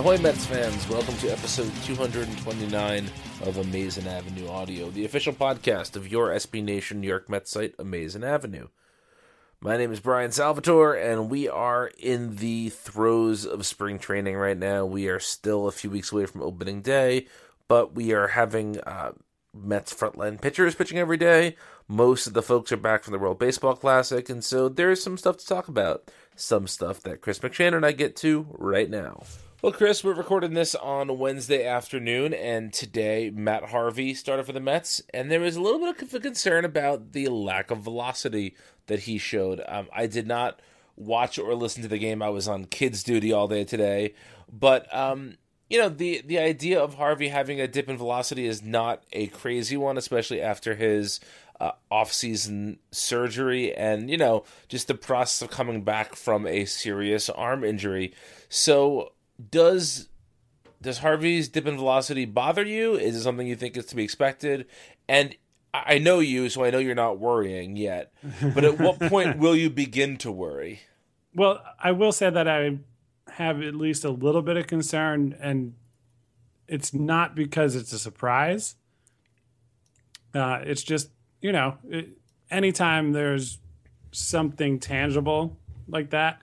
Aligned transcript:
Ahoy 0.00 0.16
Mets 0.16 0.46
fans, 0.46 0.88
welcome 0.88 1.14
to 1.18 1.30
episode 1.30 1.70
229 1.84 3.04
of 3.42 3.58
Amazin' 3.58 4.06
Avenue 4.06 4.48
Audio, 4.48 4.88
the 4.88 5.04
official 5.04 5.34
podcast 5.34 5.94
of 5.94 6.10
your 6.10 6.30
SB 6.30 6.64
Nation 6.64 7.02
New 7.02 7.06
York 7.06 7.28
Mets 7.28 7.50
site, 7.50 7.74
Amazin' 7.78 8.24
Avenue. 8.24 8.68
My 9.60 9.76
name 9.76 9.92
is 9.92 10.00
Brian 10.00 10.32
Salvatore, 10.32 10.94
and 10.94 11.28
we 11.28 11.50
are 11.50 11.90
in 11.98 12.36
the 12.36 12.70
throes 12.70 13.44
of 13.44 13.66
spring 13.66 13.98
training 13.98 14.36
right 14.36 14.56
now. 14.56 14.86
We 14.86 15.06
are 15.10 15.20
still 15.20 15.68
a 15.68 15.72
few 15.72 15.90
weeks 15.90 16.12
away 16.12 16.24
from 16.24 16.40
opening 16.40 16.80
day, 16.80 17.26
but 17.68 17.94
we 17.94 18.14
are 18.14 18.28
having 18.28 18.80
uh, 18.80 19.12
Mets 19.52 19.92
frontline 19.92 20.40
pitchers 20.40 20.74
pitching 20.74 20.96
every 20.96 21.18
day. 21.18 21.56
Most 21.88 22.26
of 22.26 22.32
the 22.32 22.42
folks 22.42 22.72
are 22.72 22.78
back 22.78 23.04
from 23.04 23.12
the 23.12 23.18
World 23.18 23.38
Baseball 23.38 23.76
Classic, 23.76 24.30
and 24.30 24.42
so 24.42 24.70
there's 24.70 25.02
some 25.02 25.18
stuff 25.18 25.36
to 25.36 25.46
talk 25.46 25.68
about. 25.68 26.10
Some 26.36 26.66
stuff 26.66 27.02
that 27.02 27.20
Chris 27.20 27.40
McShane 27.40 27.74
and 27.76 27.84
I 27.84 27.92
get 27.92 28.16
to 28.16 28.46
right 28.56 28.88
now. 28.88 29.24
Well, 29.62 29.72
Chris, 29.72 30.02
we're 30.02 30.14
recording 30.14 30.54
this 30.54 30.74
on 30.74 31.18
Wednesday 31.18 31.66
afternoon, 31.66 32.32
and 32.32 32.72
today 32.72 33.28
Matt 33.28 33.64
Harvey 33.64 34.14
started 34.14 34.46
for 34.46 34.52
the 34.52 34.60
Mets, 34.60 35.02
and 35.12 35.30
there 35.30 35.40
was 35.40 35.54
a 35.54 35.60
little 35.60 35.78
bit 35.78 36.14
of 36.14 36.22
concern 36.22 36.64
about 36.64 37.12
the 37.12 37.28
lack 37.28 37.70
of 37.70 37.80
velocity 37.80 38.56
that 38.86 39.00
he 39.00 39.18
showed. 39.18 39.60
Um, 39.68 39.88
I 39.92 40.06
did 40.06 40.26
not 40.26 40.62
watch 40.96 41.38
or 41.38 41.54
listen 41.54 41.82
to 41.82 41.90
the 41.90 41.98
game; 41.98 42.22
I 42.22 42.30
was 42.30 42.48
on 42.48 42.64
kids' 42.64 43.02
duty 43.02 43.34
all 43.34 43.48
day 43.48 43.64
today. 43.64 44.14
But 44.50 44.92
um, 44.96 45.36
you 45.68 45.78
know, 45.78 45.90
the 45.90 46.22
the 46.24 46.38
idea 46.38 46.80
of 46.80 46.94
Harvey 46.94 47.28
having 47.28 47.60
a 47.60 47.68
dip 47.68 47.90
in 47.90 47.98
velocity 47.98 48.46
is 48.46 48.62
not 48.62 49.02
a 49.12 49.26
crazy 49.26 49.76
one, 49.76 49.98
especially 49.98 50.40
after 50.40 50.74
his 50.74 51.20
uh, 51.60 51.72
off-season 51.90 52.78
surgery 52.92 53.74
and 53.74 54.08
you 54.08 54.16
know 54.16 54.44
just 54.68 54.88
the 54.88 54.94
process 54.94 55.42
of 55.42 55.50
coming 55.50 55.84
back 55.84 56.14
from 56.14 56.46
a 56.46 56.64
serious 56.64 57.28
arm 57.28 57.62
injury. 57.62 58.14
So 58.48 59.12
does 59.50 60.08
does 60.82 60.98
Harvey's 60.98 61.48
dip 61.48 61.66
in 61.66 61.76
velocity 61.76 62.24
bother 62.24 62.64
you? 62.64 62.94
Is 62.94 63.14
it 63.14 63.22
something 63.22 63.46
you 63.46 63.56
think 63.56 63.76
is 63.76 63.86
to 63.86 63.96
be 63.96 64.02
expected? 64.02 64.66
And 65.08 65.36
I 65.74 65.98
know 65.98 66.20
you, 66.20 66.48
so 66.48 66.64
I 66.64 66.70
know 66.70 66.78
you're 66.78 66.94
not 66.94 67.18
worrying 67.18 67.76
yet. 67.76 68.12
But 68.42 68.64
at 68.64 68.78
what 68.78 68.98
point 69.08 69.38
will 69.38 69.54
you 69.54 69.68
begin 69.68 70.16
to 70.18 70.32
worry? 70.32 70.80
Well, 71.34 71.62
I 71.78 71.92
will 71.92 72.12
say 72.12 72.30
that 72.30 72.48
I 72.48 72.78
have 73.32 73.62
at 73.62 73.74
least 73.74 74.04
a 74.04 74.10
little 74.10 74.42
bit 74.42 74.56
of 74.56 74.66
concern, 74.66 75.36
and 75.38 75.74
it's 76.66 76.94
not 76.94 77.34
because 77.34 77.76
it's 77.76 77.92
a 77.92 77.98
surprise. 77.98 78.76
Uh, 80.34 80.60
it's 80.64 80.82
just 80.82 81.10
you 81.40 81.52
know, 81.52 81.76
it, 81.88 82.08
anytime 82.50 83.12
there's 83.12 83.58
something 84.12 84.78
tangible 84.78 85.56
like 85.88 86.10
that, 86.10 86.42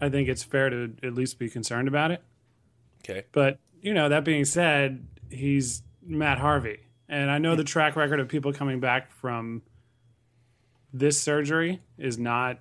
I 0.00 0.08
think 0.08 0.28
it's 0.28 0.42
fair 0.42 0.70
to 0.70 0.92
at 1.02 1.14
least 1.14 1.38
be 1.38 1.48
concerned 1.48 1.88
about 1.88 2.10
it. 2.10 2.22
Okay. 3.04 3.24
But, 3.32 3.58
you 3.80 3.94
know, 3.94 4.08
that 4.08 4.24
being 4.24 4.44
said, 4.44 5.06
he's 5.30 5.82
Matt 6.02 6.38
Harvey. 6.38 6.80
And 7.08 7.30
I 7.30 7.38
know 7.38 7.56
the 7.56 7.64
track 7.64 7.96
record 7.96 8.20
of 8.20 8.28
people 8.28 8.52
coming 8.52 8.80
back 8.80 9.10
from 9.10 9.62
this 10.92 11.20
surgery 11.20 11.80
is 11.98 12.18
not, 12.18 12.58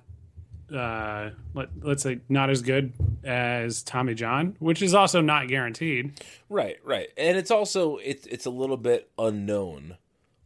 uh, 0.73 1.29
let, 1.53 1.69
let's 1.81 2.03
say, 2.03 2.19
not 2.29 2.49
as 2.49 2.61
good 2.61 2.93
as 3.23 3.83
Tommy 3.83 4.13
John, 4.13 4.55
which 4.59 4.81
is 4.81 4.93
also 4.93 5.21
not 5.21 5.47
guaranteed. 5.47 6.19
Right, 6.49 6.77
right. 6.83 7.09
And 7.17 7.37
it's 7.37 7.51
also, 7.51 7.97
it's, 7.97 8.25
it's 8.27 8.45
a 8.45 8.49
little 8.49 8.77
bit 8.77 9.09
unknown 9.17 9.97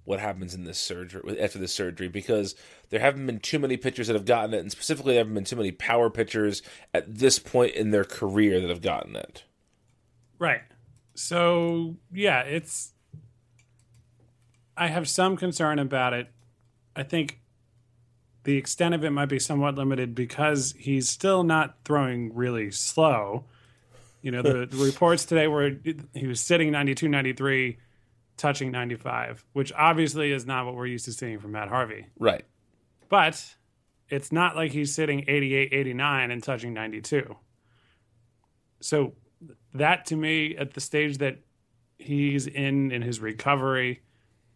what 0.05 0.19
happens 0.19 0.53
in 0.53 0.65
this 0.65 0.79
surgery 0.79 1.39
after 1.39 1.57
this 1.57 1.73
surgery 1.73 2.07
because 2.07 2.55
there 2.89 2.99
haven't 2.99 3.25
been 3.25 3.39
too 3.39 3.59
many 3.59 3.77
pitchers 3.77 4.07
that 4.07 4.13
have 4.13 4.25
gotten 4.25 4.53
it, 4.53 4.59
and 4.59 4.71
specifically, 4.71 5.13
there 5.13 5.21
haven't 5.21 5.33
been 5.33 5.45
too 5.45 5.55
many 5.55 5.71
power 5.71 6.09
pitchers 6.09 6.61
at 6.93 7.17
this 7.17 7.39
point 7.39 7.73
in 7.75 7.91
their 7.91 8.03
career 8.03 8.59
that 8.59 8.69
have 8.69 8.81
gotten 8.81 9.15
it. 9.15 9.43
Right. 10.39 10.61
So 11.15 11.95
yeah, 12.11 12.41
it's. 12.41 12.91
I 14.75 14.87
have 14.87 15.07
some 15.07 15.37
concern 15.37 15.79
about 15.79 16.13
it. 16.13 16.27
I 16.95 17.03
think 17.03 17.39
the 18.43 18.57
extent 18.57 18.93
of 18.93 19.03
it 19.03 19.11
might 19.11 19.27
be 19.27 19.39
somewhat 19.39 19.75
limited 19.75 20.15
because 20.15 20.73
he's 20.77 21.09
still 21.09 21.43
not 21.43 21.77
throwing 21.85 22.33
really 22.35 22.71
slow. 22.71 23.45
You 24.21 24.31
know, 24.31 24.41
the, 24.41 24.65
the 24.65 24.77
reports 24.85 25.25
today 25.25 25.47
were 25.47 25.71
he 26.13 26.27
was 26.27 26.41
sitting 26.41 26.71
92, 26.71 27.07
93, 27.07 27.77
touching 28.37 28.71
95, 28.71 29.45
which 29.53 29.71
obviously 29.73 30.31
is 30.31 30.45
not 30.45 30.65
what 30.65 30.75
we're 30.75 30.87
used 30.87 31.05
to 31.05 31.13
seeing 31.13 31.39
from 31.39 31.51
Matt 31.51 31.69
Harvey. 31.69 32.07
Right. 32.17 32.45
But 33.09 33.55
it's 34.09 34.31
not 34.31 34.55
like 34.55 34.71
he's 34.71 34.93
sitting 34.93 35.25
88, 35.27 35.69
89 35.71 36.31
and 36.31 36.43
touching 36.43 36.73
92. 36.73 37.35
So 38.81 39.13
that 39.73 40.05
to 40.07 40.15
me, 40.15 40.55
at 40.57 40.73
the 40.73 40.81
stage 40.81 41.19
that 41.19 41.39
he's 41.97 42.47
in 42.47 42.91
in 42.91 43.01
his 43.01 43.19
recovery, 43.19 44.01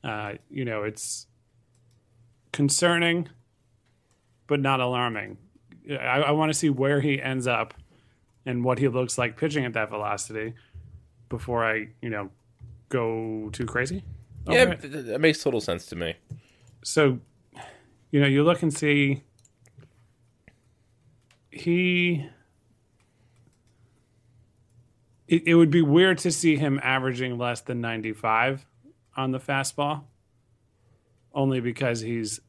uh, 0.03 0.33
you 0.49 0.65
know, 0.65 0.83
it's 0.83 1.27
concerning, 2.51 3.29
but 4.47 4.59
not 4.59 4.79
alarming. 4.79 5.37
I, 5.89 6.21
I 6.21 6.31
want 6.31 6.51
to 6.51 6.57
see 6.57 6.69
where 6.69 7.01
he 7.01 7.21
ends 7.21 7.47
up 7.47 7.73
and 8.45 8.63
what 8.63 8.79
he 8.79 8.87
looks 8.87 9.17
like 9.17 9.37
pitching 9.37 9.65
at 9.65 9.73
that 9.73 9.89
velocity 9.89 10.53
before 11.29 11.65
I, 11.65 11.89
you 12.01 12.09
know, 12.09 12.29
go 12.89 13.49
too 13.51 13.65
crazy. 13.65 14.03
Yeah, 14.47 14.63
it. 14.71 14.81
th- 14.81 14.93
th- 14.93 15.05
that 15.07 15.19
makes 15.21 15.43
total 15.43 15.59
sense 15.61 15.85
to 15.87 15.95
me. 15.95 16.15
so 16.83 17.19
you 18.11 18.19
know 18.21 18.27
you 18.27 18.43
look 18.43 18.61
and 18.63 18.73
see 18.73 19.23
he 21.51 22.25
it, 25.27 25.43
it 25.47 25.55
would 25.55 25.71
be 25.71 25.81
weird 25.81 26.17
to 26.19 26.31
see 26.31 26.55
him 26.55 26.79
averaging 26.83 27.37
less 27.37 27.61
than 27.61 27.81
95 27.81 28.65
on 29.15 29.31
the 29.31 29.39
fastball 29.39 30.03
only 31.33 31.59
because 31.59 31.99
he's 32.01 32.39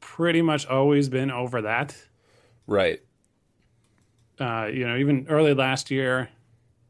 pretty 0.00 0.42
much 0.42 0.66
always 0.66 1.08
been 1.08 1.30
over 1.30 1.62
that 1.62 1.96
Right. 2.66 3.00
uh, 4.40 4.68
you 4.72 4.86
know, 4.86 4.96
even 4.96 5.26
early 5.28 5.52
last 5.54 5.90
year, 5.90 6.28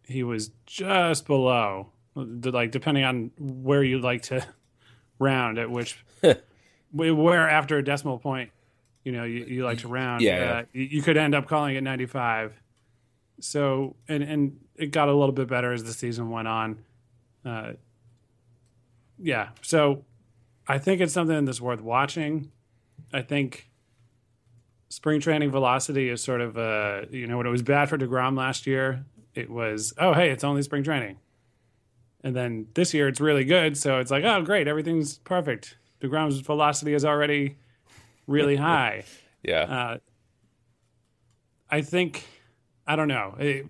he 0.06 0.22
was 0.22 0.50
just 0.66 1.26
below, 1.26 1.88
like 2.14 2.70
depending 2.70 3.04
on 3.04 3.30
where 3.38 3.82
you 3.82 3.98
like 3.98 4.22
to 4.22 4.46
round 5.18 5.58
at 5.58 5.70
which, 5.70 5.98
where 6.92 7.48
after 7.48 7.78
a 7.78 7.84
decimal 7.84 8.18
point, 8.18 8.50
you 9.04 9.12
know, 9.12 9.24
you, 9.24 9.44
you 9.44 9.64
like 9.64 9.78
to 9.78 9.88
round. 9.88 10.22
Yeah, 10.22 10.38
yeah. 10.38 10.52
Uh, 10.52 10.64
you 10.72 10.82
you 10.84 11.02
could 11.02 11.16
end 11.16 11.34
up 11.34 11.46
calling 11.46 11.76
it 11.76 11.82
95. 11.82 12.60
So, 13.40 13.96
and, 14.08 14.22
and 14.22 14.60
it 14.76 14.92
got 14.92 15.08
a 15.08 15.12
little 15.12 15.34
bit 15.34 15.48
better 15.48 15.72
as 15.72 15.84
the 15.84 15.92
season 15.92 16.30
went 16.30 16.48
on. 16.48 16.78
Uh, 17.44 17.72
yeah. 19.18 19.50
So 19.60 20.04
I 20.66 20.78
think 20.78 21.00
it's 21.00 21.12
something 21.12 21.44
that's 21.44 21.60
worth 21.60 21.80
watching. 21.80 22.50
I 23.12 23.22
think 23.22 23.68
spring 24.88 25.20
training 25.20 25.50
velocity 25.50 26.08
is 26.08 26.22
sort 26.22 26.40
of 26.40 26.56
uh 26.56 27.02
you 27.10 27.26
know 27.26 27.36
when 27.36 27.46
it 27.46 27.50
was 27.50 27.62
bad 27.62 27.88
for 27.88 27.98
deGrom 27.98 28.36
last 28.36 28.66
year, 28.66 29.04
it 29.34 29.50
was 29.50 29.92
oh 29.98 30.12
hey 30.14 30.30
it's 30.30 30.44
only 30.44 30.62
spring 30.62 30.82
training, 30.82 31.16
and 32.24 32.34
then 32.34 32.66
this 32.74 32.92
year 32.92 33.06
it's 33.06 33.20
really 33.20 33.44
good, 33.44 33.76
so 33.76 34.00
it's 34.00 34.10
like 34.10 34.24
oh 34.24 34.42
great 34.42 34.66
everything's 34.66 35.18
perfect. 35.18 35.76
The 36.00 36.08
deGrom's 36.08 36.40
velocity 36.40 36.94
is 36.94 37.04
already 37.04 37.58
really 38.26 38.56
high. 38.70 39.04
Yeah. 39.42 39.60
Uh, 39.62 39.98
I 41.70 41.82
think 41.82 42.26
I 42.86 42.96
don't 42.96 43.08
know. 43.08 43.36
It- 43.38 43.66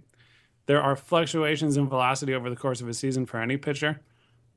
there 0.67 0.81
are 0.83 0.97
fluctuations 0.97 1.77
in 1.77 1.91
velocity 1.91 2.33
over 2.33 2.49
the 2.49 2.57
course 2.57 2.81
of 2.81 2.89
a 2.89 2.95
season 2.95 3.27
for 3.27 3.39
any 3.39 3.59
pitcher. 3.59 4.01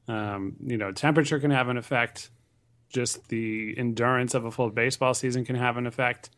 Um, 0.07 0.55
you 0.65 0.77
know, 0.77 0.93
temperature 0.93 1.37
can 1.37 1.51
have 1.51 1.67
an 1.67 1.75
effect. 1.75 2.29
Just 2.87 3.27
the 3.27 3.75
endurance 3.77 4.33
of 4.33 4.45
a 4.45 4.51
full 4.51 4.69
baseball 4.69 5.13
season 5.13 5.43
can 5.43 5.57
have 5.57 5.75
an 5.75 5.85
effect. 5.85 6.29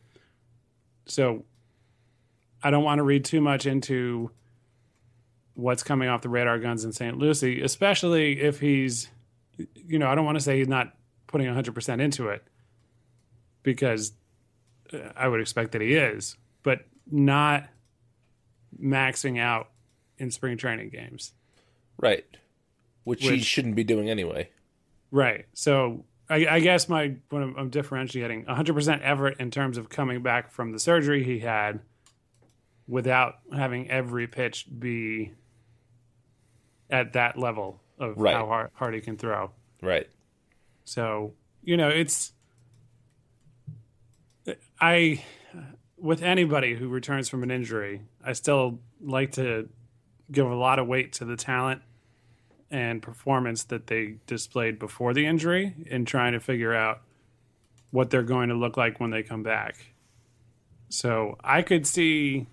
So, 1.05 1.45
I 2.63 2.71
don't 2.71 2.83
want 2.83 2.97
to 2.97 3.03
read 3.03 3.25
too 3.25 3.41
much 3.41 3.67
into 3.67 4.31
what's 5.59 5.83
coming 5.83 6.09
off 6.09 6.21
the 6.21 6.29
radar 6.29 6.57
guns 6.59 6.85
in 6.85 6.91
St. 6.91 7.17
Lucie, 7.17 7.61
especially 7.61 8.41
if 8.41 8.59
he's, 8.59 9.09
you 9.57 9.99
know, 9.99 10.07
I 10.07 10.15
don't 10.15 10.25
want 10.25 10.37
to 10.37 10.43
say 10.43 10.57
he's 10.57 10.67
not 10.67 10.93
putting 11.27 11.47
100% 11.47 12.01
into 12.01 12.29
it 12.29 12.43
because 13.63 14.13
uh, 14.93 14.97
I 15.15 15.27
would 15.27 15.41
expect 15.41 15.73
that 15.73 15.81
he 15.81 15.93
is, 15.93 16.37
but 16.63 16.85
not 17.11 17.67
maxing 18.81 19.39
out 19.39 19.69
in 20.17 20.31
spring 20.31 20.57
training 20.57 20.89
games. 20.89 21.33
right. 21.97 22.25
Which, 23.05 23.23
he 23.23 23.39
shouldn't 23.39 23.75
be 23.75 23.83
doing 23.83 24.07
anyway. 24.07 24.49
Right. 25.09 25.47
So 25.53 26.05
I, 26.29 26.45
I 26.45 26.59
guess 26.59 26.87
my 26.87 27.15
I'm, 27.31 27.55
I'm 27.57 27.69
differentiating 27.69 28.45
100% 28.45 29.01
Everett 29.01 29.39
in 29.39 29.49
terms 29.49 29.79
of 29.79 29.89
coming 29.89 30.21
back 30.21 30.51
from 30.51 30.71
the 30.73 30.79
surgery 30.79 31.23
he 31.23 31.39
had 31.39 31.79
without 32.87 33.39
having 33.51 33.89
every 33.89 34.27
pitch 34.27 34.67
be 34.77 35.31
at 36.89 37.13
that 37.13 37.37
level 37.37 37.81
of 37.97 38.17
Right. 38.17 38.35
how 38.35 38.45
hard, 38.47 38.71
hard 38.73 38.93
he 38.93 39.01
can 39.01 39.17
throw. 39.17 39.51
Right. 39.81 40.09
So, 40.85 41.33
you 41.61 41.77
know, 41.77 41.89
it's 41.89 42.33
I 44.81 45.23
with 45.97 46.23
anybody 46.23 46.75
who 46.75 46.87
returns 46.87 47.27
from 47.29 47.43
an 47.43 47.51
injury, 47.51 48.01
I 48.23 48.33
still 48.33 48.79
like 49.01 49.33
to 49.33 49.69
give 50.31 50.49
a 50.49 50.55
lot 50.55 50.79
of 50.79 50.87
weight 50.87 51.13
to 51.13 51.25
the 51.25 51.35
talent 51.35 51.81
and 52.71 53.01
performance 53.01 53.65
that 53.65 53.87
they 53.87 54.15
displayed 54.27 54.79
before 54.79 55.13
the 55.13 55.25
injury 55.25 55.73
in 55.87 56.05
trying 56.05 56.33
to 56.33 56.39
figure 56.39 56.73
out 56.73 57.01
what 57.91 58.09
they're 58.09 58.23
going 58.23 58.49
to 58.49 58.55
look 58.55 58.77
like 58.77 58.99
when 58.99 59.09
they 59.09 59.23
come 59.23 59.43
back. 59.43 59.75
So, 60.89 61.37
I 61.43 61.61
could 61.61 61.85
see 61.85 62.47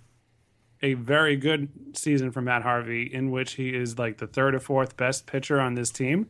a 0.82 0.94
very 0.94 1.36
good 1.36 1.68
season 1.94 2.30
from 2.30 2.44
Matt 2.44 2.62
Harvey 2.62 3.02
in 3.02 3.30
which 3.30 3.54
he 3.54 3.74
is 3.74 3.98
like 3.98 4.18
the 4.18 4.26
third 4.26 4.54
or 4.54 4.60
fourth 4.60 4.96
best 4.96 5.26
pitcher 5.26 5.60
on 5.60 5.74
this 5.74 5.90
team. 5.90 6.28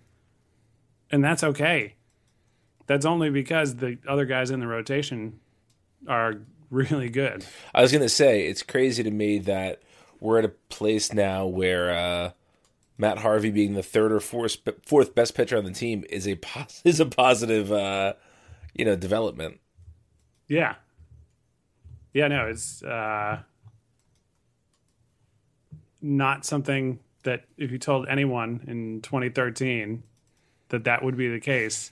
And 1.10 1.22
that's 1.22 1.42
okay. 1.42 1.94
That's 2.86 3.04
only 3.04 3.30
because 3.30 3.76
the 3.76 3.98
other 4.06 4.24
guys 4.24 4.50
in 4.50 4.60
the 4.60 4.66
rotation 4.66 5.40
are 6.08 6.34
really 6.70 7.08
good. 7.08 7.44
I 7.74 7.82
was 7.82 7.92
gonna 7.92 8.08
say 8.08 8.46
it's 8.46 8.62
crazy 8.62 9.02
to 9.02 9.10
me 9.10 9.38
that 9.40 9.82
we're 10.20 10.38
at 10.38 10.44
a 10.44 10.52
place 10.68 11.12
now 11.12 11.46
where 11.46 11.90
uh, 11.90 12.30
Matt 12.98 13.18
Harvey 13.18 13.50
being 13.50 13.74
the 13.74 13.82
third 13.82 14.12
or 14.12 14.20
fourth 14.20 14.56
fourth 14.84 15.14
best 15.14 15.34
pitcher 15.34 15.56
on 15.56 15.64
the 15.64 15.72
team 15.72 16.04
is 16.10 16.26
a 16.26 16.38
is 16.84 17.00
a 17.00 17.06
positive 17.06 17.72
uh, 17.72 18.14
you 18.74 18.84
know 18.84 18.96
development. 18.96 19.60
Yeah. 20.48 20.76
Yeah, 22.12 22.28
no, 22.28 22.46
it's 22.46 22.82
uh, 22.82 23.42
not 26.06 26.44
something 26.44 27.00
that 27.24 27.44
if 27.56 27.70
you 27.70 27.78
told 27.78 28.08
anyone 28.08 28.64
in 28.66 29.00
2013 29.02 30.02
that 30.68 30.84
that 30.84 31.02
would 31.02 31.16
be 31.16 31.28
the 31.28 31.40
case, 31.40 31.90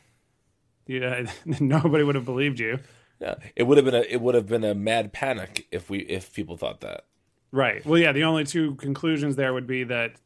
yeah, 0.87 1.27
nobody 1.61 2.05
would 2.05 2.15
have 2.15 2.25
believed 2.25 2.61
you. 2.61 2.79
Yeah, 3.21 3.35
it 3.57 3.65
would 3.65 3.79
have 3.79 3.85
been 3.85 3.95
a 3.95 4.03
it 4.03 4.21
would 4.21 4.35
have 4.35 4.47
been 4.47 4.65
a 4.65 4.75
mad 4.75 5.13
panic 5.13 5.67
if 5.71 5.89
we 5.89 6.01
if 6.01 6.33
people 6.33 6.57
thought 6.57 6.81
that. 6.81 7.05
Right. 7.53 7.85
Well, 7.87 7.99
yeah, 7.99 8.13
the 8.13 8.25
only 8.25 8.45
two 8.45 8.75
conclusions 8.75 9.37
there 9.37 9.55
would 9.55 9.67
be 9.67 9.85
that, 9.85 10.17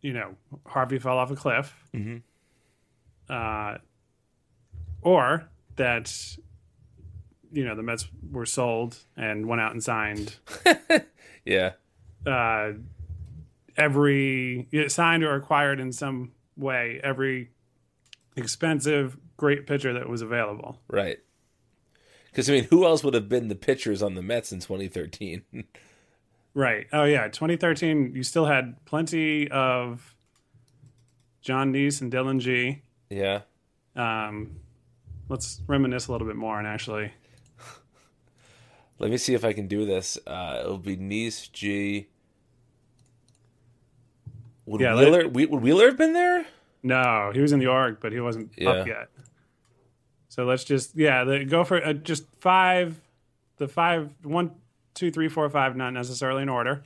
you 0.00 0.14
know, 0.14 0.34
Harvey 0.64 0.98
fell 0.98 1.18
off 1.18 1.30
a 1.30 1.36
cliff, 1.36 1.74
uh, 3.28 3.76
or 5.02 5.44
that, 5.76 6.38
you 7.52 7.66
know, 7.66 7.74
the 7.74 7.82
Mets 7.82 8.08
were 8.30 8.46
sold 8.46 8.96
and 9.14 9.46
went 9.46 9.60
out 9.60 9.72
and 9.72 9.84
signed 9.84 10.36
Yeah, 11.44 11.72
uh, 12.26 12.72
every 13.78 14.68
signed 14.88 15.24
or 15.24 15.34
acquired 15.34 15.80
in 15.80 15.92
some 15.92 16.32
way 16.56 17.00
every 17.02 17.50
expensive 18.36 19.16
great 19.36 19.66
pitcher 19.66 19.92
that 19.94 20.08
was 20.08 20.20
available. 20.20 20.80
right. 20.88 21.18
Because 22.26 22.50
I 22.50 22.52
mean, 22.52 22.64
who 22.64 22.84
else 22.84 23.02
would 23.02 23.14
have 23.14 23.28
been 23.28 23.48
the 23.48 23.54
pitchers 23.56 24.02
on 24.02 24.14
the 24.14 24.22
Mets 24.22 24.52
in 24.52 24.60
2013? 24.60 25.42
Right. 26.54 26.86
Oh 26.92 27.04
yeah, 27.04 27.28
2013. 27.28 28.12
You 28.16 28.24
still 28.24 28.46
had 28.46 28.84
plenty 28.84 29.48
of 29.48 30.16
Jon 31.40 31.72
Niese 31.72 32.00
and 32.00 32.10
Dillon 32.10 32.40
Gee. 32.40 32.82
yeah, 33.10 33.42
Um, 33.94 34.56
let's 35.28 35.60
reminisce 35.68 36.08
a 36.08 36.12
little 36.12 36.26
bit 36.26 36.34
more 36.34 36.58
and 36.58 36.66
actually. 36.66 37.12
let 38.98 39.10
me 39.10 39.18
see 39.18 39.34
if 39.34 39.44
I 39.44 39.52
can 39.52 39.68
do 39.68 39.84
this. 39.86 40.18
Uh, 40.26 40.62
it'll 40.64 40.78
be 40.78 40.96
Niese 40.96 41.52
Gee. 41.52 42.08
Would 44.68 44.80
Yeah, 44.82 44.94
Wheeler 44.94 45.28
would 45.28 45.62
Wheeler 45.62 45.86
have 45.86 45.96
been 45.96 46.12
there? 46.12 46.44
No, 46.82 47.30
he 47.34 47.40
was 47.40 47.52
in 47.52 47.58
the 47.58 47.66
org, 47.68 47.98
but 48.00 48.12
he 48.12 48.20
wasn't 48.20 48.52
Yeah. 48.56 48.70
up 48.70 48.86
yet. 48.86 49.08
So 50.28 50.44
let's 50.44 50.62
just 50.64 50.94
yeah, 50.94 51.24
the, 51.24 51.44
go 51.44 51.64
for 51.64 51.84
uh, 51.84 51.92
just 51.94 52.24
five. 52.40 53.00
The 53.56 53.66
five, 53.66 54.10
one, 54.22 54.52
two, 54.94 55.10
three, 55.10 55.28
four, 55.28 55.48
five, 55.50 55.74
not 55.74 55.92
necessarily 55.92 56.42
in 56.42 56.48
order. 56.48 56.82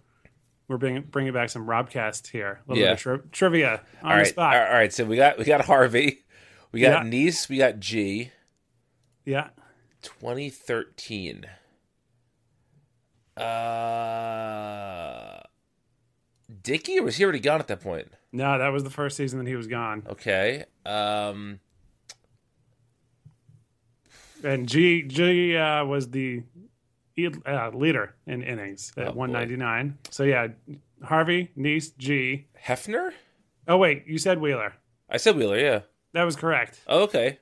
We're 0.68 0.78
bringing 0.78 1.02
bringing 1.02 1.32
back 1.34 1.50
some 1.50 1.66
Robcast 1.66 2.28
here. 2.28 2.60
A 2.66 2.70
little 2.70 2.82
Yeah. 2.82 2.90
bit 2.90 2.92
of 2.94 3.00
tri- 3.00 3.28
trivia 3.32 3.70
on 3.72 3.78
all 4.04 4.10
the 4.10 4.16
right, 4.16 4.26
spot. 4.26 4.56
all 4.56 4.72
right. 4.72 4.92
So 4.92 5.04
we 5.04 5.16
got 5.16 5.36
we 5.38 5.44
got 5.44 5.64
Harvey, 5.66 6.20
we 6.70 6.80
got 6.80 7.04
Yeah. 7.04 7.10
Niese, 7.10 7.48
we 7.48 7.58
got 7.58 7.78
Gee. 7.80 8.30
Yeah. 9.24 9.48
2013. 10.02 11.46
Uh, 13.36 13.42
Dickey, 16.62 16.98
or 16.98 17.02
was 17.02 17.16
he 17.16 17.24
already 17.24 17.40
gone 17.40 17.60
at 17.60 17.68
that 17.68 17.80
point? 17.80 18.08
No, 18.32 18.58
that 18.58 18.68
was 18.68 18.84
the 18.84 18.90
first 18.90 19.16
season 19.16 19.38
that 19.40 19.48
he 19.48 19.56
was 19.56 19.66
gone. 19.66 20.04
Okay. 20.08 20.64
Um, 20.86 21.60
And 24.44 24.68
Gee 24.68 25.02
Gee 25.02 25.56
uh, 25.56 25.84
was 25.84 26.10
the 26.10 26.42
uh, 27.46 27.70
leader 27.74 28.14
in 28.26 28.42
innings 28.42 28.92
at 28.96 29.08
Oh, 29.08 29.12
boy. 29.12 29.18
199. 29.18 29.98
So 30.10 30.24
yeah, 30.24 30.48
Harvey, 31.02 31.50
Niese, 31.56 31.96
Gee. 31.98 32.46
Hefner? 32.66 33.12
Oh 33.68 33.76
wait, 33.76 34.04
you 34.06 34.18
said 34.18 34.40
Wheeler. 34.40 34.74
I 35.08 35.16
said 35.18 35.36
Wheeler, 35.36 35.58
yeah. 35.58 35.80
That 36.14 36.24
was 36.24 36.36
correct. 36.36 36.80
Oh, 36.86 37.02
okay. 37.04 37.38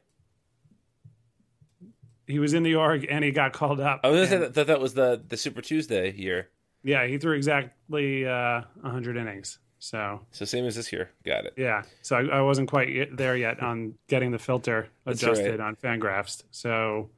He 2.26 2.38
was 2.38 2.52
in 2.54 2.62
the 2.62 2.74
org 2.76 3.06
and 3.10 3.24
he 3.24 3.32
got 3.32 3.52
called 3.52 3.80
up. 3.80 4.00
I 4.04 4.08
was 4.10 4.16
gonna 4.18 4.28
say 4.28 4.36
that, 4.38 4.54
that 4.54 4.66
that 4.68 4.80
was 4.80 4.94
the 4.94 5.20
the 5.28 5.36
Super 5.36 5.62
Tuesday 5.62 6.12
year. 6.12 6.48
Yeah, 6.82 7.06
he 7.06 7.18
threw 7.18 7.34
exactly 7.36 8.26
uh, 8.26 8.62
100 8.80 9.16
innings. 9.16 9.58
So 9.78 10.20
So 10.30 10.44
same 10.44 10.66
as 10.66 10.76
this 10.76 10.92
year. 10.92 11.10
Got 11.24 11.46
it. 11.46 11.54
yeah, 11.56 11.82
so 12.02 12.16
I, 12.16 12.38
I 12.38 12.40
wasn't 12.42 12.68
quite 12.68 12.90
yet 12.90 13.16
there 13.16 13.36
yet 13.36 13.62
on 13.62 13.94
getting 14.08 14.30
the 14.30 14.38
filter 14.38 14.88
adjusted 15.06 15.58
right. 15.58 15.60
on 15.60 15.76
Fangraphs. 15.76 16.42
So 16.50 17.08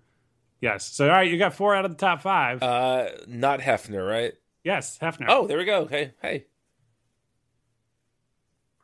yes, 0.61 0.87
so 0.87 1.07
all 1.07 1.11
right, 1.12 1.31
you 1.31 1.38
got 1.38 1.54
four 1.54 1.75
out 1.75 1.85
of 1.85 1.90
the 1.90 1.97
top 1.97 2.23
five. 2.23 2.62
Uh, 2.62 3.09
not 3.26 3.61
Hefner, 3.61 4.09
right? 4.09 4.35
yes, 4.62 4.97
Hefner. 5.02 5.26
Oh, 5.28 5.49
there 5.49 5.59
we 5.59 5.64
go. 5.64 5.81
Okay. 5.83 6.12
Hey. 6.23 6.47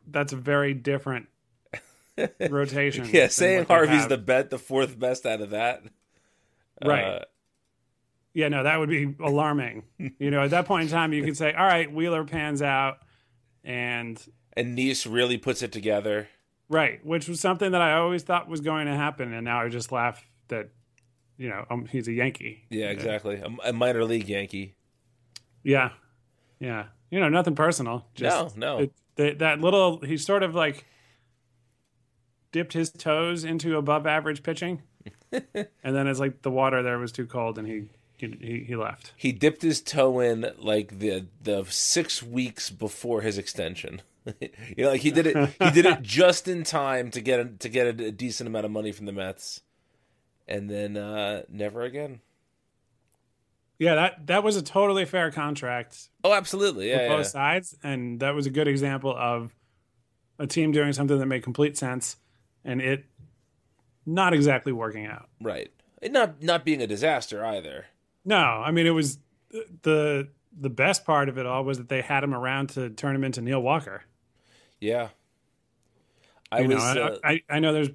that's 0.09 0.33
a 0.33 0.37
very 0.37 0.75
different 0.75 1.29
rotation. 2.51 3.07
Yeah, 3.13 3.29
saying 3.29 3.67
Harvey's 3.67 4.09
the 4.09 4.19
bet, 4.19 4.51
the 4.51 4.59
fourth 4.59 4.99
best 4.99 5.25
out 5.27 5.41
of 5.41 5.51
that. 5.51 5.83
Right. 6.85 7.05
Uh, 7.05 7.25
Yeah, 8.39 8.47
no, 8.47 8.63
that 8.63 8.79
would 8.79 8.89
be 8.89 9.17
alarming. 9.19 9.83
you 9.99 10.31
know, 10.31 10.45
at 10.45 10.51
that 10.51 10.65
point 10.65 10.85
in 10.85 10.89
time, 10.91 11.13
you 11.13 11.25
could 11.25 11.37
say, 11.37 11.53
all 11.55 11.67
right, 11.67 11.93
Wheeler 11.93 12.23
pans 12.23 12.63
out, 12.63 12.99
and 13.65 14.17
and 14.57 14.79
Niese 14.79 15.13
really 15.13 15.39
puts 15.39 15.61
it 15.61 15.73
together. 15.73 16.29
right, 16.69 17.05
which 17.05 17.29
was 17.29 17.41
something 17.41 17.73
that 17.73 17.81
I 17.81 17.95
always 17.95 18.23
thought 18.23 18.49
was 18.49 18.61
going 18.61 18.87
to 18.87 18.95
happen, 18.95 19.33
and 19.33 19.45
now 19.45 19.61
I 19.61 19.69
just 19.69 19.91
laugh 19.91 20.25
that, 20.51 20.69
you 21.37 21.49
know, 21.49 21.67
um, 21.69 21.87
he's 21.87 22.07
a 22.07 22.13
Yankee. 22.13 22.65
Yeah, 22.71 22.91
exactly. 22.91 23.43
A, 23.43 23.71
a 23.71 23.73
minor 23.73 24.05
league 24.05 24.29
Yankee. 24.29 24.77
Yeah, 25.65 25.91
yeah. 26.61 26.85
You 27.11 27.19
know, 27.19 27.29
nothing 27.29 27.57
personal. 27.57 28.07
Just, 28.15 28.57
No, 28.57 28.77
no. 28.77 28.83
It, 28.85 28.93
that, 29.17 29.39
that 29.41 29.61
little, 29.61 29.99
he 29.99 30.17
sort 30.17 30.45
of 30.45 30.55
like 30.55 30.85
dipped 32.53 32.73
his 32.73 32.93
toes 32.93 33.43
into 33.43 33.77
above 33.77 34.07
average 34.07 34.45
pitching, 34.45 34.83
and 35.33 35.67
then 35.83 36.07
it's 36.07 36.21
like 36.21 36.43
the 36.43 36.53
water 36.53 36.85
there 36.85 37.01
was 37.01 37.11
too 37.11 37.27
cold, 37.27 37.59
and 37.59 37.67
he 37.67 37.89
he, 38.19 38.65
he 38.67 38.77
left. 38.77 39.13
He 39.17 39.33
dipped 39.33 39.63
his 39.63 39.81
toe 39.81 40.21
in 40.21 40.51
like 40.59 40.99
the 40.99 41.27
the 41.43 41.65
six 41.69 42.23
weeks 42.23 42.71
before 42.71 43.23
his 43.23 43.39
extension. 43.39 44.03
you 44.41 44.51
know, 44.85 44.91
like 44.91 45.01
he 45.01 45.11
did 45.11 45.27
it. 45.27 45.37
He 45.63 45.71
did 45.71 45.87
it 45.87 46.03
just 46.03 46.49
in 46.49 46.63
time 46.65 47.11
to 47.13 47.21
get 47.21 47.41
a, 47.41 47.45
to 47.47 47.69
get 47.69 47.87
a, 48.01 48.07
a 48.07 48.11
decent 48.11 48.47
amount 48.49 48.67
of 48.67 48.71
money 48.71 48.93
from 48.93 49.07
the 49.07 49.13
Mets, 49.13 49.61
and 50.47 50.69
then 50.69 50.97
uh, 50.97 51.43
never 51.49 51.83
again. 51.83 52.21
Yeah, 53.79 53.95
that 53.95 54.27
that 54.27 54.43
was 54.43 54.57
a 54.57 54.63
totally 54.63 55.05
fair 55.05 55.31
contract 55.31 56.09
Oh, 56.25 56.35
absolutely. 56.35 56.91
for 56.93 56.97
Yeah, 57.01 57.09
both 57.09 57.19
yeah. 57.21 57.23
sides, 57.31 57.77
and 57.83 58.19
that 58.21 58.35
was 58.35 58.47
a 58.47 58.51
good 58.51 58.67
example 58.67 59.15
of 59.17 59.55
a 60.39 60.47
team 60.47 60.73
doing 60.73 60.93
something 60.93 61.19
that 61.19 61.27
made 61.27 61.43
complete 61.45 61.77
sense, 61.79 62.17
and 62.65 62.81
it 62.81 63.05
not 64.05 64.33
exactly 64.35 64.73
working 64.73 65.07
out. 65.07 65.29
right. 65.41 65.71
And 66.03 66.13
not 66.13 66.43
not 66.43 66.65
being 66.65 66.81
a 66.83 66.87
disaster 66.87 67.45
either. 67.45 67.87
No, 68.29 68.37
I 68.37 68.73
mean 68.73 68.87
it 68.87 68.91
was 68.91 69.19
the 69.83 70.29
the 70.61 70.69
best 70.69 71.07
part 71.07 71.31
of 71.31 71.39
it 71.39 71.47
all 71.47 71.65
was 71.65 71.79
that 71.79 71.89
they 71.89 72.03
had 72.03 72.23
him 72.23 72.35
around 72.35 72.69
to 72.71 72.91
turn 72.91 73.15
him 73.15 73.25
into 73.25 73.41
Neil 73.41 73.61
Walker. 73.63 74.03
Yeah. 74.81 75.09
I 76.53 76.61
You 76.61 76.69
was. 76.69 76.77
know, 76.77 76.83
I, 76.85 77.01
uh, 77.01 77.19
I 77.25 77.43
I 77.49 77.59
know 77.59 77.73
there's 77.73 77.89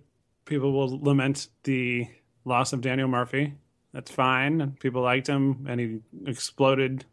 people 0.46 0.72
will 0.72 1.00
lament 1.00 1.50
the 1.64 2.08
loss 2.46 2.74
of 2.74 2.82
Daniel 2.82 3.08
Murphy. 3.08 3.54
That's 3.94 4.10
fine. 4.10 4.76
People 4.80 5.04
liked 5.04 5.28
him, 5.28 5.68
and 5.70 5.80
he 5.80 6.00
exploded. 6.26 7.06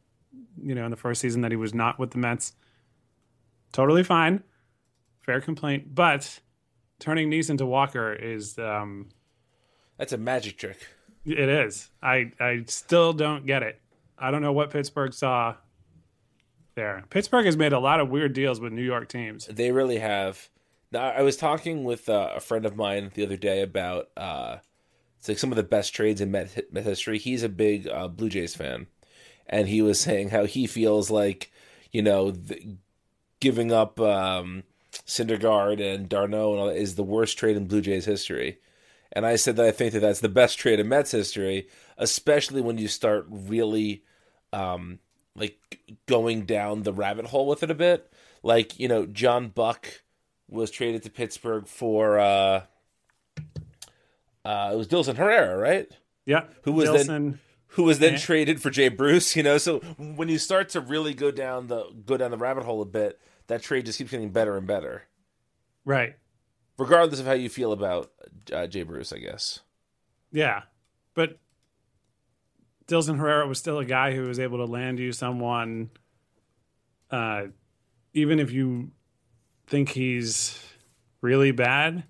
You 0.62 0.74
know, 0.74 0.86
in 0.86 0.90
the 0.90 0.96
first 0.96 1.20
season 1.20 1.42
that 1.42 1.50
he 1.50 1.56
was 1.56 1.74
not 1.74 1.98
with 1.98 2.12
the 2.12 2.18
Mets. 2.18 2.54
Totally 3.72 4.02
fine, 4.02 4.42
fair 5.20 5.42
complaint. 5.42 5.94
But 5.94 6.40
turning 6.98 7.30
Neeson 7.30 7.50
into 7.50 7.66
Walker 7.66 8.12
is 8.14 8.58
um, 8.58 9.10
that's 9.98 10.12
a 10.14 10.18
magic 10.18 10.56
trick. 10.56 10.78
It 11.24 11.48
is. 11.48 11.90
I 12.02 12.32
I 12.40 12.64
still 12.66 13.12
don't 13.12 13.46
get 13.46 13.62
it. 13.62 13.80
I 14.18 14.30
don't 14.30 14.42
know 14.42 14.52
what 14.52 14.70
Pittsburgh 14.70 15.12
saw 15.12 15.56
there. 16.74 17.04
Pittsburgh 17.10 17.46
has 17.46 17.56
made 17.56 17.72
a 17.72 17.78
lot 17.78 18.00
of 18.00 18.08
weird 18.08 18.32
deals 18.32 18.60
with 18.60 18.72
New 18.72 18.82
York 18.82 19.08
teams. 19.08 19.46
They 19.46 19.72
really 19.72 19.98
have. 19.98 20.48
Now, 20.92 21.10
I 21.10 21.22
was 21.22 21.36
talking 21.36 21.84
with 21.84 22.08
uh, 22.08 22.32
a 22.34 22.40
friend 22.40 22.66
of 22.66 22.76
mine 22.76 23.12
the 23.14 23.24
other 23.24 23.36
day 23.36 23.62
about 23.62 24.08
uh, 24.16 24.56
it's 25.18 25.28
like 25.28 25.38
some 25.38 25.52
of 25.52 25.56
the 25.56 25.62
best 25.62 25.94
trades 25.94 26.20
in 26.20 26.30
Met, 26.30 26.50
history. 26.74 27.18
He's 27.18 27.42
a 27.42 27.48
big 27.48 27.86
uh, 27.86 28.08
Blue 28.08 28.28
Jays 28.28 28.54
fan, 28.54 28.86
and 29.46 29.68
he 29.68 29.82
was 29.82 30.00
saying 30.00 30.30
how 30.30 30.46
he 30.46 30.66
feels 30.66 31.10
like 31.10 31.52
you 31.92 32.02
know 32.02 32.30
the, 32.30 32.76
giving 33.40 33.72
up 33.72 34.00
um, 34.00 34.64
Syndergaard 35.06 35.80
and 35.80 36.08
d'Arnaud 36.08 36.52
and 36.52 36.60
all 36.60 36.66
that 36.68 36.76
is 36.76 36.94
the 36.94 37.02
worst 37.02 37.38
trade 37.38 37.56
in 37.56 37.66
Blue 37.66 37.82
Jays 37.82 38.06
history. 38.06 38.58
And 39.12 39.26
I 39.26 39.36
said 39.36 39.56
that 39.56 39.66
I 39.66 39.72
think 39.72 39.92
that 39.92 40.00
that's 40.00 40.20
the 40.20 40.28
best 40.28 40.58
trade 40.58 40.78
in 40.78 40.88
Mets 40.88 41.10
history, 41.10 41.68
especially 41.98 42.60
when 42.60 42.78
you 42.78 42.86
start 42.88 43.26
really 43.28 44.04
um, 44.52 45.00
like 45.34 45.58
going 46.06 46.44
down 46.46 46.82
the 46.82 46.92
rabbit 46.92 47.26
hole 47.26 47.46
with 47.46 47.62
it 47.62 47.70
a 47.70 47.74
bit. 47.74 48.12
Like 48.42 48.78
you 48.78 48.88
know, 48.88 49.06
John 49.06 49.48
Buck 49.48 50.02
was 50.48 50.70
traded 50.70 51.02
to 51.04 51.10
Pittsburgh 51.10 51.66
for 51.66 52.18
uh, 52.18 52.62
uh, 54.44 54.70
it 54.72 54.76
was 54.76 54.88
Dilson 54.88 55.16
Herrera, 55.16 55.56
right? 55.56 55.88
Yeah, 56.26 56.44
Who 56.62 56.72
was 56.72 56.88
Dilson, 56.88 57.06
then 57.06 57.38
who 57.74 57.84
was 57.84 57.98
then 57.98 58.12
Yeah. 58.12 58.18
traded 58.18 58.60
for 58.62 58.70
Jay 58.70 58.88
Bruce? 58.88 59.36
You 59.36 59.42
know, 59.42 59.58
so 59.58 59.80
when 59.98 60.28
you 60.28 60.38
start 60.38 60.68
to 60.70 60.80
really 60.80 61.14
go 61.14 61.30
down 61.30 61.66
the 61.66 61.84
go 62.04 62.16
down 62.16 62.30
the 62.30 62.36
rabbit 62.38 62.64
hole 62.64 62.80
a 62.82 62.86
bit, 62.86 63.20
that 63.48 63.62
trade 63.62 63.86
just 63.86 63.98
keeps 63.98 64.10
getting 64.10 64.30
better 64.30 64.56
and 64.56 64.66
better, 64.66 65.04
right? 65.84 66.14
Regardless 66.80 67.20
of 67.20 67.26
how 67.26 67.32
you 67.32 67.48
feel 67.48 67.72
about 67.72 68.10
uh, 68.52 68.66
Jay 68.66 68.82
Bruce. 68.82 69.12
I 69.12 69.18
guess. 69.18 69.60
Yeah, 70.32 70.62
but 71.14 71.38
Dilson 72.86 73.18
Herrera 73.18 73.46
was 73.46 73.58
still 73.58 73.78
a 73.78 73.84
guy 73.84 74.14
who 74.14 74.22
was 74.22 74.40
able 74.40 74.58
to 74.58 74.64
land 74.64 74.98
you 74.98 75.12
someone, 75.12 75.90
uh, 77.10 77.44
even 78.14 78.40
if 78.40 78.50
you 78.50 78.90
think 79.66 79.90
he's 79.90 80.58
really 81.20 81.52
bad. 81.52 82.04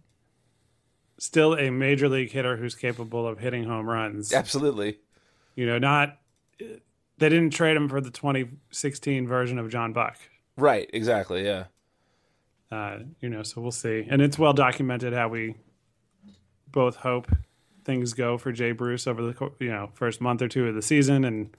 Still 1.19 1.55
a 1.55 1.69
major 1.69 2.09
league 2.09 2.31
hitter 2.31 2.57
who's 2.57 2.75
capable 2.75 3.29
of 3.29 3.39
hitting 3.39 3.65
home 3.65 3.87
runs. 3.87 4.33
Absolutely. 4.33 4.99
You 5.55 5.67
know, 5.67 5.79
not 5.79 6.17
they 6.59 7.29
didn't 7.29 7.51
trade 7.51 7.77
him 7.77 7.91
for 7.91 8.01
the 8.01 8.11
2016 8.11 9.29
version 9.29 9.59
of 9.59 9.69
John 9.69 9.93
Buck. 9.93 10.17
Right. 10.57 10.89
Exactly. 10.95 11.45
Yeah. 11.45 11.65
Uh, 12.71 12.99
you 13.21 13.29
know, 13.31 13.43
so 13.43 13.61
we'll 13.61 13.73
see. 13.73 14.07
And 14.09 14.23
it's 14.23 14.39
well 14.39 14.53
documented 14.53 15.13
how 15.13 15.29
we 15.29 15.57
both 16.69 16.97
hope 16.97 17.31
things 17.85 18.15
go 18.15 18.39
for 18.39 18.53
Jay 18.53 18.73
Bruce 18.73 19.07
over 19.07 19.23
the 19.23 19.51
you 19.61 19.71
know 19.71 19.91
first 19.95 20.21
month 20.21 20.43
or 20.43 20.49
two 20.49 20.69
of 20.69 20.75
the 20.75 20.83
season, 20.83 21.25
and 21.25 21.57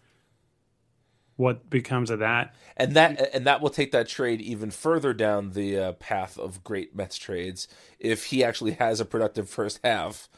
what 1.38 1.70
becomes 1.70 2.10
of 2.12 2.20
that. 2.20 2.56
and 2.78 2.96
that 2.96 3.34
and 3.34 3.46
that 3.48 3.62
will 3.62 3.70
take 3.72 3.92
that 3.92 4.08
trade 4.08 4.42
even 4.42 4.72
further 4.72 5.14
down 5.14 5.52
the 5.52 5.78
uh, 5.78 5.92
path 5.94 6.38
of 6.40 6.64
great 6.64 6.96
Mets 6.96 7.18
trades 7.18 7.68
if 8.00 8.26
he 8.26 8.44
actually 8.44 8.74
has 8.74 9.00
a 9.00 9.06
productive 9.06 9.50
first 9.50 9.80
half 9.84 10.30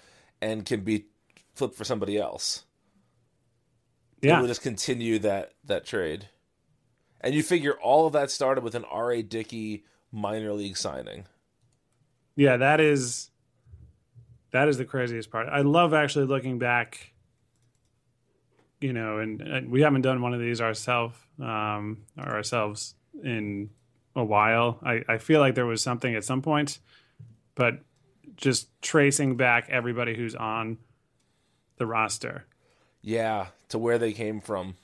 and 0.41 0.65
can 0.65 0.81
be 0.81 1.05
flipped 1.55 1.75
for 1.75 1.83
somebody 1.85 2.17
else. 2.17 2.63
It 4.25 4.33
Yeah, 4.33 4.39
will 4.39 4.47
just 4.47 4.61
continue 4.63 5.19
that 5.19 5.53
that 5.65 5.85
trade, 5.85 6.29
and 7.21 7.35
you 7.35 7.43
figure 7.43 7.73
all 7.81 8.07
of 8.07 8.13
that 8.13 8.31
started 8.31 8.63
with 8.63 8.75
an 8.75 8.85
R. 8.85 9.11
A. 9.13 9.21
Dickey 9.23 9.85
minor 10.13 10.53
league 10.53 10.77
signing. 10.77 11.25
yeah, 12.37 12.55
that 12.57 12.79
is 12.79 13.31
that 14.51 14.69
is 14.69 14.77
the 14.77 14.85
craziest 14.85 15.29
part. 15.31 15.49
I 15.49 15.61
love 15.61 15.93
actually 15.93 16.25
looking 16.25 16.59
back. 16.59 17.09
You 18.79 18.91
know, 18.93 19.19
and, 19.19 19.39
and 19.41 19.71
we 19.71 19.81
haven't 19.81 20.01
done 20.01 20.21
one 20.21 20.33
of 20.33 20.41
these 20.41 20.59
ourselves 20.59 21.17
um, 21.39 22.03
or 22.17 22.29
ourselves 22.33 22.95
in 23.23 23.69
a 24.13 24.23
while. 24.25 24.77
I, 24.83 25.03
I 25.07 25.17
feel 25.19 25.39
like 25.39 25.55
there 25.55 25.65
was 25.65 25.81
something 25.81 26.13
at 26.15 26.25
some 26.25 26.41
point, 26.41 26.79
but 27.55 27.79
just 28.35 28.67
tracing 28.81 29.37
back 29.37 29.69
everybody 29.69 30.15
who's 30.15 30.35
on 30.35 30.79
the 31.77 31.85
roster. 31.85 32.45
Yeah, 33.01 33.47
to 33.69 33.77
where 33.79 33.97
they 33.97 34.11
came 34.11 34.41
from. 34.41 34.75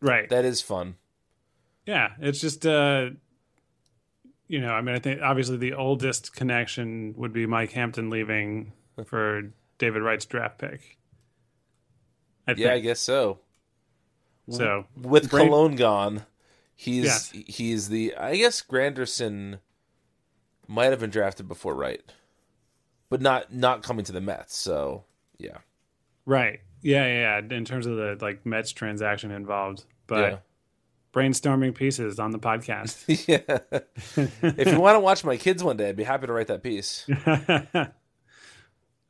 Right. 0.00 0.28
That 0.30 0.46
is 0.46 0.62
fun. 0.62 0.96
yeah. 1.86 2.12
It's 2.18 2.40
just, 2.40 2.66
uh, 2.66 3.10
you 4.48 4.60
know, 4.60 4.72
I 4.72 4.80
mean, 4.80 4.94
I 4.94 4.98
think 4.98 5.20
obviously 5.22 5.56
the 5.56 5.74
oldest 5.74 6.34
connection 6.34 7.14
would 7.16 7.32
be 7.32 7.46
Mike 7.46 7.72
Hampton 7.72 8.10
leaving 8.10 8.72
for 9.06 9.42
David 9.78 10.02
Wright's 10.02 10.24
draft 10.24 10.58
pick. 10.58 10.98
I 12.48 12.54
Yeah, 12.56 12.72
I 12.74 12.78
guess 12.80 13.00
so. 13.00 13.40
so. 14.50 14.86
With 14.96 15.30
Brain- 15.30 15.48
Cologne 15.48 15.76
gone, 15.76 16.26
He's 16.78 17.04
Yes. 17.06 17.30
he's 17.32 17.88
the 17.88 18.14
I 18.16 18.36
guess 18.36 18.60
Granderson 18.62 19.60
might 20.68 20.90
have 20.90 21.00
been 21.00 21.08
drafted 21.08 21.48
before 21.48 21.74
Wright, 21.74 22.02
but 23.08 23.22
not 23.22 23.50
not 23.50 23.82
coming 23.82 24.04
to 24.04 24.12
the 24.12 24.20
Mets. 24.20 24.54
So 24.54 25.04
yeah, 25.38 25.58
Right. 26.26 26.60
Yeah, 26.82 27.06
yeah, 27.06 27.40
yeah. 27.40 27.56
In 27.56 27.64
terms 27.64 27.86
of 27.86 27.96
the 27.96 28.18
like 28.20 28.44
Mets 28.44 28.72
transaction 28.72 29.30
involved, 29.30 29.86
but 30.06 30.32
Yeah. 30.32 30.38
Brainstorming 31.16 31.74
pieces 31.74 32.18
on 32.18 32.30
the 32.30 32.38
podcast. 32.38 33.04
yeah. 33.26 33.60
if 34.42 34.68
you 34.68 34.78
want 34.78 34.96
to 34.96 35.00
watch 35.00 35.24
my 35.24 35.38
kids 35.38 35.64
one 35.64 35.78
day, 35.78 35.88
I'd 35.88 35.96
be 35.96 36.04
happy 36.04 36.26
to 36.26 36.32
write 36.32 36.48
that 36.48 36.62
piece. 36.62 37.06
I, 37.26 37.88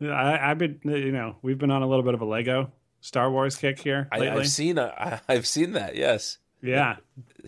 I've 0.00 0.58
been, 0.58 0.78
you 0.84 1.10
know, 1.10 1.36
we've 1.42 1.58
been 1.58 1.72
on 1.72 1.82
a 1.82 1.88
little 1.88 2.04
bit 2.04 2.14
of 2.14 2.20
a 2.20 2.24
Lego 2.24 2.70
Star 3.00 3.28
Wars 3.30 3.56
kick 3.56 3.80
here 3.80 4.08
I, 4.12 4.18
lately. 4.18 4.40
I've 4.40 4.48
seen 4.48 4.78
a, 4.78 4.84
I, 4.84 5.20
I've 5.28 5.46
seen 5.48 5.72
that. 5.72 5.96
Yes. 5.96 6.38
yeah. 6.62 6.96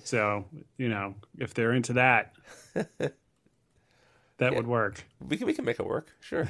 So, 0.03 0.47
you 0.77 0.89
know, 0.89 1.15
if 1.39 1.55
they're 1.55 1.73
into 1.73 1.93
that, 1.93 2.35
that 2.75 4.55
would 4.55 4.67
work. 4.67 5.05
We 5.21 5.37
can 5.37 5.47
we 5.47 5.55
can 5.55 5.65
make 5.65 5.79
it 5.79 5.87
work, 5.87 6.13
sure. 6.21 6.49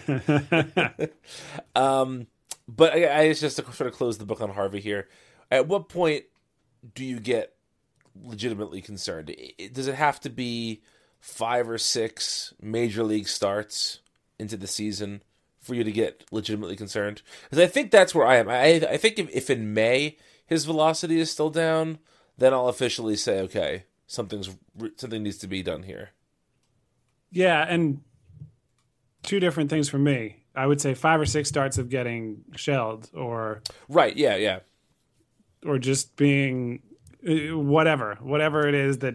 um, 1.75 2.27
but 2.69 2.93
I, 2.95 3.21
I 3.21 3.33
just 3.33 3.57
to 3.57 3.73
sort 3.73 3.89
of 3.89 3.93
close 3.93 4.19
the 4.19 4.25
book 4.27 4.41
on 4.41 4.51
Harvey 4.51 4.81
here. 4.81 5.09
At 5.51 5.67
what 5.67 5.89
point 5.89 6.25
do 6.95 7.05
you 7.05 7.19
get 7.19 7.55
legitimately 8.23 8.81
concerned? 8.83 9.35
Does 9.73 9.89
it 9.89 9.95
have 9.95 10.21
to 10.21 10.31
be 10.31 10.83
five 11.21 11.69
or 11.69 11.79
six 11.79 12.55
major 12.61 13.03
league 13.03 13.29
starts 13.29 14.01
into 14.39 14.57
the 14.57 14.67
season 14.67 15.23
for 15.61 15.75
you 15.75 15.85
to 15.85 15.93
get 15.93 16.25
legitimately 16.31 16.77
concerned? 16.77 17.23
Because 17.45 17.63
I 17.63 17.67
think 17.67 17.91
that's 17.91 18.15
where 18.15 18.27
I 18.27 18.37
am. 18.37 18.49
I 18.49 18.87
I 18.89 18.97
think 18.97 19.19
if, 19.19 19.29
if 19.35 19.51
in 19.51 19.75
May 19.75 20.17
his 20.47 20.65
velocity 20.65 21.21
is 21.21 21.31
still 21.31 21.51
down, 21.51 21.99
then 22.39 22.53
I'll 22.55 22.69
officially 22.69 23.17
say 23.17 23.41
okay, 23.41 23.85
something's 24.07 24.51
something 24.97 25.23
needs 25.23 25.39
to 25.39 25.47
be 25.47 25.63
done 25.63 25.83
here. 25.83 26.11
Yeah, 27.31 27.65
and 27.69 28.01
two 29.23 29.41
different 29.41 29.69
things 29.71 29.89
for 29.89 29.99
me. 29.99 30.45
I 30.55 30.67
would 30.67 30.81
say 30.81 30.95
five 30.95 31.21
or 31.21 31.27
six 31.27 31.49
starts 31.49 31.79
of 31.79 31.89
getting 31.89 32.43
shelled 32.57 33.11
or 33.15 33.63
Right? 33.89 34.17
Yeah. 34.17 34.37
Yeah. 34.37 34.61
or 35.65 35.79
just 35.79 36.17
being 36.17 36.83
whatever, 37.23 38.19
whatever 38.21 38.69
it 38.69 38.75
is 38.75 38.99
that 38.99 39.15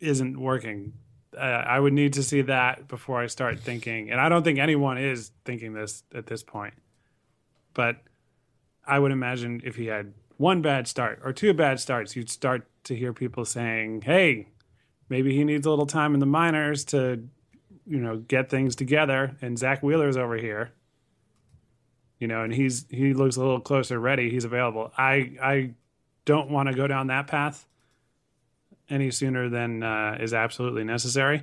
isn't 0.00 0.38
working. 0.38 0.94
Uh, 1.36 1.40
I 1.40 1.80
would 1.80 1.92
need 1.92 2.14
to 2.14 2.22
see 2.22 2.42
that 2.42 2.88
before 2.88 3.20
I 3.20 3.26
start 3.26 3.60
thinking, 3.60 4.10
and 4.10 4.20
I 4.20 4.28
don't 4.28 4.42
think 4.42 4.58
anyone 4.58 4.98
is 4.98 5.30
thinking 5.44 5.72
this 5.72 6.02
at 6.14 6.26
this 6.26 6.42
point. 6.42 6.74
But 7.72 7.96
I 8.86 8.98
would 8.98 9.12
imagine 9.12 9.62
if 9.64 9.76
he 9.76 9.86
had 9.86 10.12
one 10.36 10.60
bad 10.60 10.88
start 10.88 11.20
or 11.24 11.32
two 11.32 11.54
bad 11.54 11.80
starts, 11.80 12.16
you'd 12.16 12.28
start 12.28 12.66
to 12.84 12.94
hear 12.94 13.12
people 13.12 13.44
saying, 13.44 14.02
"Hey, 14.02 14.48
maybe 15.08 15.34
he 15.34 15.44
needs 15.44 15.64
a 15.64 15.70
little 15.70 15.86
time 15.86 16.14
in 16.14 16.20
the 16.20 16.26
minors 16.26 16.84
to, 16.86 17.26
you 17.86 17.98
know, 17.98 18.18
get 18.18 18.50
things 18.50 18.76
together." 18.76 19.36
And 19.40 19.58
Zack 19.58 19.82
Wheeler's 19.82 20.18
over 20.18 20.36
here, 20.36 20.72
you 22.18 22.26
know, 22.26 22.42
and 22.42 22.52
he's 22.52 22.86
he 22.90 23.14
looks 23.14 23.36
a 23.36 23.40
little 23.40 23.60
closer 23.60 23.98
ready. 23.98 24.30
He's 24.30 24.44
available. 24.44 24.92
I 24.98 25.36
I 25.40 25.74
don't 26.24 26.50
want 26.50 26.68
to 26.68 26.74
go 26.74 26.86
down 26.86 27.08
that 27.08 27.26
path 27.26 27.66
any 28.88 29.10
sooner 29.10 29.48
than 29.48 29.82
uh, 29.82 30.16
is 30.20 30.34
absolutely 30.34 30.84
necessary. 30.84 31.42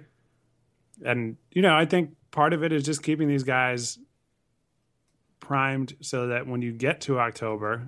And 1.03 1.37
you 1.51 1.61
know, 1.61 1.75
I 1.75 1.85
think 1.85 2.15
part 2.31 2.53
of 2.53 2.63
it 2.63 2.71
is 2.71 2.83
just 2.83 3.01
keeping 3.03 3.27
these 3.27 3.43
guys 3.43 3.97
primed 5.39 5.95
so 6.01 6.27
that 6.27 6.47
when 6.47 6.61
you 6.61 6.71
get 6.71 7.01
to 7.01 7.19
October, 7.19 7.87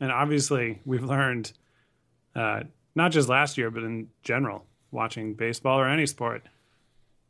and 0.00 0.10
obviously 0.10 0.80
we've 0.84 1.04
learned 1.04 1.52
uh, 2.34 2.62
not 2.94 3.12
just 3.12 3.28
last 3.28 3.58
year, 3.58 3.70
but 3.70 3.82
in 3.82 4.08
general, 4.22 4.64
watching 4.90 5.34
baseball 5.34 5.78
or 5.78 5.88
any 5.88 6.06
sport, 6.06 6.42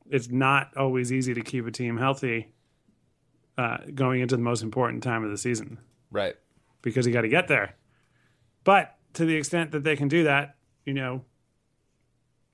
it's 0.09 0.30
not 0.30 0.76
always 0.76 1.12
easy 1.12 1.35
to 1.35 1.42
keep 1.42 1.66
a 1.66 1.70
team 1.70 1.97
healthy 1.99 2.49
uh, 3.59 3.78
going 3.95 4.21
into 4.21 4.36
the 4.36 4.43
most 4.43 4.62
important 4.62 5.02
time 5.02 5.25
of 5.25 5.30
the 5.30 5.36
season 5.36 5.78
Right. 6.10 6.34
because 6.82 7.06
you 7.06 7.12
got 7.12 7.23
to 7.23 7.28
get 7.28 7.49
there. 7.49 7.75
But 8.64 8.96
to 9.14 9.25
the 9.25 9.36
extent 9.36 9.73
that 9.73 9.84
they 9.84 9.96
can 9.96 10.08
do 10.08 10.25
that, 10.25 10.56
you 10.84 10.94
know, 10.94 11.25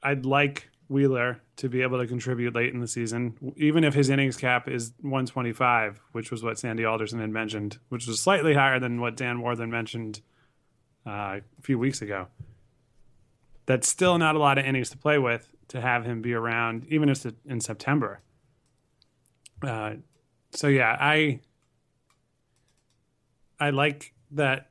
I'd 0.03 0.25
like 0.25 0.71
Wheeler 0.89 1.41
to 1.57 1.69
be 1.69 1.83
able 1.83 1.99
to 1.99 2.07
contribute 2.07 2.55
late 2.55 2.73
in 2.73 2.81
the 2.81 2.89
season, 2.89 3.55
even 3.57 3.83
if 3.83 3.95
his 3.95 4.09
innings 4.09 4.37
cap 4.37 4.69
is 4.69 4.93
125, 5.01 6.01
which 6.13 6.31
was 6.31 6.43
what 6.43 6.59
Sandy 6.59 6.85
Alderson 6.85 7.19
had 7.19 7.31
mentioned, 7.31 7.79
which 7.89 8.07
was 8.07 8.21
slightly 8.21 8.55
higher 8.55 8.79
than 8.79 9.01
what 9.01 9.17
Dan 9.17 9.39
Warthen 9.39 9.71
mentioned 9.71 10.21
uh, 11.07 11.41
a 11.59 11.63
few 11.63 11.79
weeks 11.79 12.03
ago. 12.03 12.29
That's 13.65 13.89
still 13.89 14.19
not 14.19 14.37
a 14.37 14.39
lot 14.39 14.59
of 14.59 14.65
innings 14.65 14.91
to 14.91 14.99
play 14.99 15.19
with 15.19 15.51
to 15.69 15.81
have 15.81 16.05
him 16.05 16.23
be 16.23 16.35
around, 16.35 16.87
even 16.89 17.09
if 17.09 17.27
it's 17.27 17.37
in 17.45 17.61
September. 17.61 18.21
Uh, 19.63 19.95
so 20.53 20.69
yeah, 20.69 20.97
I 21.01 21.41
I 23.59 23.71
like 23.71 24.13
that. 24.33 24.71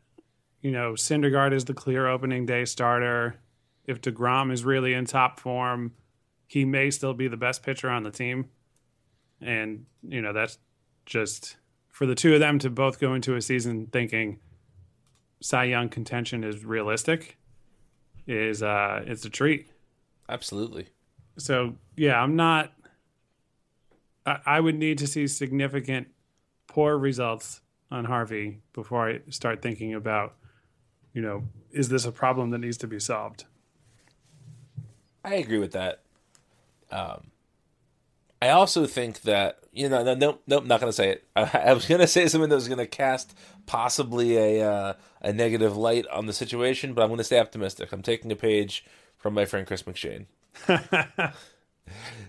You 0.66 0.72
know, 0.72 0.94
Syndergaard 0.94 1.54
is 1.54 1.66
the 1.66 1.76
clear 1.76 2.08
opening 2.08 2.48
day 2.48 2.66
starter. 2.66 3.36
If 3.86 4.02
deGrom 4.02 4.52
is 4.52 4.66
really 4.66 4.96
in 4.96 5.06
top 5.06 5.40
form, 5.40 5.94
he 6.48 6.66
may 6.66 6.90
still 6.90 7.14
be 7.14 7.28
the 7.28 7.38
best 7.38 7.62
pitcher 7.62 7.88
on 7.88 8.02
the 8.02 8.10
team. 8.10 8.50
And 9.40 9.86
you 10.02 10.24
know, 10.24 10.34
that's 10.34 10.58
just 11.06 11.58
for 11.90 12.08
the 12.08 12.16
two 12.16 12.34
of 12.34 12.40
them 12.40 12.58
to 12.58 12.72
both 12.72 13.00
go 13.00 13.14
into 13.14 13.36
a 13.36 13.44
season 13.44 13.90
thinking 13.94 14.40
Cy 15.40 15.66
Young 15.66 15.88
contention 15.88 16.44
is 16.44 16.66
realistic. 16.66 17.38
Is 18.26 18.64
uh, 18.64 19.04
it's 19.06 19.24
a 19.24 19.30
treat 19.30 19.70
Absolutely. 20.28 20.88
so 21.38 21.76
yeah, 21.96 22.20
I'm 22.20 22.36
not. 22.36 22.74
I, 24.26 24.40
I 24.48 24.60
would 24.62 24.80
need 24.80 24.98
to 24.98 25.06
see 25.06 25.28
significant 25.28 26.08
poor 26.66 26.98
results 26.98 27.62
on 27.92 28.06
Harvey 28.06 28.62
before 28.74 29.08
I 29.08 29.20
start 29.30 29.62
thinking 29.62 29.94
about, 29.94 30.34
you 31.16 31.24
know, 31.24 31.46
is 31.72 31.90
this 31.90 32.06
a 32.06 32.12
problem 32.12 32.52
that 32.52 32.60
needs 32.60 32.78
to 32.78 32.88
be 32.88 33.00
solved? 33.00 33.46
I 35.24 35.36
agree 35.36 35.58
with 35.58 35.72
that. 35.72 36.02
Um, 36.92 37.32
I 38.40 38.50
also 38.50 38.86
think 38.86 39.22
that 39.22 39.58
you 39.72 39.90
know, 39.90 40.04
no, 40.04 40.14
nope, 40.14 40.44
nope, 40.48 40.66
not 40.66 40.80
going 40.80 40.90
to 40.90 40.96
say 40.96 41.10
it. 41.10 41.24
I, 41.36 41.50
I 41.70 41.74
was 41.74 41.88
going 41.88 42.02
to 42.02 42.08
say 42.08 42.28
something 42.28 42.50
that 42.50 42.56
was 42.56 42.68
going 42.68 42.78
to 42.78 42.88
cast 42.88 43.36
possibly 43.66 44.38
a 44.38 44.70
uh, 44.70 44.94
a 45.22 45.34
negative 45.34 45.76
light 45.76 46.06
on 46.08 46.28
the 46.28 46.34
situation, 46.34 46.94
but 46.94 47.02
I'm 47.02 47.10
going 47.10 47.18
to 47.18 47.24
stay 47.24 47.40
optimistic. 47.40 47.92
I'm 47.92 48.04
taking 48.04 48.32
a 48.32 48.36
page 48.36 48.86
from 49.18 49.34
my 49.34 49.46
friend 49.46 49.66
Chris 49.66 49.84
McShane. 49.84 50.28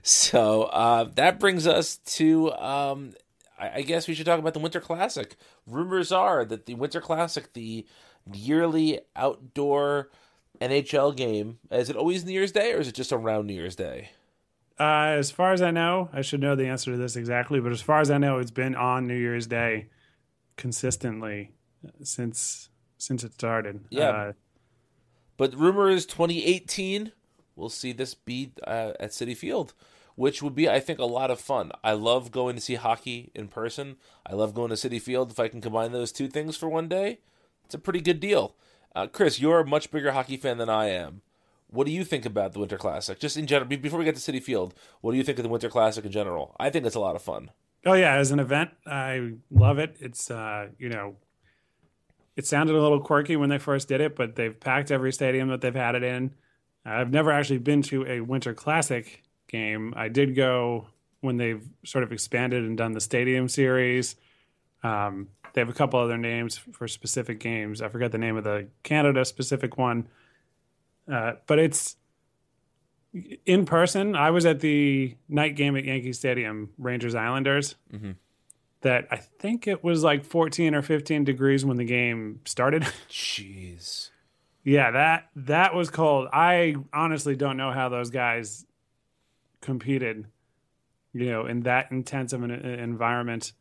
so 0.02 0.62
uh, 0.64 1.04
that 1.14 1.38
brings 1.38 1.66
us 1.66 1.98
to, 1.98 2.52
um, 2.54 3.14
I, 3.58 3.70
I 3.76 3.82
guess 3.82 4.08
we 4.08 4.14
should 4.14 4.26
talk 4.26 4.38
about 4.38 4.54
the 4.54 4.60
Winter 4.60 4.80
Classic. 4.80 5.36
Rumors 5.66 6.10
are 6.10 6.44
that 6.46 6.66
the 6.66 6.74
Winter 6.74 7.00
Classic, 7.00 7.52
the 7.52 7.86
yearly 8.32 9.00
outdoor 9.14 10.10
NHL 10.60 11.16
game, 11.16 11.58
is 11.70 11.90
it 11.90 11.96
always 11.96 12.24
New 12.24 12.32
Year's 12.32 12.52
Day 12.52 12.72
or 12.72 12.78
is 12.78 12.88
it 12.88 12.94
just 12.94 13.12
around 13.12 13.46
New 13.46 13.54
Year's 13.54 13.76
Day? 13.76 14.10
Uh, 14.78 15.16
as 15.18 15.30
far 15.30 15.52
as 15.52 15.62
I 15.62 15.70
know, 15.70 16.10
I 16.12 16.20
should 16.22 16.40
know 16.40 16.54
the 16.54 16.66
answer 16.66 16.92
to 16.92 16.98
this 16.98 17.16
exactly, 17.16 17.60
but 17.60 17.72
as 17.72 17.80
far 17.80 18.00
as 18.00 18.10
I 18.10 18.18
know, 18.18 18.38
it's 18.38 18.50
been 18.50 18.74
on 18.74 19.06
New 19.06 19.16
Year's 19.16 19.46
Day 19.46 19.88
consistently 20.56 21.52
since 22.02 22.68
since 22.98 23.24
it 23.24 23.34
started. 23.34 23.84
Yeah. 23.90 24.08
Uh, 24.08 24.32
But 25.36 25.54
rumor 25.54 25.90
is 25.90 26.06
2018. 26.06 27.12
We'll 27.54 27.68
see 27.68 27.92
this 27.92 28.14
be 28.14 28.52
uh, 28.66 28.92
at 28.98 29.10
Citi 29.10 29.36
Field, 29.36 29.74
which 30.14 30.42
would 30.42 30.54
be, 30.54 30.68
I 30.68 30.80
think, 30.80 30.98
a 30.98 31.04
lot 31.04 31.30
of 31.30 31.40
fun. 31.40 31.72
I 31.84 31.92
love 31.92 32.30
going 32.30 32.54
to 32.56 32.62
see 32.62 32.74
hockey 32.74 33.30
in 33.34 33.48
person. 33.48 33.96
I 34.26 34.34
love 34.34 34.54
going 34.54 34.70
to 34.70 34.74
Citi 34.76 35.00
Field. 35.00 35.30
If 35.30 35.38
I 35.40 35.48
can 35.48 35.60
combine 35.60 35.92
those 35.92 36.12
two 36.12 36.28
things 36.28 36.56
for 36.56 36.68
one 36.68 36.88
day, 36.88 37.20
it's 37.66 37.74
a 37.74 37.78
pretty 37.78 38.00
good 38.00 38.20
deal. 38.20 38.54
Uh, 38.94 39.06
Chris, 39.06 39.40
you're 39.40 39.60
a 39.60 39.66
much 39.66 39.90
bigger 39.90 40.12
hockey 40.12 40.36
fan 40.36 40.56
than 40.56 40.70
I 40.70 40.88
am. 40.88 41.20
What 41.68 41.86
do 41.86 41.92
you 41.92 42.04
think 42.04 42.24
about 42.24 42.52
the 42.52 42.60
Winter 42.60 42.78
Classic? 42.78 43.18
Just 43.18 43.36
in 43.36 43.46
general, 43.46 43.68
before 43.68 43.98
we 43.98 44.04
get 44.04 44.16
to 44.16 44.32
Citi 44.32 44.42
Field, 44.42 44.72
what 45.00 45.12
do 45.12 45.18
you 45.18 45.24
think 45.24 45.38
of 45.38 45.42
the 45.42 45.48
Winter 45.48 45.68
Classic 45.68 46.04
in 46.04 46.12
general? 46.12 46.54
I 46.58 46.70
think 46.70 46.86
it's 46.86 46.94
a 46.94 47.00
lot 47.00 47.16
of 47.16 47.22
fun. 47.22 47.50
Oh 47.84 47.92
yeah, 47.92 48.14
as 48.14 48.30
an 48.30 48.38
event, 48.40 48.70
I 48.86 49.34
love 49.50 49.78
it. 49.78 49.96
It's 50.00 50.30
uh, 50.30 50.68
you 50.78 50.88
know, 50.88 51.16
it 52.36 52.46
sounded 52.46 52.74
a 52.74 52.80
little 52.80 53.00
quirky 53.00 53.36
when 53.36 53.48
they 53.48 53.58
first 53.58 53.88
did 53.88 54.00
it, 54.00 54.16
but 54.16 54.36
they've 54.36 54.58
packed 54.58 54.90
every 54.90 55.12
stadium 55.12 55.48
that 55.48 55.60
they've 55.60 55.74
had 55.74 55.94
it 55.94 56.02
in. 56.02 56.34
I've 56.84 57.10
never 57.10 57.32
actually 57.32 57.58
been 57.58 57.82
to 57.82 58.06
a 58.06 58.20
Winter 58.20 58.54
Classic 58.54 59.22
game. 59.48 59.92
I 59.96 60.08
did 60.08 60.36
go 60.36 60.86
when 61.20 61.36
they've 61.36 61.68
sort 61.84 62.04
of 62.04 62.12
expanded 62.12 62.64
and 62.64 62.78
done 62.78 62.92
the 62.92 63.00
stadium 63.00 63.48
series. 63.48 64.14
Um, 64.82 65.28
they 65.56 65.62
have 65.62 65.70
a 65.70 65.72
couple 65.72 65.98
other 65.98 66.18
names 66.18 66.58
for 66.58 66.86
specific 66.86 67.40
games. 67.40 67.80
I 67.80 67.88
forget 67.88 68.12
the 68.12 68.18
name 68.18 68.36
of 68.36 68.44
the 68.44 68.68
Canada 68.82 69.24
specific 69.24 69.78
one, 69.78 70.06
uh, 71.10 71.32
but 71.46 71.58
it's 71.58 71.96
in 73.46 73.64
person. 73.64 74.14
I 74.14 74.32
was 74.32 74.44
at 74.44 74.60
the 74.60 75.16
night 75.30 75.56
game 75.56 75.74
at 75.74 75.84
Yankee 75.86 76.12
Stadium, 76.12 76.68
Rangers 76.76 77.14
Islanders. 77.14 77.74
That 78.82 79.08
I 79.10 79.16
think 79.16 79.66
it 79.66 79.82
was 79.82 80.04
like 80.04 80.26
14 80.26 80.74
or 80.74 80.82
15 80.82 81.24
degrees 81.24 81.64
when 81.64 81.78
the 81.78 81.86
game 81.86 82.40
started. 82.44 82.82
Jeez. 83.10 84.10
Yeah, 84.62 84.90
that 84.90 85.30
that 85.36 85.74
was 85.74 85.88
cold. 85.88 86.28
I 86.34 86.76
honestly 86.92 87.34
don't 87.34 87.56
know 87.56 87.72
how 87.72 87.88
those 87.88 88.10
guys 88.10 88.66
competed, 89.62 90.26
you 91.14 91.30
know, 91.30 91.46
in 91.46 91.60
that 91.62 91.90
intense 91.92 92.34
of 92.34 92.42
an 92.42 92.50
environment, 92.50 93.54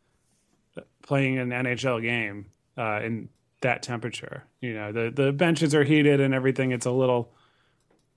playing 1.02 1.38
an 1.38 1.50
NHL 1.50 2.02
game 2.02 2.48
uh, 2.78 3.02
in 3.04 3.30
that 3.62 3.84
temperature. 3.84 4.46
You 4.62 4.74
know, 4.74 4.92
the 4.92 5.12
the 5.12 5.32
benches 5.32 5.74
are 5.76 5.84
heated 5.84 6.20
and 6.20 6.34
everything. 6.34 6.72
It's 6.72 6.86
a 6.86 6.92
little. 6.92 7.32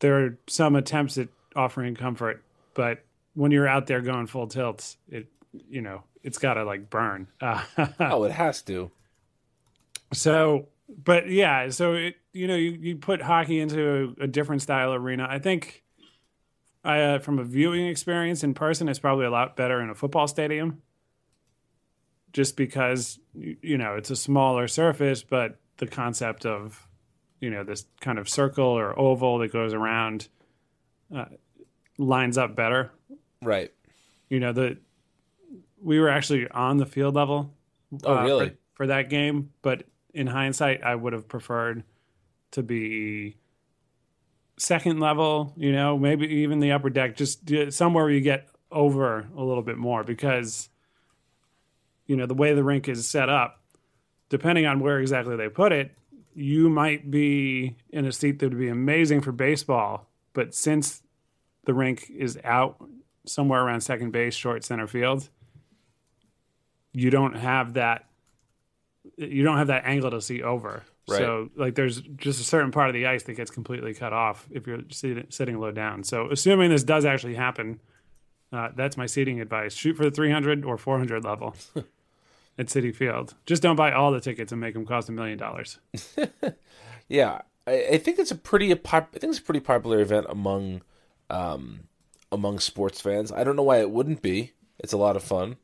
There 0.00 0.24
are 0.24 0.38
some 0.46 0.76
attempts 0.76 1.18
at 1.18 1.28
offering 1.56 1.94
comfort, 1.94 2.44
but 2.74 3.04
when 3.34 3.50
you're 3.50 3.68
out 3.68 3.86
there 3.86 4.00
going 4.00 4.26
full 4.26 4.46
tilts, 4.46 4.96
it 5.08 5.26
you 5.68 5.80
know 5.80 6.02
it's 6.22 6.38
got 6.38 6.54
to 6.54 6.64
like 6.64 6.90
burn. 6.90 7.28
Uh, 7.40 7.62
oh, 8.00 8.24
it 8.24 8.32
has 8.32 8.62
to. 8.62 8.90
So, 10.12 10.68
but 10.88 11.30
yeah, 11.30 11.70
so 11.70 11.94
it 11.94 12.16
you 12.32 12.46
know 12.46 12.56
you, 12.56 12.72
you 12.72 12.96
put 12.96 13.22
hockey 13.22 13.60
into 13.60 14.14
a, 14.18 14.24
a 14.24 14.26
different 14.26 14.62
style 14.62 14.92
arena. 14.92 15.26
I 15.28 15.38
think, 15.38 15.82
I 16.84 17.00
uh, 17.00 17.18
from 17.18 17.38
a 17.38 17.44
viewing 17.44 17.86
experience 17.86 18.42
in 18.42 18.54
person, 18.54 18.88
it's 18.88 18.98
probably 18.98 19.26
a 19.26 19.30
lot 19.30 19.56
better 19.56 19.80
in 19.80 19.90
a 19.90 19.94
football 19.94 20.28
stadium. 20.28 20.82
Just 22.32 22.56
because 22.56 23.18
you 23.34 23.78
know 23.78 23.94
it's 23.94 24.10
a 24.10 24.16
smaller 24.16 24.68
surface, 24.68 25.22
but 25.22 25.58
the 25.78 25.86
concept 25.86 26.44
of 26.44 26.86
you 27.40 27.50
know 27.50 27.64
this 27.64 27.86
kind 28.00 28.18
of 28.18 28.28
circle 28.28 28.66
or 28.66 28.98
oval 28.98 29.38
that 29.38 29.52
goes 29.52 29.72
around 29.72 30.28
uh, 31.14 31.26
lines 31.96 32.36
up 32.36 32.54
better. 32.54 32.92
Right. 33.42 33.72
You 34.28 34.40
know 34.40 34.52
the 34.52 34.78
we 35.82 36.00
were 36.00 36.08
actually 36.08 36.48
on 36.48 36.76
the 36.76 36.86
field 36.86 37.14
level. 37.14 37.54
Oh, 38.04 38.16
uh, 38.16 38.24
really? 38.24 38.48
For, 38.50 38.56
for 38.74 38.86
that 38.88 39.08
game, 39.08 39.50
but 39.62 39.84
in 40.12 40.26
hindsight, 40.26 40.82
I 40.82 40.94
would 40.94 41.12
have 41.12 41.28
preferred 41.28 41.84
to 42.52 42.62
be 42.62 43.36
second 44.56 45.00
level. 45.00 45.52
You 45.56 45.72
know, 45.72 45.98
maybe 45.98 46.26
even 46.26 46.60
the 46.60 46.72
upper 46.72 46.90
deck, 46.90 47.16
just 47.16 47.48
somewhere 47.72 48.04
where 48.04 48.12
you 48.12 48.20
get 48.20 48.48
over 48.70 49.28
a 49.36 49.42
little 49.42 49.62
bit 49.62 49.78
more 49.78 50.04
because 50.04 50.68
you 52.08 52.16
know 52.16 52.26
the 52.26 52.34
way 52.34 52.54
the 52.54 52.64
rink 52.64 52.88
is 52.88 53.08
set 53.08 53.28
up. 53.28 53.62
Depending 54.30 54.66
on 54.66 54.80
where 54.80 54.98
exactly 54.98 55.36
they 55.36 55.48
put 55.48 55.72
it, 55.72 55.92
you 56.34 56.68
might 56.68 57.10
be 57.10 57.76
in 57.90 58.04
a 58.04 58.12
seat 58.12 58.40
that 58.40 58.50
would 58.50 58.58
be 58.58 58.68
amazing 58.68 59.20
for 59.20 59.32
baseball, 59.32 60.06
but 60.34 60.54
since 60.54 61.02
the 61.64 61.72
rink 61.72 62.10
is 62.10 62.38
out 62.44 62.84
somewhere 63.26 63.62
around 63.62 63.80
second 63.80 64.10
base, 64.10 64.34
short 64.34 64.64
center 64.64 64.86
field, 64.86 65.28
you 66.92 67.10
don't 67.10 67.36
have 67.36 67.74
that 67.74 68.06
you 69.16 69.42
don't 69.42 69.58
have 69.58 69.68
that 69.68 69.84
angle 69.84 70.10
to 70.10 70.20
see 70.20 70.42
over. 70.42 70.82
Right. 71.08 71.18
So 71.18 71.50
like 71.56 71.74
there's 71.74 72.00
just 72.00 72.40
a 72.40 72.44
certain 72.44 72.70
part 72.70 72.88
of 72.88 72.94
the 72.94 73.06
ice 73.06 73.22
that 73.24 73.34
gets 73.34 73.50
completely 73.50 73.94
cut 73.94 74.12
off 74.12 74.46
if 74.50 74.66
you're 74.66 74.80
sitting, 74.90 75.26
sitting 75.30 75.58
low 75.58 75.70
down. 75.70 76.04
So 76.04 76.30
assuming 76.30 76.70
this 76.70 76.84
does 76.84 77.04
actually 77.04 77.34
happen, 77.34 77.80
uh, 78.52 78.68
that's 78.76 78.96
my 78.96 79.06
seating 79.06 79.40
advice. 79.40 79.74
Shoot 79.74 79.96
for 79.96 80.04
the 80.04 80.10
300 80.10 80.64
or 80.64 80.76
400 80.76 81.24
level 81.24 81.54
at 82.58 82.66
Citi 82.66 82.94
Field. 82.94 83.34
Just 83.46 83.62
don't 83.62 83.76
buy 83.76 83.92
all 83.92 84.10
the 84.10 84.20
tickets 84.20 84.52
and 84.52 84.60
make 84.60 84.74
them 84.74 84.84
cost 84.84 85.08
a 85.08 85.12
million 85.12 85.38
dollars. 85.38 85.78
Yeah, 87.08 87.40
I, 87.66 87.86
I 87.92 87.98
think 87.98 88.18
it's 88.18 88.30
a 88.30 88.36
pretty 88.36 88.72
I 88.72 88.76
think 89.00 89.24
it's 89.24 89.38
a 89.38 89.42
pretty 89.42 89.60
popular 89.60 90.00
event 90.00 90.26
among 90.28 90.82
um, 91.30 91.80
among 92.30 92.58
sports 92.60 93.00
fans. 93.00 93.32
I 93.32 93.44
don't 93.44 93.56
know 93.56 93.62
why 93.62 93.80
it 93.80 93.90
wouldn't 93.90 94.22
be. 94.22 94.52
It's 94.78 94.92
a 94.92 94.98
lot 94.98 95.16
of 95.16 95.22
fun. 95.22 95.56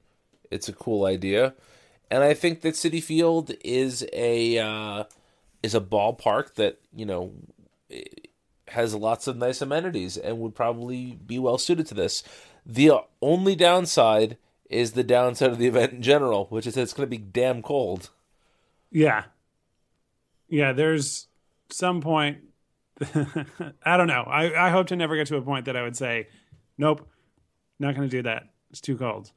It's 0.51 0.69
a 0.69 0.73
cool 0.73 1.05
idea, 1.05 1.55
and 2.11 2.23
I 2.23 2.35
think 2.35 2.63
that 2.63 2.75
Citi 2.75 3.03
Field 3.03 3.53
is 3.63 4.07
a 4.13 4.59
uh, 4.59 5.05
is 5.63 5.75
a 5.75 5.81
ballpark 5.81 6.55
that 6.55 6.81
you 6.95 7.07
know 7.07 7.33
has 8.69 8.95
lots 8.95 9.27
of 9.27 9.37
nice 9.37 9.61
amenities 9.61 10.17
and 10.17 10.39
would 10.41 10.55
probably 10.55 11.19
be 11.27 11.39
well 11.39 11.59
suited 11.59 11.87
to 11.87 11.95
this. 11.95 12.23
The 12.65 12.93
only 13.21 13.55
downside 13.55 14.39
is 14.75 14.93
the 14.93 15.05
downside 15.05 15.51
of 15.51 15.59
the 15.59 15.67
event 15.67 15.93
in 15.93 16.03
general, 16.03 16.47
which 16.47 16.67
is 16.67 16.75
that 16.75 16.83
it's 16.83 16.93
going 16.93 17.07
to 17.07 17.11
be 17.11 17.23
damn 17.23 17.63
cold. 17.63 18.11
Yeah. 18.91 19.25
Yeah, 20.49 20.73
there's 20.73 21.29
some 21.71 22.01
point. 22.01 22.39
I 23.85 23.97
don't 23.97 24.07
know. 24.07 24.23
I, 24.23 24.69
I 24.69 24.71
hope 24.71 24.89
to 24.89 24.97
never 24.97 25.17
get 25.17 25.27
to 25.29 25.37
a 25.37 25.43
point 25.43 25.65
that 25.67 25.77
I 25.77 25.83
would 25.83 25.97
say, 25.97 26.29
nope, 26.79 27.09
not 27.79 27.95
going 27.95 28.09
to 28.09 28.17
do 28.17 28.23
that. 28.23 28.45
It's 28.71 28.81
too 28.81 28.97
cold. 28.97 29.33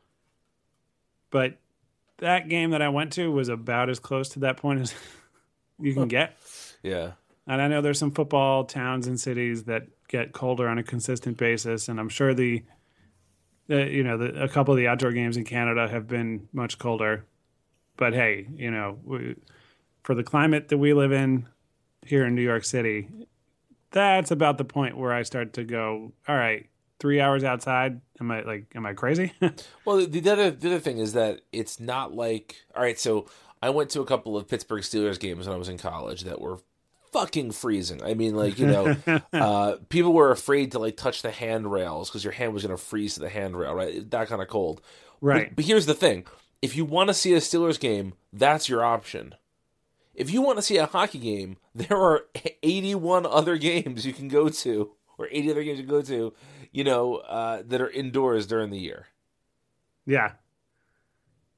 But 1.30 1.58
that 2.18 2.50
game 2.50 2.72
that 2.72 2.82
I 2.82 2.90
went 2.90 3.14
to 3.14 3.32
was 3.32 3.50
about 3.50 3.90
as 3.90 4.00
close 4.00 4.30
to 4.30 4.40
that 4.40 4.58
point 4.58 4.82
as 4.82 4.94
you 5.80 5.94
can 5.94 6.08
get. 6.08 6.38
Yeah. 6.84 7.12
And 7.46 7.62
I 7.62 7.68
know 7.68 7.82
there's 7.82 8.00
some 8.00 8.12
football 8.12 8.66
towns 8.66 9.08
and 9.08 9.20
cities 9.20 9.64
that 9.66 9.88
get 10.08 10.34
colder 10.34 10.68
on 10.68 10.78
a 10.78 10.84
consistent 10.84 11.38
basis, 11.38 11.88
and 11.88 12.00
I'm 12.00 12.10
sure 12.10 12.34
the, 12.34 12.64
you 13.68 14.04
know, 14.04 14.18
the, 14.18 14.44
a 14.44 14.48
couple 14.48 14.74
of 14.74 14.78
the 14.78 14.88
outdoor 14.88 15.12
games 15.12 15.38
in 15.38 15.44
Canada 15.44 15.88
have 15.88 16.08
been 16.08 16.48
much 16.54 16.78
colder. 16.78 17.26
But 17.98 18.14
hey, 18.14 18.48
you 18.56 18.72
know, 18.72 19.00
we, 19.04 19.36
for 20.04 20.16
the 20.16 20.24
climate 20.24 20.70
that 20.70 20.78
we 20.78 20.94
live 20.94 21.12
in 21.12 21.48
here 22.06 22.26
in 22.26 22.36
New 22.36 22.42
York 22.42 22.64
City, 22.64 23.10
that's 23.92 24.32
about 24.32 24.58
the 24.58 24.66
point 24.66 24.98
where 24.98 25.12
I 25.12 25.24
start 25.24 25.54
to 25.54 25.64
go, 25.64 26.12
all 26.28 26.36
right, 26.36 26.68
three 27.00 27.20
hours 27.20 27.44
outside. 27.44 28.02
Am 28.20 28.32
I 28.32 28.42
like, 28.42 28.68
am 28.76 28.86
I 28.86 28.94
crazy? 28.94 29.34
Well, 29.86 30.06
the 30.06 30.20
the 30.20 30.30
other 30.32 30.52
the 30.52 30.68
other 30.68 30.80
thing 30.80 30.98
is 30.98 31.14
that 31.14 31.42
it's 31.52 31.80
not 31.80 32.14
like 32.14 32.58
all 32.76 32.84
right. 32.84 33.00
So 33.00 33.28
I 33.62 33.70
went 33.70 33.90
to 33.92 34.02
a 34.02 34.06
couple 34.06 34.36
of 34.36 34.48
Pittsburgh 34.48 34.84
Steelers 34.84 35.20
games 35.20 35.48
when 35.48 35.56
I 35.56 35.58
was 35.58 35.70
in 35.70 35.78
college 35.78 36.24
that 36.24 36.42
were 36.42 36.60
fucking 37.12 37.52
freezing. 37.52 38.04
I 38.04 38.14
mean, 38.14 38.36
like 38.36 38.60
you 38.60 38.68
know, 38.68 38.96
uh, 39.34 39.78
people 39.90 40.14
were 40.14 40.32
afraid 40.32 40.72
to 40.74 40.80
like 40.80 40.98
touch 40.98 41.22
the 41.22 41.32
handrails 41.32 42.10
because 42.10 42.24
your 42.24 42.34
hand 42.34 42.54
was 42.54 42.64
going 42.64 42.76
to 42.76 42.82
freeze 42.82 43.16
to 43.16 43.20
the 43.20 43.30
handrail, 43.30 43.74
right? 43.74 44.10
That 44.10 44.28
kind 44.28 44.42
of 44.42 44.48
cold, 44.48 44.82
Right. 45.22 45.50
But, 45.50 45.58
but 45.58 45.66
here's 45.66 45.86
the 45.86 45.94
thing: 45.94 46.26
if 46.62 46.76
you 46.76 46.86
want 46.86 47.10
to 47.10 47.14
see 47.14 47.34
a 47.34 47.38
Steelers 47.38 47.80
game, 47.80 48.14
that's 48.32 48.70
your 48.70 48.84
option. 48.84 49.36
If 50.14 50.32
you 50.32 50.42
want 50.42 50.58
to 50.58 50.64
see 50.64 50.78
a 50.78 50.86
hockey 50.88 51.20
game, 51.20 51.58
there 51.76 51.98
are 51.98 52.26
81 52.64 53.26
other 53.26 53.58
games 53.58 54.06
you 54.06 54.14
can 54.14 54.28
go 54.28 54.50
to, 54.50 54.92
or 55.18 55.28
80 55.32 55.52
other 55.52 55.64
games 55.64 55.80
you 55.80 55.86
can 55.86 55.94
go 55.94 56.02
to, 56.02 56.34
you 56.72 56.84
know, 56.84 57.18
uh, 57.18 57.62
that 57.66 57.82
are 57.82 57.90
indoors 57.90 58.48
during 58.48 58.72
the 58.72 58.80
year. 58.80 59.08
Yeah. 60.06 60.34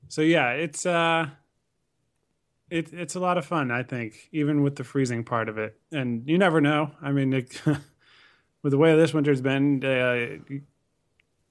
So 0.10 0.22
yeah, 0.22 0.52
it's 0.52 0.86
uh 0.86 1.30
it, 2.70 2.94
it's 2.94 3.16
a 3.16 3.20
lot 3.20 3.38
of 3.38 3.46
fun, 3.46 3.72
I 3.72 3.84
think, 3.84 4.30
even 4.32 4.62
with 4.62 4.76
the 4.76 4.84
freezing 4.84 5.24
part 5.24 5.50
of 5.50 5.58
it. 5.58 5.80
And 5.92 6.28
you 6.28 6.38
never 6.38 6.62
know. 6.62 6.92
I 7.02 7.12
mean, 7.12 7.34
it, 7.34 7.62
with 8.64 8.72
the 8.72 8.78
way 8.78 8.96
this 8.96 9.14
winter's 9.14 9.42
been, 9.42 9.84
uh, 9.84 10.56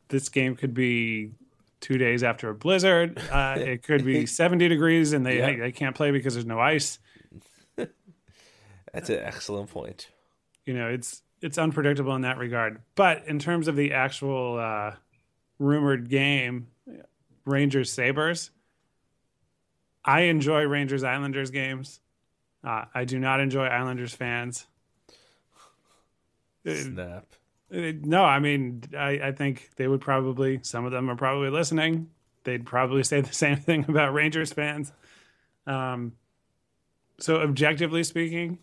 this 0.09 0.29
game 0.29 0.57
could 0.57 0.75
be 0.75 1.33
two 1.81 1.99
days 1.99 2.23
after 2.23 2.49
a 2.51 2.55
blizzard. 2.55 3.19
Uh, 3.31 3.57
it 3.59 3.83
could 3.83 4.05
be 4.05 4.27
70 4.27 4.69
degrees 4.69 5.13
and 5.13 5.25
they, 5.25 5.39
Yeah. 5.39 5.57
they 5.57 5.73
can't 5.73 5.95
play 5.95 6.11
because 6.11 6.35
there's 6.35 6.47
no 6.47 6.59
ice. 6.61 6.99
That's 7.77 9.11
an 9.11 9.19
excellent 9.19 9.71
point. 9.71 10.09
you 10.65 10.75
know 10.75 10.89
it's 10.89 11.23
it's 11.41 11.57
unpredictable 11.59 12.15
in 12.17 12.23
that 12.23 12.37
regard 12.37 12.81
but 12.95 13.23
in 13.27 13.39
terms 13.39 13.69
of 13.69 13.77
the 13.77 13.93
actual 13.93 14.59
uh 14.59 14.93
rumored 15.59 16.09
game 16.11 16.67
rangers 17.45 17.93
Sabres 17.93 18.51
i 20.09 20.21
enjoy 20.23 20.63
rangers 20.67 21.05
islanders 21.05 21.51
games 21.51 22.01
uh, 22.65 22.85
i 22.95 23.05
do 23.05 23.19
not 23.19 23.41
enjoy 23.41 23.67
islanders 23.67 24.15
fans 24.15 24.67
Uh, 26.67 26.75
Snap. 26.75 27.27
uh, 27.75 27.93
no 28.03 28.25
i 28.25 28.39
mean 28.39 28.83
I, 28.97 29.21
I 29.29 29.33
think 29.33 29.71
they 29.77 29.87
would 29.87 30.01
probably 30.01 30.61
some 30.63 30.85
of 30.85 30.93
them 30.93 31.09
are 31.11 31.17
probably 31.17 31.51
listening 31.51 32.09
they'd 32.45 32.67
probably 32.67 33.03
say 33.05 33.21
the 33.21 33.33
same 33.45 33.57
thing 33.57 33.85
about 33.89 34.13
rangers 34.15 34.53
fans 34.53 34.93
um 35.67 36.13
so 37.21 37.41
objectively 37.43 38.03
speaking 38.05 38.59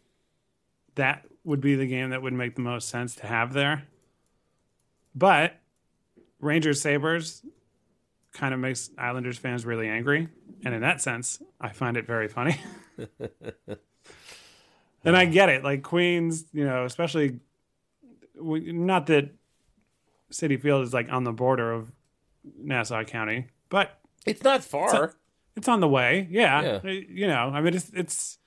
that 0.96 1.26
would 1.44 1.62
be 1.62 1.76
the 1.76 1.86
game 1.88 2.10
that 2.12 2.22
would 2.22 2.34
make 2.34 2.56
the 2.56 2.62
most 2.62 2.88
sense 2.90 3.16
to 3.16 3.28
have 3.28 3.52
there. 3.54 3.84
But 5.14 5.60
Rangers 6.40 6.82
Sabres 6.82 7.46
kind 8.36 8.54
of 8.54 8.60
makes 8.60 8.92
Islanders 8.98 9.38
fans 9.40 9.66
really 9.66 9.88
angry. 9.88 10.28
And 10.64 10.76
in 10.76 10.82
that 10.82 11.02
sense, 11.02 11.42
I 11.60 11.70
find 11.70 11.98
it 11.98 12.06
very 12.06 12.28
funny. 12.28 12.60
and 15.04 15.16
I 15.18 15.26
get 15.26 15.50
it. 15.50 15.64
Like 15.64 15.82
Queens, 15.84 16.46
you 16.54 16.66
know, 16.66 16.86
especially 16.86 17.40
not 18.40 19.08
that 19.08 19.32
Citi 20.32 20.62
Field 20.62 20.84
is 20.84 20.94
like 20.94 21.12
on 21.12 21.24
the 21.24 21.32
border 21.32 21.72
of 21.72 21.92
Nassau 22.58 23.04
County, 23.04 23.48
but 23.70 24.00
It's 24.26 24.44
not 24.44 24.64
far. 24.64 25.14
it's 25.56 25.68
on 25.68 25.80
the 25.80 25.88
way. 25.88 26.28
Yeah. 26.30 26.80
Yeah. 26.84 26.92
You 26.92 27.28
know, 27.28 27.52
I 27.54 27.62
mean, 27.62 27.74
it's, 27.74 27.90
it's, 27.94 28.38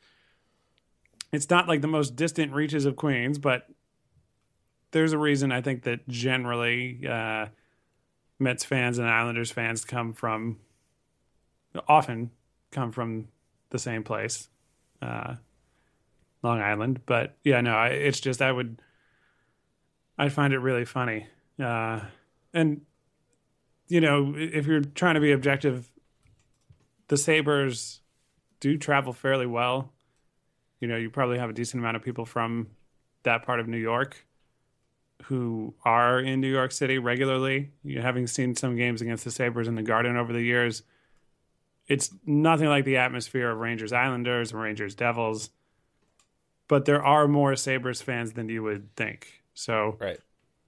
it's 1.33 1.49
not 1.51 1.67
like 1.69 1.81
the 1.81 1.89
most 1.89 2.17
distant 2.17 2.53
reaches 2.53 2.85
of 2.85 2.97
Queens, 2.97 3.39
but 3.39 3.67
there's 4.91 5.13
a 5.13 5.19
reason 5.19 5.53
I 5.53 5.61
think 5.61 5.83
that 5.85 6.07
generally 6.09 7.07
uh, 7.07 7.47
Mets 8.39 8.65
fans 8.65 8.99
and 8.99 9.09
Islanders 9.09 9.51
fans 9.51 9.85
come 9.85 10.13
from, 10.13 10.59
often 11.89 12.31
come 12.71 12.93
from 12.93 13.29
the 13.71 13.79
same 13.79 14.05
place. 14.05 14.49
Uh, 15.03 15.37
Long 16.43 16.61
Island. 16.61 17.01
But 17.07 17.37
yeah, 17.45 17.61
no, 17.61 17.75
I, 17.75 17.89
it's 17.89 18.21
just 18.21 18.41
I 18.43 18.53
would 18.53 18.81
I 20.17 20.29
find 20.29 20.53
it 20.53 20.59
really 20.59 20.85
funny, 20.85 21.27
uh, 21.63 22.01
and 22.53 22.83
you 23.89 24.01
know 24.01 24.35
if 24.37 24.67
you're 24.67 24.81
trying 24.81 25.15
to 25.15 25.21
be 25.21 25.33
objective, 25.33 25.89
the 27.09 27.17
Sabres 27.17 28.01
do 28.61 28.77
travel 28.79 29.13
fairly 29.13 29.47
well. 29.47 29.93
You 30.81 30.89
know, 30.89 30.97
you 30.97 31.11
probably 31.11 31.39
have 31.39 31.51
a 31.51 31.53
decent 31.53 31.83
amount 31.83 31.97
of 31.97 32.03
people 32.03 32.25
from 32.25 32.69
that 33.25 33.45
part 33.45 33.59
of 33.59 33.67
New 33.67 33.79
York 33.79 34.25
who 35.25 35.75
are 35.85 36.21
in 36.21 36.41
New 36.41 36.51
York 36.51 36.73
City 36.73 36.99
regularly. 36.99 37.71
You 37.83 38.01
having 38.01 38.27
seen 38.27 38.55
some 38.55 38.77
games 38.77 39.03
against 39.03 39.25
the 39.25 39.31
Sabres 39.31 39.69
in 39.69 39.75
the 39.75 39.83
Garden 39.83 40.17
over 40.17 40.33
the 40.33 40.43
years, 40.43 40.83
it's 41.87 42.13
nothing 42.25 42.69
like 42.69 42.85
the 42.85 42.97
atmosphere 42.99 43.51
of 43.51 43.59
Rangers 43.59 43.93
Islanders 43.93 44.53
and 44.53 44.61
Rangers 44.61 44.95
Devils. 44.95 45.51
But 46.69 46.85
there 46.85 47.03
are 47.03 47.27
more 47.27 47.57
Sabres 47.57 48.03
fans 48.03 48.33
than 48.33 48.49
you 48.49 48.63
would 48.63 48.95
think. 48.95 49.43
So 49.55 49.97
Right. 49.99 50.21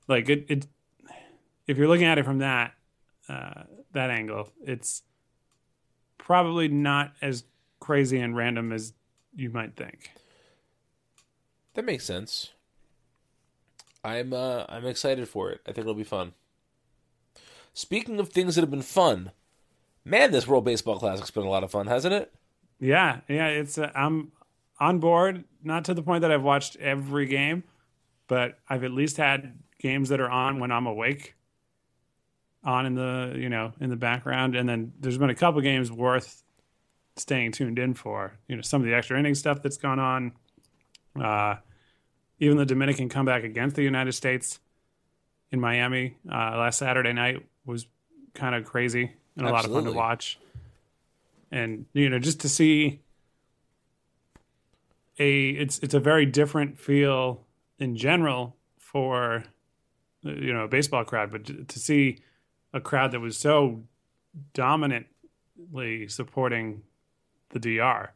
like 0.08 0.28
it, 0.28 0.46
it 0.48 0.66
if 1.66 1.78
you're 1.78 1.88
looking 1.88 2.06
at 2.06 2.18
it 2.18 2.24
from 2.24 2.38
that 2.38 2.74
uh, 3.28 3.64
that 3.92 4.10
angle, 4.10 4.50
it's 4.64 5.02
probably 6.18 6.68
not 6.68 7.12
as 7.22 7.44
crazy 7.78 8.18
and 8.18 8.34
random 8.36 8.72
as 8.72 8.92
you 9.34 9.50
might 9.50 9.76
think. 9.76 10.10
That 11.74 11.84
makes 11.84 12.04
sense. 12.04 12.50
I'm 14.02 14.32
uh 14.32 14.64
I'm 14.68 14.86
excited 14.86 15.28
for 15.28 15.50
it. 15.50 15.60
I 15.66 15.72
think 15.72 15.84
it'll 15.84 15.94
be 15.94 16.04
fun. 16.04 16.32
Speaking 17.72 18.18
of 18.18 18.30
things 18.30 18.54
that 18.54 18.62
have 18.62 18.70
been 18.70 18.82
fun, 18.82 19.30
man, 20.04 20.32
this 20.32 20.46
World 20.46 20.64
Baseball 20.64 20.98
Classic's 20.98 21.30
been 21.30 21.44
a 21.44 21.50
lot 21.50 21.64
of 21.64 21.70
fun, 21.70 21.86
hasn't 21.86 22.14
it? 22.14 22.32
Yeah, 22.80 23.20
yeah, 23.28 23.48
it's 23.48 23.78
uh, 23.78 23.90
I'm 23.94 24.32
on 24.78 24.98
board. 24.98 25.44
Not 25.62 25.84
to 25.84 25.94
the 25.94 26.02
point 26.02 26.22
that 26.22 26.32
I've 26.32 26.42
watched 26.42 26.76
every 26.76 27.26
game, 27.26 27.62
but 28.26 28.58
I've 28.68 28.84
at 28.84 28.90
least 28.90 29.18
had 29.18 29.58
games 29.78 30.08
that 30.08 30.20
are 30.20 30.30
on 30.30 30.58
when 30.58 30.72
I'm 30.72 30.86
awake, 30.86 31.34
on 32.64 32.86
in 32.86 32.94
the 32.94 33.34
you 33.36 33.50
know 33.50 33.72
in 33.80 33.90
the 33.90 33.96
background, 33.96 34.56
and 34.56 34.68
then 34.68 34.92
there's 34.98 35.18
been 35.18 35.30
a 35.30 35.34
couple 35.34 35.60
games 35.60 35.92
worth 35.92 36.42
staying 37.16 37.52
tuned 37.52 37.78
in 37.78 37.94
for. 37.94 38.32
You 38.48 38.56
know, 38.56 38.62
some 38.62 38.80
of 38.80 38.86
the 38.86 38.94
extra 38.94 39.18
inning 39.18 39.34
stuff 39.34 39.62
that's 39.62 39.76
gone 39.76 39.98
on. 39.98 40.32
Uh, 41.20 41.56
even 42.40 42.56
the 42.56 42.66
Dominican 42.66 43.08
comeback 43.08 43.44
against 43.44 43.76
the 43.76 43.82
United 43.82 44.12
States 44.12 44.58
in 45.52 45.60
Miami 45.60 46.16
uh, 46.30 46.56
last 46.56 46.78
Saturday 46.78 47.12
night 47.12 47.46
was 47.64 47.86
kind 48.34 48.54
of 48.54 48.64
crazy 48.64 49.12
and 49.36 49.46
a 49.46 49.52
lot 49.52 49.64
of 49.64 49.72
fun 49.72 49.84
to 49.84 49.92
watch. 49.92 50.38
And 51.52 51.86
you 51.92 52.08
know, 52.08 52.18
just 52.18 52.40
to 52.40 52.48
see 52.48 53.00
a 55.18 55.50
it's 55.50 55.78
it's 55.80 55.94
a 55.94 56.00
very 56.00 56.24
different 56.24 56.78
feel 56.78 57.44
in 57.78 57.96
general 57.96 58.56
for 58.78 59.44
you 60.22 60.52
know 60.52 60.64
a 60.64 60.68
baseball 60.68 61.04
crowd, 61.04 61.30
but 61.30 61.44
to, 61.46 61.64
to 61.64 61.78
see 61.78 62.18
a 62.72 62.80
crowd 62.80 63.10
that 63.12 63.20
was 63.20 63.36
so 63.36 63.82
dominantly 64.54 66.08
supporting 66.08 66.82
the 67.50 67.58
DR 67.58 68.12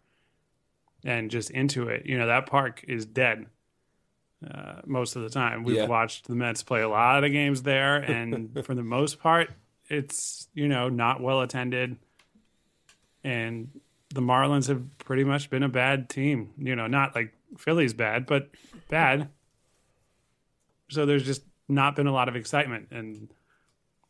and 1.04 1.30
just 1.30 1.50
into 1.50 1.88
it, 1.88 2.06
you 2.06 2.16
know, 2.16 2.26
that 2.26 2.46
park 2.46 2.84
is 2.87 3.04
dead 3.04 3.46
uh, 4.52 4.80
most 4.87 5.16
of 5.16 5.22
the 5.22 5.30
time. 5.30 5.64
We've 5.64 5.76
Yeah. 5.76 5.87
watched 5.87 6.26
the 6.28 6.35
Mets 6.35 6.62
play 6.62 6.83
a 6.83 6.88
lot 6.88 7.24
of 7.24 7.33
games 7.33 7.62
there, 7.62 7.96
and 8.11 8.64
for 8.64 8.74
the 8.74 8.83
most 8.83 9.20
part, 9.20 9.50
it's 9.88 10.48
you 10.54 10.68
know 10.68 10.88
not 10.88 11.20
well 11.20 11.40
attended, 11.40 11.96
and 13.22 13.68
the 14.14 14.20
Marlins 14.20 14.68
have 14.68 14.83
pretty 14.98 15.24
much 15.24 15.50
been 15.50 15.62
a 15.62 15.68
bad 15.68 16.09
team. 16.09 16.50
You 16.59 16.76
know, 16.76 16.87
not 16.87 17.14
like 17.14 17.33
Philly's 17.59 17.94
bad, 17.94 18.26
but 18.26 18.50
bad. 18.88 19.28
So 20.90 21.07
there's 21.07 21.24
just 21.24 21.42
not 21.68 21.96
been 21.96 22.07
a 22.07 22.12
lot 22.12 22.28
of 22.28 22.37
excitement, 22.37 22.88
and 22.90 23.28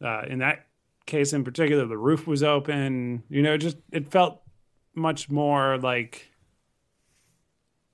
uh, 0.03 0.23
in 0.29 0.39
that 0.41 0.67
case 1.07 1.33
in 1.33 1.45
particular, 1.45 1.87
the 1.87 1.97
roof 1.99 2.27
was 2.27 2.43
open. 2.43 3.23
You 3.29 3.43
know, 3.43 3.57
just 3.57 3.77
it 3.93 4.11
felt 4.11 4.41
much 4.95 5.29
more 5.31 5.79
like, 5.79 6.29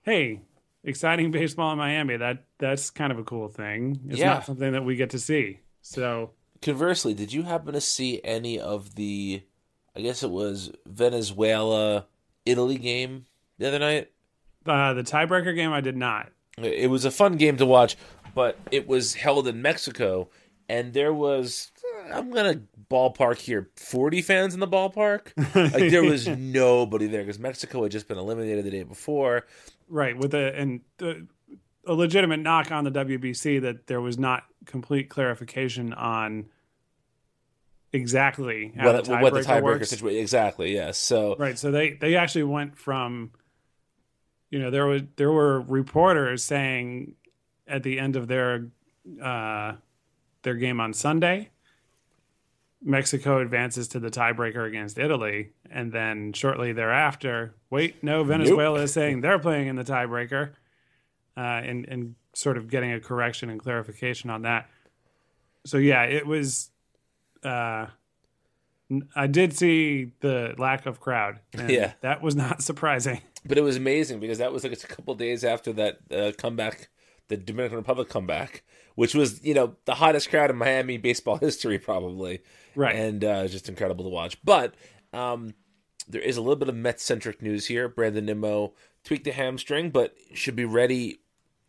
hey, 0.02 0.40
exciting 0.84 1.30
baseball 1.32 1.72
in 1.72 1.78
Miami. 1.78 2.16
That 2.16 2.44
that's 2.58 2.90
kind 2.90 3.12
of 3.12 3.18
a 3.18 3.24
cool 3.24 3.48
thing. 3.48 4.00
It's 4.08 4.18
Yeah. 4.18 4.34
not 4.34 4.46
something 4.46 4.72
that 4.72 4.84
we 4.84 4.96
get 4.96 5.10
to 5.10 5.18
see. 5.18 5.60
So 5.82 6.30
Conversely, 6.62 7.14
did 7.14 7.32
you 7.32 7.42
happen 7.44 7.72
to 7.72 7.80
see 7.80 8.20
any 8.22 8.58
of 8.60 8.94
the 8.96 9.42
I 9.96 10.00
guess 10.02 10.22
it 10.22 10.30
was 10.30 10.70
Venezuela 10.86 12.06
Italy 12.46 12.78
game 12.78 13.26
the 13.58 13.68
other 13.68 13.78
night? 13.78 14.10
uh, 14.66 14.92
the 14.94 15.02
tiebreaker 15.02 15.54
game, 15.54 15.72
I 15.72 15.80
did 15.80 15.96
not. 15.96 16.30
It 16.58 16.90
was 16.90 17.04
a 17.06 17.10
fun 17.10 17.36
game 17.36 17.56
to 17.56 17.64
watch, 17.66 17.96
but 18.34 18.58
it 18.70 18.86
was 18.86 19.14
held 19.14 19.48
in 19.48 19.62
Mexico, 19.62 20.28
and 20.68 20.92
there 20.92 21.14
was 21.14 21.72
I'm 22.12 22.30
gonna 22.30 22.60
ballpark 22.90 23.38
here 23.38 23.70
40 23.76 24.20
fans 24.22 24.52
in 24.54 24.60
the 24.60 24.68
ballpark. 24.68 25.28
Like 25.72 25.90
there 25.90 26.02
was 26.02 26.28
nobody 26.28 27.06
there 27.06 27.22
because 27.22 27.38
Mexico 27.38 27.82
had 27.84 27.92
just 27.92 28.06
been 28.08 28.18
eliminated 28.18 28.64
the 28.64 28.70
day 28.70 28.82
before. 28.82 29.46
Right, 29.90 30.16
with 30.16 30.34
a 30.34 30.56
and 30.56 30.80
the, 30.98 31.26
a 31.86 31.94
legitimate 31.94 32.38
knock 32.38 32.70
on 32.70 32.84
the 32.84 32.90
WBC 32.90 33.60
that 33.62 33.86
there 33.86 34.00
was 34.00 34.18
not 34.18 34.44
complete 34.64 35.10
clarification 35.10 35.92
on 35.92 36.46
exactly 37.92 38.72
how 38.76 38.92
What, 38.92 39.04
the 39.04 39.12
what 39.12 39.34
the 39.34 39.40
tiebreaker 39.40 39.62
tiebreaker 39.62 39.86
situation 39.86 40.20
exactly? 40.20 40.72
Yes. 40.74 40.98
So 40.98 41.36
Right, 41.38 41.58
so 41.58 41.70
they 41.70 41.94
they 41.94 42.16
actually 42.16 42.44
went 42.44 42.78
from, 42.78 43.32
you 44.50 44.58
know, 44.58 44.70
there 44.70 44.86
was 44.86 45.02
there 45.16 45.32
were 45.32 45.60
reporters 45.62 46.44
saying 46.44 47.14
at 47.66 47.82
the 47.82 47.98
end 47.98 48.16
of 48.16 48.28
their 48.28 48.68
uh, 49.22 49.72
their 50.42 50.54
game 50.54 50.80
on 50.80 50.92
Sunday, 50.92 51.50
Mexico 52.82 53.40
advances 53.40 53.88
to 53.88 54.00
the 54.00 54.10
tiebreaker 54.10 54.66
against 54.66 54.98
Italy, 54.98 55.50
and 55.70 55.92
then 55.92 56.32
shortly 56.32 56.72
thereafter, 56.72 57.54
wait, 57.68 58.02
no, 58.02 58.24
Venezuela 58.24 58.80
is 58.82 58.92
saying 58.92 59.20
they're 59.20 59.38
playing 59.38 59.68
in 59.68 59.76
the 59.76 59.84
tiebreaker, 59.84 60.50
uh, 61.36 61.40
and 61.40 61.86
and 61.88 62.14
sort 62.32 62.56
of 62.56 62.68
getting 62.70 62.92
a 62.92 63.00
correction 63.00 63.50
and 63.50 63.60
clarification 63.60 64.30
on 64.30 64.42
that. 64.42 64.68
So 65.66 65.76
yeah, 65.78 66.04
it 66.04 66.26
was. 66.26 66.70
Uh, 67.44 67.86
I 69.14 69.26
did 69.28 69.56
see 69.56 70.12
the 70.20 70.54
lack 70.58 70.84
of 70.86 71.00
crowd. 71.00 71.38
And 71.54 71.70
Yeah. 71.70 71.92
that 72.00 72.22
was 72.22 72.34
not 72.34 72.60
surprising. 72.70 73.20
But 73.46 73.56
it 73.56 73.62
was 73.62 73.76
amazing 73.76 74.18
because 74.20 74.38
that 74.38 74.52
was 74.52 74.64
like 74.64 74.72
a 74.72 74.76
couple 74.76 75.14
days 75.14 75.44
after 75.44 75.72
that 75.74 75.98
uh, 76.10 76.32
comeback, 76.36 76.88
the 77.30 77.38
Dominican 77.38 77.78
Republic 77.78 78.10
comeback, 78.10 78.62
which 78.96 79.14
was 79.14 79.42
you 79.42 79.54
know 79.54 79.76
the 79.86 79.94
hottest 79.94 80.28
crowd 80.28 80.50
in 80.50 80.56
Miami 80.56 80.98
baseball 80.98 81.36
history 81.40 81.78
probably, 81.78 82.40
Right. 82.74 82.94
And 82.94 83.24
uh, 83.24 83.46
just 83.48 83.68
incredible 83.68 84.04
to 84.04 84.10
watch. 84.10 84.42
But 84.44 84.74
um, 85.12 85.54
there 86.08 86.20
is 86.20 86.36
a 86.36 86.40
little 86.40 86.56
bit 86.56 86.68
of 86.68 86.74
Mets 86.74 87.02
centric 87.02 87.42
news 87.42 87.66
here. 87.66 87.88
Brandon 87.88 88.24
Nimmo 88.24 88.74
tweaked 89.04 89.24
the 89.24 89.32
hamstring, 89.32 89.90
but 89.90 90.14
should 90.34 90.56
be 90.56 90.64
ready, 90.64 91.20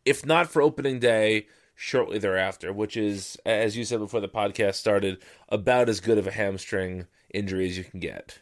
if 0.05 0.25
not 0.25 0.49
for 0.49 0.61
opening 0.61 0.99
day, 0.99 1.47
shortly 1.75 2.19
thereafter. 2.19 2.71
Which 2.71 2.95
is, 2.95 3.37
as 3.45 3.75
you 3.75 3.83
said 3.83 3.99
before 3.99 4.21
the 4.21 4.27
podcast 4.27 4.75
started, 4.75 5.21
about 5.49 5.89
as 5.89 5.99
good 5.99 6.17
of 6.17 6.27
a 6.27 6.31
hamstring 6.31 7.07
injury 7.33 7.67
as 7.67 7.77
you 7.77 7.83
can 7.83 7.99
get. 7.99 8.39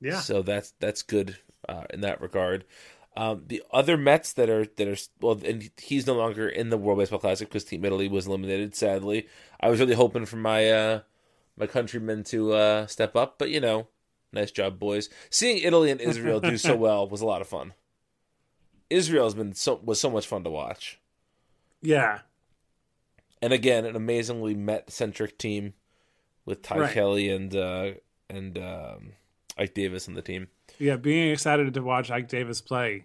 Yeah. 0.00 0.20
So 0.20 0.42
that's 0.42 0.72
that's 0.80 1.02
good 1.02 1.38
uh, 1.68 1.84
in 1.90 2.00
that 2.02 2.20
regard. 2.20 2.64
Um, 3.20 3.42
the 3.48 3.62
other 3.72 3.96
Mets 3.96 4.32
that 4.34 4.48
are 4.48 4.64
that 4.76 4.86
are 4.86 4.96
well, 5.20 5.40
and 5.44 5.70
he's 5.76 6.06
no 6.06 6.14
longer 6.14 6.48
in 6.48 6.70
the 6.70 6.78
World 6.78 7.00
Baseball 7.00 7.18
Classic 7.18 7.48
because 7.48 7.64
Team 7.64 7.84
Italy 7.84 8.06
was 8.06 8.28
eliminated. 8.28 8.76
Sadly, 8.76 9.26
I 9.60 9.68
was 9.70 9.80
really 9.80 9.94
hoping 9.94 10.24
for 10.24 10.36
my 10.36 10.70
uh, 10.70 11.00
my 11.56 11.66
countrymen 11.66 12.22
to 12.24 12.52
uh, 12.52 12.86
step 12.86 13.16
up, 13.16 13.34
but 13.36 13.50
you 13.50 13.58
know, 13.60 13.88
nice 14.32 14.52
job, 14.52 14.78
boys. 14.78 15.08
Seeing 15.30 15.58
Italy 15.58 15.90
and 15.90 16.00
Israel 16.00 16.38
do 16.38 16.56
so 16.56 16.76
well 16.86 17.08
was 17.08 17.20
a 17.20 17.26
lot 17.26 17.40
of 17.40 17.48
fun. 17.48 17.74
Israel 18.88 19.24
has 19.24 19.34
been 19.34 19.52
so 19.52 19.80
was 19.82 19.98
so 20.00 20.10
much 20.10 20.26
fun 20.26 20.44
to 20.44 20.50
watch, 20.50 21.00
Yeah. 21.82 22.20
and 23.42 23.52
again, 23.52 23.84
an 23.84 23.96
amazingly 23.96 24.54
Met 24.54 24.90
centric 24.92 25.38
team 25.38 25.74
with 26.44 26.62
Ty 26.62 26.78
Right. 26.78 26.92
Kelly 26.94 27.28
and 27.30 27.54
uh, 27.56 27.90
and 28.30 28.56
um, 28.58 29.12
Ike 29.58 29.74
Davis 29.74 30.06
on 30.08 30.14
the 30.14 30.22
team. 30.22 30.48
Yeah. 30.78 30.96
Being 30.96 31.30
excited 31.30 31.72
to 31.74 31.82
watch 31.82 32.10
Ike 32.10 32.28
Davis 32.28 32.60
play 32.60 33.04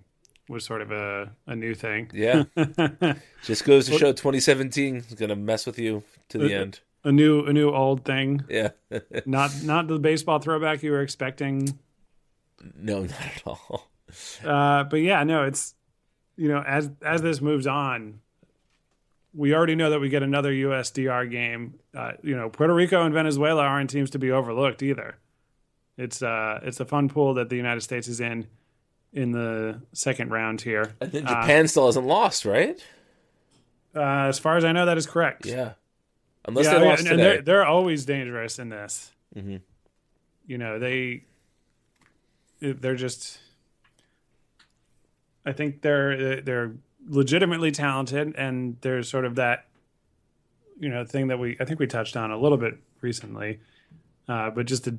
was 0.49 0.65
sort 0.65 0.81
of 0.81 0.91
a, 0.91 1.31
a 1.47 1.55
new 1.55 1.73
thing. 1.73 2.11
Yeah. 2.13 2.43
Just 3.43 3.65
goes 3.65 3.87
to 3.87 3.97
show 3.97 4.11
2017 4.11 4.97
is 4.97 5.05
going 5.13 5.29
to 5.29 5.35
mess 5.35 5.65
with 5.65 5.79
you 5.79 6.03
to 6.29 6.37
the 6.37 6.55
Uh, 6.55 6.61
end. 6.61 6.79
A 7.05 7.11
new 7.11 7.45
a 7.45 7.51
new 7.51 7.69
old 7.71 8.05
thing. 8.05 8.43
Yeah. 8.49 8.69
Not 9.25 9.51
not 9.63 9.87
the 9.87 9.99
baseball 9.99 10.39
throwback 10.39 10.83
you 10.83 10.91
were 10.91 11.01
expecting. 11.01 11.77
no, 12.77 13.01
not 13.01 13.11
at 13.21 13.41
all. 13.45 13.89
Uh, 14.45 14.83
but 14.85 14.97
yeah, 15.01 15.23
no, 15.23 15.43
it's 15.43 15.75
you 16.37 16.47
know 16.47 16.61
as 16.65 16.89
as 17.01 17.21
this 17.21 17.41
moves 17.41 17.67
on, 17.67 18.21
we 19.33 19.53
already 19.53 19.75
know 19.75 19.89
that 19.89 19.99
we 19.99 20.07
get 20.07 20.23
another 20.23 20.51
USDR 20.53 21.29
game. 21.29 21.73
Uh, 21.93 22.13
you 22.21 22.35
know, 22.37 22.49
Puerto 22.49 22.73
Rico 22.73 23.03
and 23.03 23.13
Venezuela 23.13 23.63
aren't 23.63 23.89
teams 23.89 24.09
to 24.11 24.19
be 24.19 24.31
overlooked 24.31 24.81
either. 24.81 25.17
It's 25.97 26.21
uh 26.23 26.59
it's 26.63 26.79
a 26.79 26.85
fun 26.85 27.09
pool 27.09 27.35
that 27.35 27.49
the 27.49 27.55
United 27.55 27.81
States 27.81 28.07
is 28.07 28.19
in. 28.19 28.47
in 29.13 29.31
the 29.31 29.79
second 29.93 30.31
round 30.31 30.59
here. 30.61 30.95
And 30.99 31.11
then 31.11 31.27
Uh, 31.27 31.41
Japan 31.41 31.67
still 31.67 31.85
hasn't 31.85 32.07
lost, 32.07 32.45
right? 32.45 32.83
Uh, 33.95 34.25
as 34.27 34.39
far 34.39 34.57
as 34.57 34.65
I 34.65 34.71
know, 34.71 34.87
that 34.87 34.97
is 34.97 35.05
correct. 35.05 35.45
Yeah. 35.45 35.73
Unless 36.45 36.65
Yeah, 36.65 36.79
they 36.79 36.85
lost 36.85 37.03
today. 37.05 37.15
they're, 37.17 37.41
they're 37.43 37.65
always 37.65 38.05
dangerous 38.05 38.57
in 38.57 38.69
this. 38.69 39.11
Mhm. 39.35 39.61
You 40.47 40.57
know, 40.57 40.79
they 40.79 41.25
they're 42.59 42.95
just. 42.95 43.39
I 45.45 45.51
think 45.51 45.81
they're 45.81 46.41
they're 46.41 46.73
legitimately 47.07 47.71
talented, 47.71 48.33
and 48.35 48.77
there's 48.81 49.09
sort 49.09 49.25
of 49.25 49.35
that, 49.35 49.67
you 50.79 50.89
know, 50.89 51.03
thing 51.05 51.27
that 51.27 51.37
we 51.39 51.57
I 51.59 51.65
think 51.65 51.79
we 51.79 51.87
touched 51.87 52.15
on 52.17 52.31
a 52.31 52.37
little 52.37 52.57
bit 52.57 52.75
recently, 53.01 53.59
uh, 54.27 54.49
but 54.51 54.65
just 54.65 54.87
a 54.87 54.97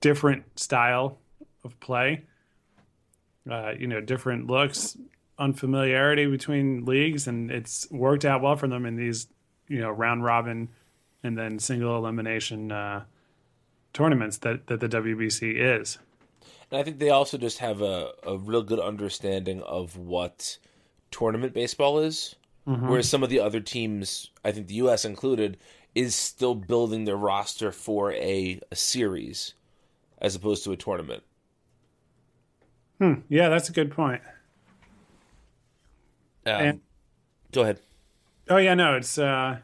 different 0.00 0.58
style 0.58 1.18
of 1.64 1.78
play. 1.80 2.24
Uh, 3.50 3.72
you 3.78 3.86
know, 3.86 4.00
different 4.00 4.46
looks, 4.48 4.96
unfamiliarity 5.38 6.26
between 6.26 6.84
leagues, 6.84 7.28
and 7.28 7.50
it's 7.50 7.88
worked 7.90 8.24
out 8.24 8.42
well 8.42 8.56
for 8.56 8.66
them 8.66 8.84
in 8.84 8.96
these, 8.96 9.28
you 9.68 9.80
know, 9.80 9.90
round 9.90 10.24
robin 10.24 10.68
and 11.22 11.38
then 11.38 11.58
single 11.58 11.96
elimination 11.96 12.72
uh, 12.72 13.04
tournaments 13.92 14.38
that, 14.38 14.66
that 14.66 14.80
the 14.80 14.88
WBC 14.88 15.80
is. 15.80 15.98
And 16.70 16.80
I 16.80 16.82
think 16.82 16.98
they 16.98 17.10
also 17.10 17.38
just 17.38 17.58
have 17.58 17.80
a, 17.82 18.12
a 18.24 18.36
real 18.36 18.62
good 18.62 18.80
understanding 18.80 19.62
of 19.62 19.96
what 19.96 20.58
tournament 21.10 21.54
baseball 21.54 21.98
is. 21.98 22.34
Mhm. 22.66 22.88
Whereas 22.88 23.08
some 23.08 23.22
of 23.22 23.30
the 23.30 23.38
other 23.40 23.60
teams, 23.60 24.30
I 24.44 24.50
think 24.50 24.66
the 24.66 24.74
U.S. 24.74 25.04
included, 25.04 25.56
is 25.94 26.14
still 26.14 26.54
building 26.54 27.04
their 27.04 27.16
roster 27.16 27.70
for 27.70 28.12
a, 28.12 28.60
a 28.70 28.76
series 28.76 29.54
as 30.20 30.34
opposed 30.34 30.64
to 30.64 30.72
a 30.72 30.76
tournament. 30.76 31.22
Hmm. 32.98 33.14
Yeah, 33.28 33.48
that's 33.48 33.68
a 33.68 33.72
good 33.72 33.90
point. 33.90 34.22
Um, 36.46 36.52
And- 36.52 36.80
go 37.52 37.62
ahead. 37.62 37.80
Oh 38.48 38.56
yeah, 38.58 38.74
no, 38.74 38.94
it's 38.94 39.18
uh, 39.18 39.58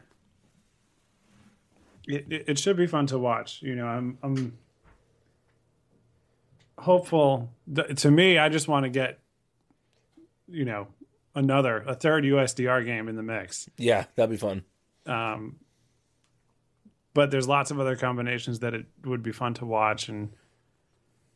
it, 2.07 2.25
it 2.29 2.59
should 2.59 2.75
be 2.77 2.85
fun 2.87 3.07
to 3.07 3.17
watch. 3.17 3.61
You 3.61 3.75
know, 3.75 3.87
I'm 3.87 4.17
I'm 4.21 4.57
hopeful. 6.77 7.49
th- 7.73 8.01
To 8.01 8.11
me, 8.11 8.37
I 8.37 8.49
just 8.49 8.67
want 8.67 8.83
to 8.83 8.89
get, 8.89 9.19
you 10.47 10.65
know, 10.65 10.87
another 11.35 11.77
a 11.87 11.95
third 11.95 12.23
USDR 12.25 12.85
game 12.85 13.07
in 13.07 13.15
the 13.15 13.23
mix. 13.23 13.69
Yeah, 13.77 14.05
that'd 14.15 14.29
be 14.29 14.37
fun. 14.37 14.63
Um, 15.05 15.57
but 17.13 17.31
there's 17.31 17.47
lots 17.47 17.71
of 17.71 17.79
other 17.79 17.95
combinations 17.95 18.59
that 18.59 18.73
it 18.73 18.85
would 19.05 19.23
be 19.23 19.31
fun 19.31 19.53
to 19.55 19.65
watch, 19.65 20.09
and 20.09 20.31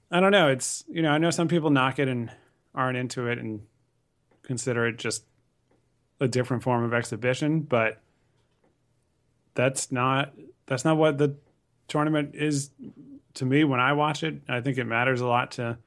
I 0.10 0.20
don't 0.20 0.32
know. 0.32 0.48
It's 0.48 0.84
you 0.88 1.02
know 1.02 1.12
I 1.12 1.18
know 1.18 1.30
some 1.30 1.48
people 1.48 1.70
knock 1.70 2.00
it 2.00 2.08
and 2.08 2.32
aren't 2.74 2.98
into 2.98 3.28
it 3.28 3.40
and 3.40 3.62
consider 4.44 4.88
it 4.88 4.98
just 4.98 5.24
a 6.20 6.28
different 6.28 6.64
form 6.64 6.84
of 6.84 6.94
exhibition, 6.94 7.62
but 7.62 8.00
that's 9.54 9.92
not 9.92 10.34
that's 10.66 10.86
not 10.86 10.98
what 10.98 11.18
the 11.18 11.36
tournament 11.88 12.36
is 12.36 12.72
to 13.34 13.46
me 13.46 13.64
when 13.64 13.80
I 13.80 13.94
watch 13.94 14.24
it. 14.24 14.42
I 14.48 14.62
think 14.62 14.78
it 14.78 14.86
matters 14.86 15.22
a 15.22 15.28
lot 15.28 15.52
to 15.52 15.78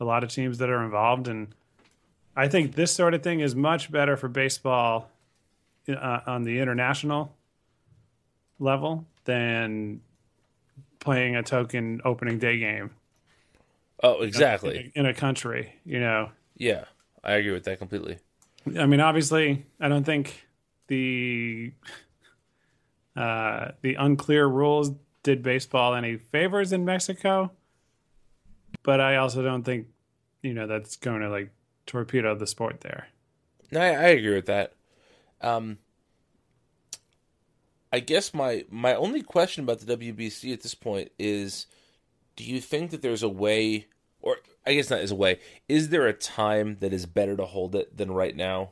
a 0.00 0.04
lot 0.04 0.24
of 0.24 0.30
teams 0.30 0.58
that 0.58 0.68
are 0.70 0.82
involved, 0.82 1.28
and 1.28 1.54
I 2.34 2.48
think 2.48 2.74
this 2.74 2.92
sort 2.92 3.14
of 3.14 3.22
thing 3.22 3.40
is 3.40 3.54
much 3.54 3.92
better 3.92 4.16
for 4.16 4.28
baseball 4.28 5.10
uh, 5.88 6.20
on 6.26 6.42
the 6.42 6.58
international 6.58 7.34
level 8.58 9.06
than 9.24 10.00
playing 10.98 11.36
a 11.36 11.42
token 11.42 12.00
opening 12.04 12.38
day 12.38 12.58
game. 12.58 12.90
Oh, 14.04 14.20
exactly. 14.20 14.76
In 14.76 14.92
a, 14.94 15.00
in 15.00 15.06
a 15.06 15.14
country, 15.14 15.74
you 15.86 15.98
know. 15.98 16.30
Yeah, 16.58 16.84
I 17.24 17.32
agree 17.32 17.52
with 17.52 17.64
that 17.64 17.78
completely. 17.78 18.18
I 18.78 18.84
mean, 18.84 19.00
obviously, 19.00 19.64
I 19.80 19.88
don't 19.88 20.04
think 20.04 20.46
the 20.88 21.72
uh, 23.16 23.70
the 23.80 23.94
unclear 23.94 24.46
rules 24.46 24.92
did 25.22 25.42
baseball 25.42 25.94
any 25.94 26.18
favors 26.18 26.72
in 26.72 26.84
Mexico, 26.84 27.50
but 28.82 29.00
I 29.00 29.16
also 29.16 29.42
don't 29.42 29.62
think 29.62 29.86
you 30.42 30.52
know 30.52 30.66
that's 30.66 30.96
going 30.96 31.22
to 31.22 31.30
like 31.30 31.50
torpedo 31.86 32.34
the 32.34 32.46
sport 32.46 32.82
there. 32.82 33.08
No, 33.72 33.80
I, 33.80 33.86
I 33.86 34.06
agree 34.08 34.34
with 34.34 34.46
that. 34.46 34.74
Um, 35.40 35.78
I 37.90 38.00
guess 38.00 38.34
my 38.34 38.66
my 38.70 38.94
only 38.94 39.22
question 39.22 39.64
about 39.64 39.80
the 39.80 39.96
WBC 39.96 40.52
at 40.52 40.60
this 40.60 40.74
point 40.74 41.10
is, 41.18 41.66
do 42.36 42.44
you 42.44 42.60
think 42.60 42.90
that 42.90 43.00
there's 43.00 43.22
a 43.22 43.28
way, 43.28 43.86
or 44.24 44.38
I 44.66 44.72
guess 44.72 44.88
not 44.88 45.00
as 45.00 45.10
a 45.10 45.14
way, 45.14 45.38
is 45.68 45.90
there 45.90 46.06
a 46.06 46.14
time 46.14 46.78
that 46.80 46.94
is 46.94 47.04
better 47.04 47.36
to 47.36 47.44
hold 47.44 47.74
it 47.74 47.96
than 47.96 48.10
right 48.10 48.34
now? 48.34 48.70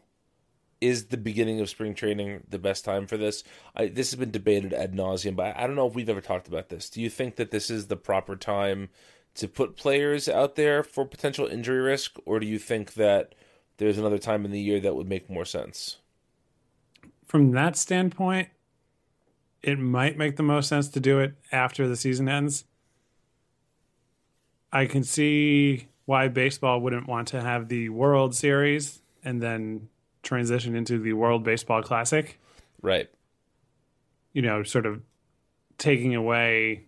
Is 0.81 1.07
the 1.07 1.19
beginning 1.19 1.61
of 1.61 1.69
spring 1.69 1.95
training 1.95 2.45
the 2.49 2.59
best 2.59 2.87
time 2.87 3.07
for 3.07 3.19
this? 3.19 3.45
I, 3.77 3.87
this 3.87 4.11
has 4.11 4.19
been 4.19 4.31
debated 4.31 4.73
ad 4.73 4.95
nauseum, 4.95 5.37
but 5.37 5.55
I 5.57 5.67
don't 5.67 5.77
know 5.77 5.87
if 5.87 5.95
we've 5.95 6.09
ever 6.09 6.23
talked 6.23 6.49
about 6.49 6.71
this. 6.71 6.89
Do 6.89 7.03
you 7.03 7.11
think 7.11 7.37
that 7.37 7.51
this 7.51 7.71
is 7.71 7.87
the 7.87 7.97
proper 7.97 8.35
time 8.35 8.89
to 9.35 9.47
put 9.47 9.77
players 9.77 10.27
out 10.27 10.57
there 10.57 10.83
for 10.83 11.05
potential 11.05 11.47
injury 11.47 11.81
risk, 11.81 12.17
or 12.25 12.41
do 12.41 12.47
you 12.47 12.59
think 12.59 12.95
that 12.95 13.35
there's 13.77 13.99
another 13.99 14.19
time 14.19 14.47
in 14.47 14.51
the 14.51 14.61
year 14.61 14.81
that 14.81 14.97
would 14.97 15.09
make 15.09 15.31
more 15.31 15.45
sense? 15.45 15.99
From 17.27 17.53
that 17.53 17.77
standpoint, 17.77 18.49
it 19.63 19.79
might 19.79 20.17
make 20.17 20.37
the 20.37 20.43
most 20.43 20.69
sense 20.69 20.89
to 20.89 21.01
do 21.01 21.21
it 21.21 21.35
after 21.53 21.87
the 21.87 21.97
season 21.97 22.29
ends. 22.29 22.65
I 24.73 24.87
can 24.87 25.05
see 25.05 25.89
why 26.07 26.29
baseball 26.29 26.81
wouldn't 26.81 27.07
want 27.07 27.29
to 27.29 27.41
have 27.41 27.69
the 27.69 27.89
World 27.91 28.35
Series 28.35 29.03
and 29.23 29.41
then 29.43 29.89
transition 30.23 30.75
into 30.75 30.99
the 30.99 31.13
World 31.13 31.45
Baseball 31.45 31.83
Classic. 31.83 32.41
Right. 32.81 33.09
You 34.33 34.43
know, 34.43 34.63
sort 34.63 34.87
of 34.87 35.03
taking 35.79 36.15
away 36.15 36.87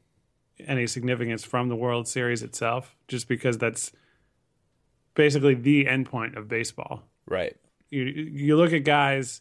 any 0.61 0.87
significance 0.87 1.45
from 1.45 1.69
the 1.69 1.77
World 1.77 2.09
Series 2.09 2.43
itself, 2.43 2.97
just 3.09 3.29
because 3.29 3.59
that's 3.59 3.93
basically 5.15 5.55
the 5.55 5.85
endpoint 5.85 6.37
of 6.37 6.49
baseball. 6.49 7.03
Right. 7.27 7.57
You 7.91 8.05
you 8.05 8.57
look 8.57 8.73
at 8.73 8.85
guys. 8.85 9.41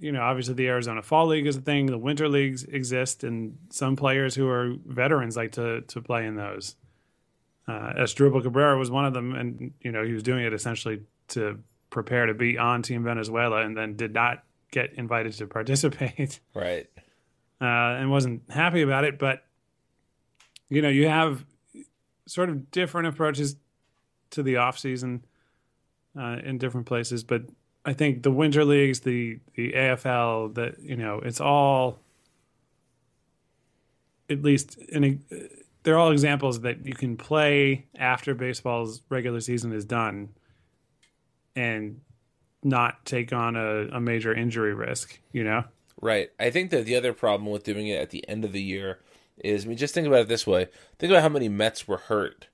You 0.00 0.12
know, 0.12 0.22
obviously 0.22 0.54
the 0.54 0.68
Arizona 0.68 1.02
Fall 1.02 1.26
League 1.26 1.46
is 1.46 1.56
a 1.56 1.60
thing. 1.60 1.86
The 1.86 1.98
Winter 1.98 2.28
Leagues 2.28 2.62
exist, 2.64 3.24
and 3.24 3.58
some 3.70 3.96
players 3.96 4.34
who 4.34 4.48
are 4.48 4.74
veterans 4.86 5.36
like 5.36 5.52
to 5.52 5.80
to 5.82 6.00
play 6.00 6.26
in 6.26 6.36
those. 6.36 6.76
Uh, 7.68 8.06
Cabrera 8.06 8.78
was 8.78 8.90
one 8.90 9.04
of 9.04 9.12
them, 9.12 9.34
and 9.34 9.72
you 9.82 9.92
know 9.92 10.02
he 10.02 10.12
was 10.12 10.22
doing 10.22 10.44
it 10.44 10.54
essentially 10.54 11.02
to 11.28 11.58
prepare 11.90 12.26
to 12.26 12.34
be 12.34 12.56
on 12.56 12.82
Team 12.82 13.04
Venezuela, 13.04 13.60
and 13.60 13.76
then 13.76 13.94
did 13.94 14.14
not 14.14 14.42
get 14.70 14.94
invited 14.94 15.32
to 15.34 15.46
participate. 15.58 16.40
Right. 16.54 16.88
uh, 17.60 17.64
and 17.64 18.10
wasn't 18.10 18.42
happy 18.50 18.82
about 18.82 19.04
it. 19.04 19.18
But 19.18 19.44
you 20.70 20.80
know, 20.80 20.88
you 20.88 21.08
have 21.08 21.44
sort 22.26 22.48
of 22.48 22.70
different 22.70 23.08
approaches 23.08 23.56
to 24.30 24.42
the 24.42 24.56
off 24.56 24.78
season 24.78 25.24
uh, 26.18 26.38
in 26.42 26.58
different 26.58 26.86
places. 26.86 27.22
But 27.22 27.42
I 27.84 27.92
think 27.92 28.22
the 28.22 28.30
winter 28.30 28.64
leagues, 28.64 29.00
the 29.00 29.40
the 29.54 29.72
AFL, 29.72 30.54
that 30.54 30.80
you 30.80 30.96
know, 30.96 31.18
it's 31.18 31.40
all 31.40 31.98
at 34.30 34.42
least 34.42 34.78
in 34.78 35.04
a, 35.04 35.18
they're 35.88 35.96
all 35.96 36.12
examples 36.12 36.60
that 36.60 36.84
you 36.84 36.92
can 36.92 37.16
play 37.16 37.86
after 37.98 38.34
baseball's 38.34 39.00
regular 39.08 39.40
season 39.40 39.72
is 39.72 39.86
done 39.86 40.28
and 41.56 42.02
not 42.62 43.06
take 43.06 43.32
on 43.32 43.56
a, 43.56 43.88
a 43.96 43.98
major 43.98 44.34
injury 44.34 44.74
risk, 44.74 45.18
you 45.32 45.42
know? 45.42 45.64
Right. 45.98 46.30
I 46.38 46.50
think 46.50 46.72
that 46.72 46.84
the 46.84 46.94
other 46.94 47.14
problem 47.14 47.50
with 47.50 47.64
doing 47.64 47.88
it 47.88 48.02
at 48.02 48.10
the 48.10 48.28
end 48.28 48.44
of 48.44 48.52
the 48.52 48.60
year 48.60 48.98
is, 49.38 49.64
I 49.64 49.68
mean, 49.68 49.78
just 49.78 49.94
think 49.94 50.06
about 50.06 50.20
it 50.20 50.28
this 50.28 50.46
way. 50.46 50.68
Think 50.98 51.10
about 51.10 51.22
how 51.22 51.30
many 51.30 51.48
Mets 51.48 51.88
were 51.88 51.96
hurt 51.96 52.48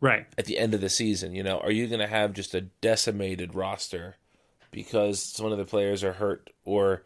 Right. 0.00 0.26
at 0.38 0.46
the 0.46 0.56
end 0.56 0.72
of 0.72 0.80
the 0.80 0.88
season. 0.88 1.34
You 1.34 1.42
know, 1.42 1.58
are 1.58 1.70
you 1.70 1.88
going 1.88 2.00
to 2.00 2.06
have 2.06 2.32
just 2.32 2.54
a 2.54 2.62
decimated 2.62 3.54
roster 3.54 4.16
because 4.70 5.20
some 5.20 5.52
of 5.52 5.58
the 5.58 5.66
players 5.66 6.02
are 6.02 6.14
hurt 6.14 6.48
or, 6.64 7.02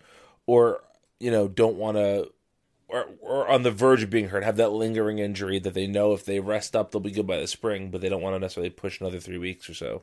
or 0.46 0.84
you 1.18 1.32
know, 1.32 1.48
don't 1.48 1.76
want 1.76 1.96
to, 1.96 2.30
or, 2.88 3.06
or 3.20 3.48
on 3.48 3.62
the 3.62 3.70
verge 3.70 4.02
of 4.02 4.10
being 4.10 4.28
hurt, 4.28 4.44
have 4.44 4.56
that 4.56 4.72
lingering 4.72 5.18
injury 5.18 5.58
that 5.58 5.74
they 5.74 5.86
know 5.86 6.12
if 6.12 6.24
they 6.24 6.40
rest 6.40 6.76
up, 6.76 6.90
they'll 6.90 7.00
be 7.00 7.10
good 7.10 7.26
by 7.26 7.38
the 7.38 7.46
spring, 7.46 7.90
but 7.90 8.00
they 8.00 8.08
don't 8.08 8.22
want 8.22 8.34
to 8.34 8.38
necessarily 8.38 8.70
push 8.70 9.00
another 9.00 9.18
three 9.18 9.38
weeks 9.38 9.68
or 9.68 9.74
so. 9.74 10.02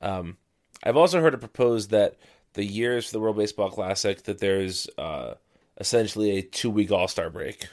Um, 0.00 0.36
I've 0.82 0.96
also 0.96 1.20
heard 1.20 1.34
it 1.34 1.38
proposed 1.38 1.90
that 1.90 2.16
the 2.52 2.64
years 2.64 3.06
for 3.06 3.12
the 3.12 3.20
World 3.20 3.36
Baseball 3.36 3.70
Classic 3.70 4.22
that 4.24 4.38
there's 4.38 4.88
uh, 4.98 5.34
essentially 5.78 6.38
a 6.38 6.42
two 6.42 6.70
week 6.70 6.92
All 6.92 7.08
Star 7.08 7.30
break, 7.30 7.66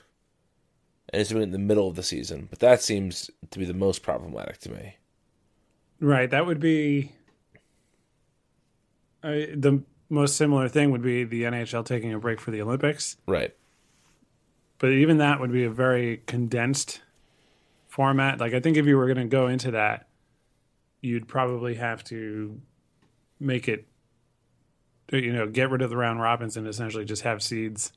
and 1.10 1.22
it's 1.22 1.32
in 1.32 1.52
the 1.52 1.60
middle 1.60 1.88
of 1.88 1.96
the 1.96 2.04
season. 2.04 2.48
But 2.50 2.60
that 2.60 2.82
seems 2.82 3.30
to 3.52 3.60
be 3.60 3.66
the 3.66 3.74
most 3.74 4.02
problematic 4.02 4.60
to 4.60 4.72
me. 4.72 4.96
Right. 6.00 6.30
That 6.30 6.48
would 6.48 6.60
be 6.60 7.12
uh, 9.24 9.30
the 9.54 9.84
most 10.12 10.36
similar 10.36 10.68
thing 10.68 10.92
would 10.92 11.02
be 11.02 11.24
the 11.24 11.44
NHL 11.44 11.86
taking 11.86 12.14
a 12.14 12.20
break 12.20 12.40
for 12.40 12.52
the 12.52 12.62
Olympics. 12.62 13.18
Right. 13.26 13.56
But 14.78 14.92
even 14.92 15.18
that 15.20 15.40
would 15.40 15.52
be 15.52 15.64
a 15.64 15.70
very 15.70 16.22
condensed 16.26 17.02
format. 17.88 18.40
Like 18.40 18.54
I 18.54 18.60
think 18.60 18.78
if 18.78 18.86
you 18.86 18.98
were 18.98 19.06
going 19.06 19.18
to 19.18 19.32
go 19.32 19.48
into 19.48 19.72
that, 19.72 20.08
you'd 21.00 21.28
probably 21.28 21.76
have 21.76 22.04
to 22.06 22.60
make 23.40 23.68
it, 23.68 23.88
you 25.12 25.32
know, 25.32 25.48
get 25.48 25.70
rid 25.70 25.82
of 25.82 25.90
the 25.90 25.98
round 25.98 26.20
robins 26.20 26.58
and 26.58 26.68
essentially 26.68 27.06
just 27.06 27.24
have 27.24 27.42
seeds. 27.42 27.94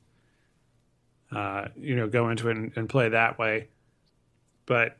Uh, 1.31 1.67
you 1.75 1.95
know, 1.95 2.07
go 2.07 2.29
into 2.29 2.49
it 2.49 2.55
and, 2.55 2.71
and 2.75 2.87
play 2.87 3.09
that 3.09 3.37
way. 3.37 3.67
But 4.65 4.97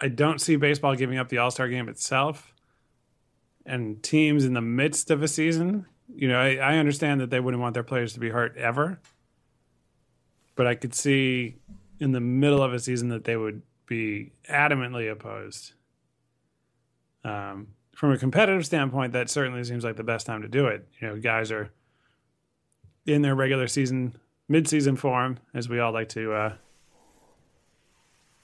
I 0.00 0.08
don't 0.08 0.40
see 0.40 0.56
baseball 0.56 0.94
giving 0.96 1.18
up 1.18 1.28
the 1.28 1.38
All 1.38 1.50
Star 1.50 1.68
game 1.68 1.88
itself. 1.88 2.52
And 3.64 4.02
teams 4.02 4.44
in 4.44 4.54
the 4.54 4.60
midst 4.60 5.10
of 5.10 5.22
a 5.22 5.28
season, 5.28 5.86
you 6.14 6.28
know, 6.28 6.40
I, 6.40 6.56
I 6.56 6.76
understand 6.78 7.20
that 7.20 7.30
they 7.30 7.40
wouldn't 7.40 7.60
want 7.60 7.74
their 7.74 7.82
players 7.82 8.12
to 8.14 8.20
be 8.20 8.30
hurt 8.30 8.56
ever. 8.56 9.00
But 10.56 10.66
I 10.66 10.74
could 10.74 10.94
see 10.94 11.56
in 11.98 12.12
the 12.12 12.20
middle 12.20 12.62
of 12.62 12.72
a 12.72 12.78
season 12.78 13.08
that 13.08 13.24
they 13.24 13.36
would 13.36 13.62
be 13.86 14.32
adamantly 14.48 15.10
opposed. 15.10 15.72
Um, 17.24 17.68
from 17.94 18.12
a 18.12 18.18
competitive 18.18 18.64
standpoint, 18.64 19.12
that 19.12 19.28
certainly 19.28 19.62
seems 19.64 19.84
like 19.84 19.96
the 19.96 20.04
best 20.04 20.26
time 20.26 20.42
to 20.42 20.48
do 20.48 20.66
it. 20.66 20.86
You 21.00 21.08
know, 21.08 21.16
guys 21.18 21.50
are 21.50 21.70
in 23.06 23.22
their 23.22 23.34
regular 23.34 23.66
season, 23.66 24.14
mid-season 24.48 24.96
form, 24.96 25.38
as 25.54 25.68
we 25.68 25.80
all 25.80 25.92
like 25.92 26.08
to, 26.10 26.32
uh, 26.32 26.52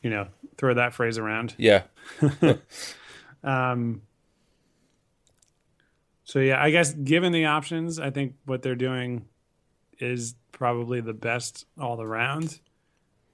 you 0.02 0.10
know, 0.10 0.28
throw 0.56 0.74
that 0.74 0.94
phrase 0.94 1.18
around. 1.18 1.54
Yeah. 1.58 1.82
Um, 3.46 4.02
so 6.26 6.40
yeah, 6.40 6.60
I 6.62 6.70
guess 6.70 6.92
given 6.92 7.32
the 7.32 7.44
options, 7.46 8.00
I 8.00 8.10
think 8.10 8.34
what 8.46 8.60
they're 8.62 8.74
doing 8.74 9.26
is 10.00 10.34
probably 10.50 11.00
the 11.00 11.14
best 11.14 11.66
all 11.80 12.02
around. 12.02 12.58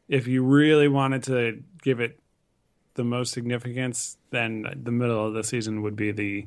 If 0.08 0.26
you 0.28 0.44
really 0.44 0.88
wanted 0.88 1.22
to 1.24 1.62
give 1.82 2.00
it 2.00 2.20
the 2.94 3.02
most 3.04 3.32
significance, 3.32 4.18
then 4.30 4.66
the 4.82 4.92
middle 4.92 5.26
of 5.26 5.32
the 5.32 5.42
season 5.42 5.80
would 5.82 5.96
be 5.96 6.12
the 6.12 6.46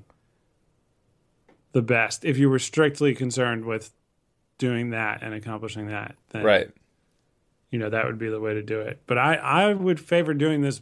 the 1.71 1.81
best. 1.81 2.23
If 2.23 2.37
you 2.37 2.47
were 2.49 2.59
strictly 2.59 3.15
concerned 3.15 3.65
with 3.65 3.91
doing 4.59 4.91
that 4.91 5.23
and 5.23 5.33
accomplishing 5.33 5.87
that, 5.87 6.15
then 6.29 6.43
Right. 6.43 6.69
you 7.71 7.79
know 7.79 7.89
that 7.89 8.05
would 8.05 8.19
be 8.19 8.29
the 8.29 8.39
way 8.39 8.53
to 8.53 8.61
do 8.61 8.79
it. 8.81 9.01
But 9.07 9.17
I 9.17 9.33
I 9.35 9.73
would 9.73 9.99
favor 9.99 10.35
doing 10.35 10.61
this 10.61 10.81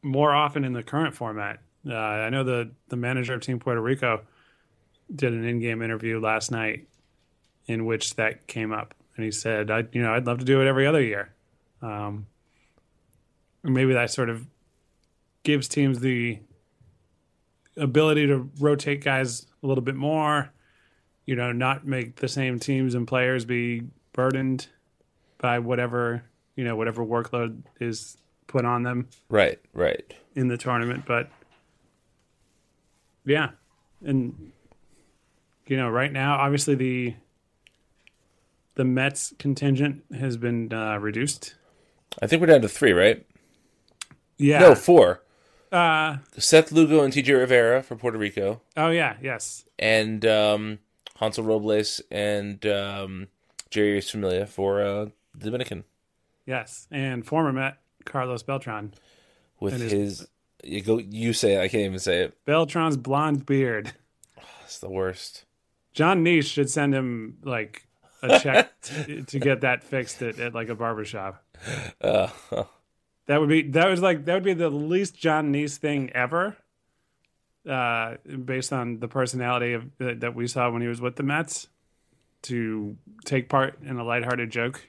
more 0.00 0.32
often 0.32 0.64
in 0.64 0.74
the 0.74 0.84
current 0.84 1.14
format. 1.16 1.58
Uh, 1.84 1.94
I 1.96 2.30
know 2.30 2.44
the 2.44 2.70
the 2.88 2.96
manager 2.96 3.34
of 3.34 3.40
Team 3.40 3.58
Puerto 3.58 3.80
Rico 3.82 4.20
did 5.14 5.32
an 5.32 5.44
in-game 5.44 5.82
interview 5.82 6.20
last 6.20 6.50
night 6.50 6.86
in 7.66 7.84
which 7.84 8.14
that 8.16 8.46
came 8.46 8.72
up, 8.72 8.94
and 9.16 9.24
he 9.24 9.30
said, 9.30 9.70
"I 9.70 9.84
you 9.92 10.02
know 10.02 10.12
I'd 10.14 10.26
love 10.26 10.38
to 10.38 10.44
do 10.44 10.60
it 10.60 10.66
every 10.66 10.86
other 10.86 11.02
year." 11.02 11.32
Um, 11.82 12.26
maybe 13.62 13.92
that 13.92 14.10
sort 14.10 14.30
of 14.30 14.46
gives 15.42 15.68
teams 15.68 16.00
the 16.00 16.38
ability 17.76 18.26
to 18.26 18.48
rotate 18.58 19.02
guys 19.04 19.46
a 19.62 19.66
little 19.66 19.82
bit 19.82 19.94
more. 19.96 20.50
You 21.26 21.34
know, 21.36 21.52
not 21.52 21.86
make 21.86 22.16
the 22.16 22.28
same 22.28 22.58
teams 22.60 22.94
and 22.94 23.06
players 23.06 23.44
be 23.44 23.82
burdened 24.12 24.68
by 25.38 25.58
whatever 25.58 26.22
you 26.54 26.64
know 26.64 26.76
whatever 26.76 27.04
workload 27.04 27.62
is 27.80 28.16
put 28.46 28.64
on 28.64 28.82
them 28.84 29.08
Right. 29.28 29.58
Right. 29.74 30.14
in 30.34 30.48
the 30.48 30.56
tournament. 30.56 31.04
But 31.04 31.28
yeah, 33.24 33.50
and 34.04 34.52
you 35.66 35.76
know, 35.76 35.88
right 35.88 36.12
now, 36.12 36.36
obviously 36.38 36.74
the 36.74 37.14
the 38.74 38.84
Mets 38.84 39.32
contingent 39.38 40.04
has 40.18 40.36
been 40.36 40.72
uh, 40.72 40.98
reduced. 40.98 41.54
I 42.20 42.26
think 42.26 42.40
we're 42.40 42.46
down 42.46 42.62
to 42.62 42.68
three, 42.68 42.92
right? 42.92 43.24
Yeah. 44.36 44.58
No, 44.60 44.74
four. 44.74 45.22
Uh, 45.72 46.18
Seth 46.38 46.70
Lugo 46.72 47.02
and 47.02 47.12
TJ 47.12 47.36
Rivera 47.38 47.82
for 47.82 47.96
Puerto 47.96 48.18
Rico, 48.18 48.60
oh 48.76 48.90
yeah. 48.90 49.16
Yes. 49.20 49.64
and 49.78 50.24
um, 50.24 50.78
Hansel 51.18 51.42
Robles 51.44 52.00
and 52.10 52.64
um, 52.66 53.26
Jeurys 53.70 54.10
Familia 54.10 54.46
for 54.46 54.80
uh, 54.82 55.06
Dominican 55.36 55.84
Yes. 56.46 56.86
And 56.92 57.26
former 57.26 57.52
Met 57.52 57.78
Carlos 58.04 58.44
Beltran. 58.44 58.94
with 59.58 59.80
his- 59.80 59.92
his. 59.92 60.28
You 60.62 60.80
go. 60.80 60.98
You 60.98 61.32
say 61.32 61.54
it. 61.54 61.60
I 61.60 61.68
can't 61.68 61.82
even 61.84 61.98
say 61.98 62.22
it. 62.22 62.44
Beltran's 62.44 62.96
blonde 62.96 63.44
beard. 63.46 63.92
It's 64.64 64.78
the 64.78 64.88
worst. 64.90 65.44
Jon 65.96 66.22
Niese 66.22 66.44
should 66.44 66.68
send 66.68 66.94
him 66.94 67.38
like 67.42 67.86
a 68.22 68.38
check 68.38 68.78
to, 68.82 69.22
to 69.22 69.38
get 69.38 69.62
that 69.62 69.82
fixed 69.82 70.20
at, 70.20 70.38
at 70.38 70.54
like 70.54 70.68
a 70.68 70.74
barbershop. 70.74 71.42
Uh, 72.00 72.28
That 73.26 73.40
would 73.40 73.48
be 73.48 73.62
that 73.70 73.88
was 73.88 74.02
like 74.02 74.26
that 74.26 74.34
would 74.34 74.44
be 74.44 74.52
the 74.54 74.68
least 74.70 75.16
Jon 75.16 75.52
Niese 75.52 75.78
thing 75.78 76.10
ever. 76.14 76.56
Uh, 77.68 78.14
based 78.44 78.72
on 78.72 79.00
the 79.00 79.08
personality 79.08 79.72
of 79.72 79.90
that 79.98 80.20
that 80.20 80.34
we 80.36 80.46
saw 80.46 80.70
when 80.70 80.82
he 80.82 80.86
was 80.86 81.00
with 81.00 81.16
the 81.16 81.24
Mets, 81.24 81.66
to 82.42 82.96
take 83.24 83.48
part 83.48 83.78
in 83.82 83.96
a 83.96 84.04
lighthearted 84.04 84.50
joke, 84.50 84.86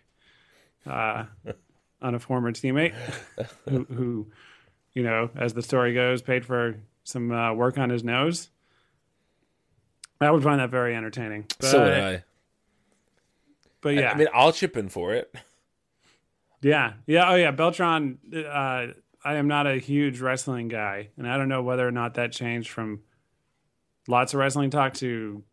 uh, 0.86 1.24
on 2.02 2.14
a 2.14 2.20
former 2.20 2.52
teammate 2.52 2.94
who, 3.68 3.86
who, 3.86 4.28
you 4.94 5.02
know, 5.02 5.32
as 5.36 5.56
the 5.56 5.64
story 5.64 5.96
goes, 5.96 6.22
paid 6.22 6.46
for 6.46 6.76
some 7.04 7.32
uh, 7.32 7.54
work 7.54 7.80
on 7.80 7.90
his 7.90 8.04
nose. 8.04 8.50
I 10.20 10.32
would 10.32 10.44
find 10.44 10.60
that 10.60 10.70
very 10.70 10.96
entertaining. 10.96 11.46
But, 11.60 11.68
so 11.68 11.84
would 11.84 11.94
I. 11.94 12.24
But 13.82 13.96
yeah, 13.96 14.12
I 14.12 14.16
mean, 14.16 14.28
I'll 14.34 14.52
chip 14.52 14.76
in 14.76 14.90
for 14.90 15.14
it. 15.14 15.34
Yeah, 16.62 16.94
yeah, 17.06 17.30
oh 17.32 17.36
yeah. 17.36 17.52
Beltran. 17.52 18.18
Uh, 18.34 18.88
I 19.24 19.36
am 19.36 19.48
not 19.48 19.68
a 19.68 19.78
huge 19.78 20.20
wrestling 20.20 20.68
guy, 20.68 21.10
and 21.18 21.30
I 21.30 21.38
don't 21.38 21.50
know 21.50 21.62
whether 21.62 21.88
or 21.88 21.92
not 21.92 22.16
that 22.16 22.32
changed 22.32 22.70
from 22.70 23.02
lots 24.08 24.34
of 24.34 24.40
wrestling 24.40 24.70
talk 24.70 24.94
to 24.96 25.44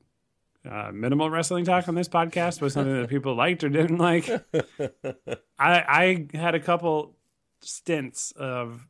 uh, 0.69 0.91
minimal 0.93 1.29
wrestling 1.29 1.65
talk 1.65 1.89
on 1.89 1.95
this 1.95 2.09
podcast 2.09 2.61
was 2.61 2.73
something 2.73 2.95
that 2.95 3.09
people 3.09 3.35
liked 3.35 3.65
or 3.65 3.69
didn't 3.69 3.99
like. 3.99 4.29
I 5.59 5.59
I 5.59 6.27
had 6.33 6.55
a 6.55 6.61
couple 6.61 7.17
stints 7.61 8.33
of 8.33 8.87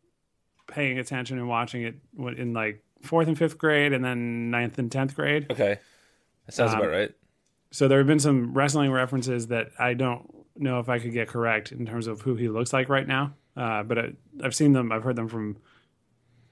paying 0.68 0.98
attention 0.98 1.38
and 1.38 1.48
watching 1.48 1.82
it 1.82 1.96
in 2.36 2.52
like 2.52 2.83
fourth 3.04 3.28
and 3.28 3.36
fifth 3.38 3.58
grade, 3.58 3.92
and 3.92 4.04
then 4.04 4.50
ninth 4.50 4.78
and 4.78 4.90
tenth 4.90 5.14
grade. 5.14 5.46
Okay, 5.50 5.78
that 6.46 6.52
sounds 6.54 6.72
Um, 6.72 6.80
about 6.80 6.90
right. 6.90 7.10
So 7.70 7.88
there 7.88 7.98
have 7.98 8.06
been 8.06 8.20
some 8.20 8.54
wrestling 8.54 8.90
references 8.92 9.48
that 9.48 9.70
I 9.78 9.94
don't 9.94 10.32
know 10.56 10.78
if 10.78 10.88
I 10.88 10.98
could 11.00 11.12
get 11.12 11.28
correct 11.28 11.72
in 11.72 11.84
terms 11.86 12.06
of 12.06 12.20
who 12.22 12.36
he 12.36 12.48
looks 12.48 12.72
like 12.72 12.88
right 12.88 13.06
now. 13.06 13.34
Uh, 13.56 13.82
but 13.82 13.98
I, 13.98 14.12
I've 14.42 14.54
seen 14.54 14.72
them. 14.72 14.92
I've 14.92 15.02
heard 15.02 15.16
them 15.16 15.28
from 15.28 15.56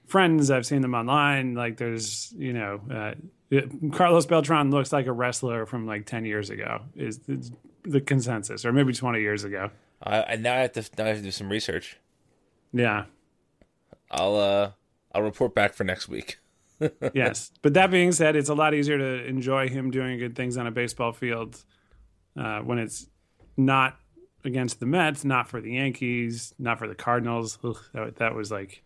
friends. 0.07 0.51
I've 0.51 0.65
seen 0.65 0.81
them 0.81 0.93
online. 0.93 1.53
Like 1.55 1.77
there's, 1.77 2.33
you 2.37 2.53
know, 2.53 2.81
uh, 2.91 3.13
it- 3.49 3.69
Carlos 3.93 4.25
Beltran 4.25 4.71
looks 4.71 4.91
like 4.91 5.07
a 5.07 5.11
wrestler 5.13 5.65
from 5.65 5.85
like 5.85 6.05
ten 6.05 6.25
years 6.25 6.49
ago. 6.49 6.81
Is 6.95 7.19
is 7.27 7.51
the 7.83 8.01
consensus, 8.01 8.65
or 8.65 8.71
maybe 8.73 8.93
twenty 8.93 9.21
years 9.21 9.43
ago? 9.43 9.69
I, 10.01 10.17
and 10.19 10.43
now 10.43 10.55
I 10.55 10.59
have 10.59 10.73
to 10.73 10.83
now 10.97 11.05
I 11.05 11.07
have 11.09 11.17
to 11.17 11.23
do 11.23 11.31
some 11.31 11.49
research. 11.49 11.97
Yeah. 12.73 13.05
I'll 14.11 14.35
uh 14.35 14.71
I'll 15.13 15.21
report 15.21 15.53
back 15.53 15.73
for 15.73 15.83
next 15.83 16.07
week. 16.07 16.39
yes. 17.13 17.51
But 17.61 17.73
that 17.75 17.91
being 17.91 18.11
said, 18.11 18.35
it's 18.35 18.49
a 18.49 18.53
lot 18.53 18.73
easier 18.73 18.97
to 18.97 19.25
enjoy 19.25 19.69
him 19.69 19.91
doing 19.91 20.17
good 20.19 20.35
things 20.35 20.57
on 20.57 20.67
a 20.67 20.71
baseball 20.71 21.11
field 21.11 21.63
uh, 22.37 22.59
when 22.59 22.79
it's 22.79 23.07
not 23.57 23.99
against 24.43 24.79
the 24.79 24.85
Mets, 24.85 25.23
not 25.23 25.47
for 25.47 25.61
the 25.61 25.73
Yankees, 25.73 26.53
not 26.59 26.79
for 26.79 26.87
the 26.87 26.95
Cardinals. 26.95 27.57
Ugh, 27.63 27.77
that, 27.93 28.17
that 28.17 28.35
was 28.35 28.51
like, 28.51 28.83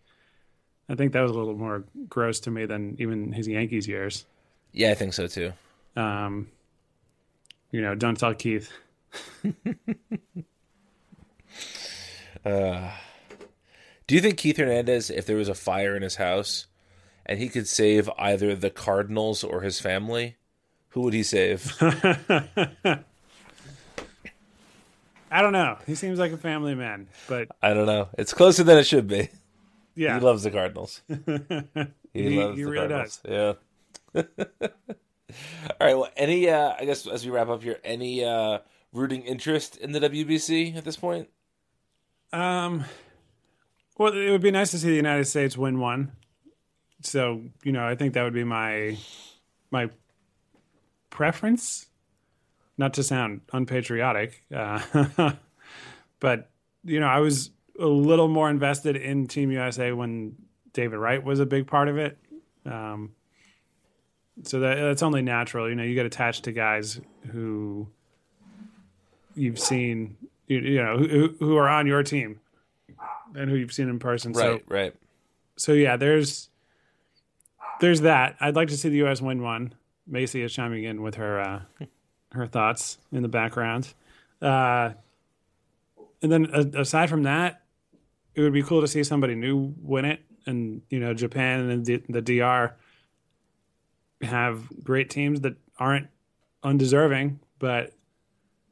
I 0.88 0.94
think 0.94 1.12
that 1.12 1.20
was 1.20 1.30
a 1.30 1.34
little 1.34 1.56
more 1.56 1.84
gross 2.08 2.40
to 2.40 2.50
me 2.50 2.66
than 2.66 2.96
even 2.98 3.32
his 3.32 3.48
Yankees 3.48 3.88
years. 3.88 4.24
Yeah, 4.72 4.90
I 4.90 4.94
think 4.94 5.14
so 5.14 5.26
too. 5.26 5.52
Um, 5.96 6.48
you 7.70 7.80
know, 7.80 7.94
don't 7.94 8.18
tell 8.18 8.34
Keith. 8.34 8.70
Do 14.08 14.14
you 14.16 14.20
think 14.20 14.38
Keith 14.38 14.56
Hernandez, 14.56 15.10
if 15.10 15.26
there 15.26 15.36
was 15.36 15.48
a 15.50 15.54
fire 15.54 15.94
in 15.94 16.02
his 16.02 16.16
house 16.16 16.66
and 17.26 17.38
he 17.38 17.48
could 17.48 17.68
save 17.68 18.08
either 18.18 18.56
the 18.56 18.70
Cardinals 18.70 19.44
or 19.44 19.60
his 19.60 19.78
family, 19.80 20.36
who 20.90 21.02
would 21.02 21.12
he 21.14 21.22
save? 21.22 21.76
I 25.30 25.42
don't 25.42 25.52
know. 25.52 25.76
He 25.86 25.94
seems 25.94 26.18
like 26.18 26.32
a 26.32 26.38
family 26.38 26.74
man, 26.74 27.08
but 27.28 27.48
I 27.62 27.74
don't 27.74 27.84
know. 27.86 28.08
It's 28.16 28.32
closer 28.32 28.64
than 28.64 28.78
it 28.78 28.84
should 28.84 29.06
be. 29.06 29.28
yeah, 29.94 30.18
He 30.18 30.24
loves 30.24 30.42
the 30.42 30.50
Cardinals. 30.50 31.02
He, 32.14 32.22
He- 32.30 32.38
loves 32.42 32.56
he 32.56 32.64
the 32.64 32.70
really 32.70 32.88
Cardinals. 32.88 33.20
Yeah. 33.28 33.52
All 34.14 35.86
right. 35.86 35.94
Well, 35.96 36.08
any? 36.16 36.48
Uh, 36.48 36.72
I 36.76 36.86
guess 36.86 37.06
as 37.06 37.22
we 37.26 37.30
wrap 37.30 37.48
up 37.48 37.62
here, 37.62 37.78
any 37.84 38.24
uh, 38.24 38.60
rooting 38.94 39.22
interest 39.24 39.76
in 39.76 39.92
the 39.92 40.00
WBC 40.00 40.74
at 40.74 40.86
this 40.86 40.96
point? 40.96 41.28
Um, 42.32 42.86
well, 43.98 44.12
it 44.12 44.30
would 44.30 44.40
be 44.40 44.52
nice 44.52 44.70
to 44.70 44.78
see 44.78 44.88
the 44.88 44.96
United 44.96 45.26
States 45.26 45.58
win 45.58 45.80
one. 45.80 46.12
So 47.02 47.42
you 47.64 47.72
know, 47.72 47.86
I 47.86 47.96
think 47.96 48.14
that 48.14 48.22
would 48.22 48.32
be 48.32 48.44
my 48.44 48.96
my 49.70 49.90
preference. 51.10 51.86
Not 52.78 52.94
to 52.94 53.02
sound 53.02 53.40
unpatriotic, 53.52 54.44
uh, 54.54 55.32
but 56.20 56.48
you 56.84 57.00
know, 57.00 57.08
I 57.08 57.18
was 57.18 57.50
a 57.78 57.86
little 57.86 58.28
more 58.28 58.48
invested 58.48 58.94
in 58.94 59.26
Team 59.26 59.50
USA 59.50 59.90
when 59.90 60.36
David 60.72 60.96
Wright 60.96 61.22
was 61.22 61.40
a 61.40 61.46
big 61.46 61.66
part 61.66 61.88
of 61.88 61.98
it. 61.98 62.16
Um, 62.64 63.14
so 64.44 64.60
that 64.60 64.76
that's 64.76 65.02
only 65.02 65.22
natural. 65.22 65.68
You 65.68 65.74
know, 65.74 65.82
you 65.82 65.96
get 65.96 66.06
attached 66.06 66.44
to 66.44 66.52
guys 66.52 67.00
who 67.32 67.88
you've 69.34 69.58
seen, 69.58 70.16
you, 70.46 70.58
you 70.60 70.82
know, 70.82 70.98
who, 70.98 71.34
who 71.40 71.56
are 71.56 71.68
on 71.68 71.88
your 71.88 72.04
team 72.04 72.38
and 73.34 73.50
who 73.50 73.56
you've 73.56 73.72
seen 73.72 73.88
in 73.88 73.98
person. 73.98 74.32
Right, 74.32 74.60
so, 74.60 74.60
right. 74.68 74.94
so 75.56 75.72
yeah, 75.72 75.96
there's 75.96 76.48
there's 77.80 78.02
that. 78.02 78.36
I'd 78.40 78.56
like 78.56 78.68
to 78.68 78.76
see 78.76 78.88
the 78.88 78.98
U.S. 78.98 79.20
win 79.20 79.42
one. 79.42 79.74
Macy 80.06 80.42
is 80.42 80.52
chiming 80.52 80.84
in 80.84 81.02
with 81.02 81.16
her 81.16 81.40
uh, 81.40 81.60
her 82.32 82.46
thoughts 82.46 82.98
in 83.12 83.22
the 83.22 83.28
background. 83.28 83.92
Uh, 84.40 84.90
and 86.22 86.32
then 86.32 86.54
uh, 86.54 86.80
aside 86.80 87.08
from 87.08 87.24
that, 87.24 87.62
it 88.34 88.40
would 88.40 88.52
be 88.52 88.62
cool 88.62 88.80
to 88.80 88.88
see 88.88 89.04
somebody 89.04 89.34
new 89.34 89.74
win 89.82 90.04
it, 90.04 90.20
and 90.46 90.82
you 90.90 91.00
know, 91.00 91.14
Japan 91.14 91.68
and 91.68 91.84
the, 91.84 92.02
the 92.08 92.22
DR 92.22 92.76
have 94.22 94.64
great 94.82 95.10
teams 95.10 95.42
that 95.42 95.54
aren't 95.78 96.08
undeserving, 96.62 97.40
but 97.58 97.92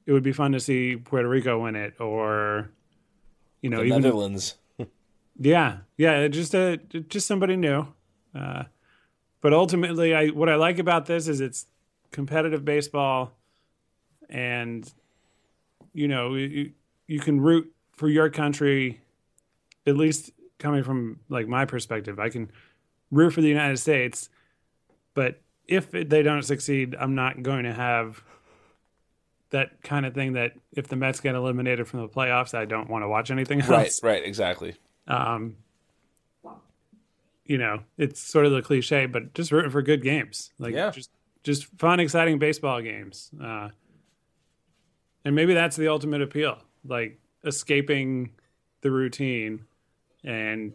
it 0.06 0.12
would 0.12 0.22
be 0.22 0.32
fun 0.32 0.52
to 0.52 0.60
see 0.60 0.96
Puerto 0.96 1.28
Rico 1.28 1.62
win 1.62 1.76
it, 1.76 2.00
or 2.00 2.70
you 3.60 3.70
know, 3.70 3.78
The 3.78 3.84
even 3.84 4.02
Netherlands. 4.02 4.56
yeah, 5.38 5.78
yeah, 5.96 6.28
just 6.28 6.54
a 6.54 6.76
just 6.76 7.26
somebody 7.26 7.56
new. 7.56 7.86
Uh, 8.34 8.64
but 9.40 9.52
ultimately, 9.52 10.14
I 10.14 10.28
what 10.28 10.48
I 10.48 10.56
like 10.56 10.78
about 10.78 11.06
this 11.06 11.28
is 11.28 11.40
it's 11.40 11.66
competitive 12.10 12.64
baseball, 12.64 13.36
and 14.28 14.90
you 15.92 16.08
know 16.08 16.34
you, 16.34 16.72
you 17.06 17.20
can 17.20 17.40
root 17.40 17.72
for 17.92 18.08
your 18.08 18.30
country. 18.30 19.00
At 19.86 19.96
least 19.96 20.32
coming 20.58 20.82
from 20.82 21.20
like 21.28 21.46
my 21.46 21.64
perspective, 21.64 22.18
I 22.18 22.28
can 22.28 22.50
root 23.10 23.30
for 23.30 23.40
the 23.40 23.48
United 23.48 23.78
States, 23.78 24.28
but 25.14 25.40
if 25.68 25.90
they 25.90 26.22
don't 26.22 26.42
succeed, 26.42 26.96
I'm 26.98 27.14
not 27.14 27.42
going 27.42 27.64
to 27.64 27.72
have 27.72 28.22
that 29.50 29.82
kind 29.82 30.04
of 30.06 30.14
thing 30.14 30.32
that 30.32 30.52
if 30.72 30.88
the 30.88 30.96
Mets 30.96 31.20
get 31.20 31.34
eliminated 31.34 31.86
from 31.86 32.00
the 32.00 32.08
playoffs, 32.08 32.52
I 32.54 32.64
don't 32.64 32.90
want 32.90 33.04
to 33.04 33.08
watch 33.08 33.30
anything 33.30 33.60
else 33.60 33.70
Right, 33.70 33.92
right, 34.02 34.24
exactly. 34.24 34.74
um, 35.06 35.56
you 37.44 37.58
know, 37.58 37.80
it's 37.96 38.20
sort 38.20 38.46
of 38.46 38.52
the 38.52 38.62
cliche, 38.62 39.06
but 39.06 39.32
just 39.34 39.52
rooting 39.52 39.70
for 39.70 39.82
good 39.82 40.02
games, 40.02 40.50
like 40.58 40.74
Yeah. 40.74 40.90
just 40.90 41.10
just 41.44 41.66
fun, 41.78 42.00
exciting 42.00 42.40
baseball 42.40 42.82
games, 42.82 43.30
uh, 43.40 43.68
and 45.24 45.34
maybe 45.36 45.54
that's 45.54 45.76
the 45.76 45.86
ultimate 45.86 46.20
appeal, 46.22 46.58
like 46.84 47.20
escaping 47.44 48.30
the 48.80 48.90
routine 48.90 49.64
and 50.24 50.72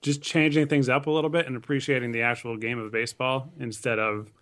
just 0.00 0.22
changing 0.22 0.66
things 0.68 0.88
up 0.88 1.06
a 1.06 1.10
little 1.10 1.28
bit 1.28 1.46
and 1.46 1.54
appreciating 1.54 2.12
the 2.12 2.22
actual 2.22 2.56
game 2.56 2.78
of 2.78 2.90
baseball 2.90 3.52
instead 3.58 3.98
of 3.98 4.32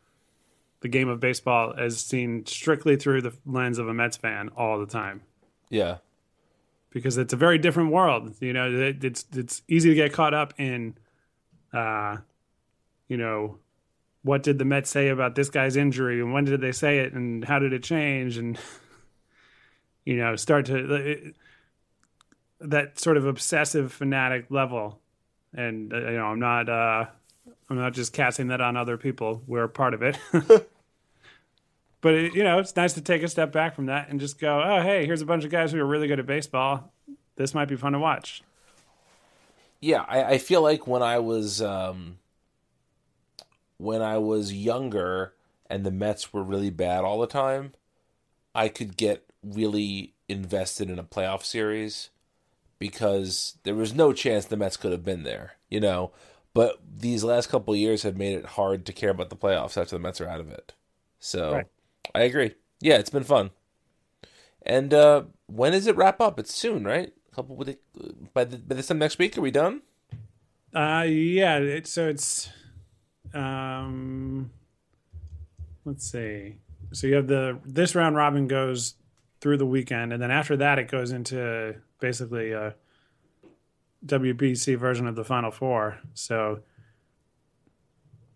the 0.81 0.89
game 0.89 1.09
of 1.09 1.20
baseball 1.20 1.74
as 1.76 2.01
seen 2.01 2.47
strictly 2.47 2.97
through 2.97 3.22
the 3.22 3.33
lens 3.47 3.79
of 3.79 3.89
a 3.89 3.95
Mets 3.95 4.16
fan 4.16 4.49
all 4.57 4.79
the 4.79 4.87
time 4.87 5.22
Yeah. 5.70 5.99
because 6.91 7.18
it's 7.18 7.33
a 7.33 7.37
very 7.37 7.59
different 7.59 7.91
world. 7.93 8.35
You 8.41 8.53
know, 8.53 8.70
it, 8.70 9.03
it's 9.05 9.24
it's 9.35 9.62
easy 9.68 9.89
to 9.91 9.95
get 9.95 10.12
caught 10.12 10.35
up 10.35 10.55
in, 10.59 10.95
uh, 11.72 12.18
you 13.09 13.16
know, 13.16 13.59
what 14.22 14.43
did 14.43 14.59
the 14.59 14.64
Mets 14.64 14.91
say 14.91 15.09
about 15.09 15.35
this 15.35 15.49
guy's 15.51 15.76
injury 15.76 16.20
and 16.20 16.33
when 16.33 16.45
did 16.45 16.61
they 16.61 16.72
say 16.72 16.99
it 16.99 17.12
and 17.12 17.45
how 17.45 17.59
did 17.59 17.72
it 17.72 17.83
change 17.83 18.37
and 18.37 18.59
you 20.05 20.16
know 20.16 20.37
start 20.37 20.66
to 20.66 20.95
it, 20.95 21.35
that 22.61 22.99
sort 22.99 23.16
of 23.16 23.26
obsessive 23.26 23.93
fanatic 23.93 24.47
level. 24.51 25.01
And 25.55 25.93
uh, 25.93 25.99
you 26.11 26.16
know, 26.18 26.26
I'm 26.26 26.41
not 26.41 26.68
uh, 26.68 27.07
I'm 27.70 27.76
not 27.76 27.92
just 27.92 28.12
casting 28.12 28.48
that 28.48 28.60
on 28.60 28.76
other 28.76 28.96
people. 28.96 29.42
We're 29.46 29.64
a 29.64 29.68
part 29.68 29.94
of 29.94 30.02
it. 30.02 30.18
But 32.00 32.14
it, 32.14 32.34
you 32.34 32.44
know, 32.44 32.58
it's 32.58 32.76
nice 32.76 32.92
to 32.94 33.00
take 33.00 33.22
a 33.22 33.28
step 33.28 33.52
back 33.52 33.74
from 33.74 33.86
that 33.86 34.08
and 34.08 34.20
just 34.20 34.38
go, 34.38 34.62
"Oh, 34.64 34.82
hey, 34.82 35.06
here's 35.06 35.22
a 35.22 35.26
bunch 35.26 35.44
of 35.44 35.50
guys 35.50 35.72
who 35.72 35.80
are 35.80 35.86
really 35.86 36.06
good 36.06 36.20
at 36.20 36.26
baseball. 36.26 36.92
This 37.36 37.54
might 37.54 37.68
be 37.68 37.76
fun 37.76 37.92
to 37.92 37.98
watch." 37.98 38.42
Yeah, 39.80 40.04
I, 40.08 40.24
I 40.24 40.38
feel 40.38 40.62
like 40.62 40.86
when 40.86 41.02
I 41.02 41.18
was 41.18 41.60
um, 41.60 42.18
when 43.78 44.00
I 44.00 44.18
was 44.18 44.52
younger 44.52 45.34
and 45.66 45.84
the 45.84 45.90
Mets 45.90 46.32
were 46.32 46.42
really 46.42 46.70
bad 46.70 47.04
all 47.04 47.20
the 47.20 47.26
time, 47.26 47.72
I 48.54 48.68
could 48.68 48.96
get 48.96 49.24
really 49.42 50.14
invested 50.28 50.90
in 50.90 50.98
a 50.98 51.04
playoff 51.04 51.44
series 51.44 52.10
because 52.78 53.58
there 53.64 53.74
was 53.74 53.94
no 53.94 54.12
chance 54.12 54.44
the 54.44 54.56
Mets 54.56 54.76
could 54.76 54.92
have 54.92 55.04
been 55.04 55.24
there, 55.24 55.54
you 55.68 55.80
know. 55.80 56.12
But 56.55 56.80
these 56.96 57.22
last 57.22 57.49
couple 57.49 57.74
of 57.74 57.80
years 57.80 58.03
have 58.03 58.16
made 58.16 58.36
it 58.36 58.44
hard 58.44 58.84
to 58.86 58.92
care 58.92 59.11
about 59.11 59.30
the 59.30 59.36
playoffs 59.36 59.80
after 59.80 59.96
the 59.96 60.01
Mets 60.01 60.20
are 60.20 60.28
out 60.28 60.40
of 60.40 60.51
it. 60.51 60.74
So 61.20 61.53
Right. 61.53 61.66
I 62.14 62.22
agree. 62.22 62.55
Yeah, 62.80 62.96
it's 62.96 63.11
been 63.11 63.24
fun. 63.24 63.51
And 64.62 64.92
uh, 64.92 65.24
when 65.46 65.72
does 65.72 65.86
it 65.86 65.96
wrap 65.96 66.20
up? 66.20 66.38
It's 66.38 66.55
soon, 66.55 66.84
right? 66.84 67.12
A 67.32 67.34
couple 67.34 67.57
with 67.57 67.68
it, 67.68 67.80
by 68.34 68.44
the 68.44 68.59
by 68.59 68.74
this 68.74 68.88
time 68.88 68.99
next 68.99 69.18
week. 69.18 69.36
Are 69.38 69.40
we 69.40 69.51
done? 69.51 69.82
Uh, 70.74 71.05
yeah. 71.07 71.59
It, 71.59 71.86
so 71.86 72.09
it's, 72.09 72.51
um, 73.34 74.51
let's 75.84 76.11
see. 76.11 76.57
So 76.92 77.07
you 77.07 77.14
have 77.14 77.26
the 77.28 77.59
this 77.64 77.94
round 77.94 78.16
robin 78.16 78.49
goes 78.49 78.94
through 79.40 79.59
the 79.59 79.66
weekend, 79.66 80.12
and 80.12 80.22
then 80.22 80.30
after 80.30 80.57
that, 80.57 80.78
it 80.78 80.88
goes 80.88 81.12
into 81.12 81.76
basically 82.01 82.53
a 82.53 82.74
WBC 84.07 84.76
version 84.76 85.07
of 85.07 85.16
the 85.16 85.24
Final 85.24 85.51
Four. 85.51 85.99
So 86.14 86.61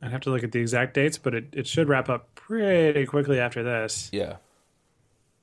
I'd 0.02 0.10
have 0.10 0.22
to 0.22 0.30
look 0.30 0.42
at 0.42 0.52
the 0.52 0.60
exact 0.60 0.94
dates, 0.94 1.18
but 1.18 1.34
it, 1.34 1.46
it 1.52 1.66
should 1.66 1.88
wrap 1.88 2.08
up 2.08 2.34
pretty 2.34 3.06
quickly 3.06 3.38
after 3.38 3.62
this. 3.62 4.10
Yeah. 4.12 4.36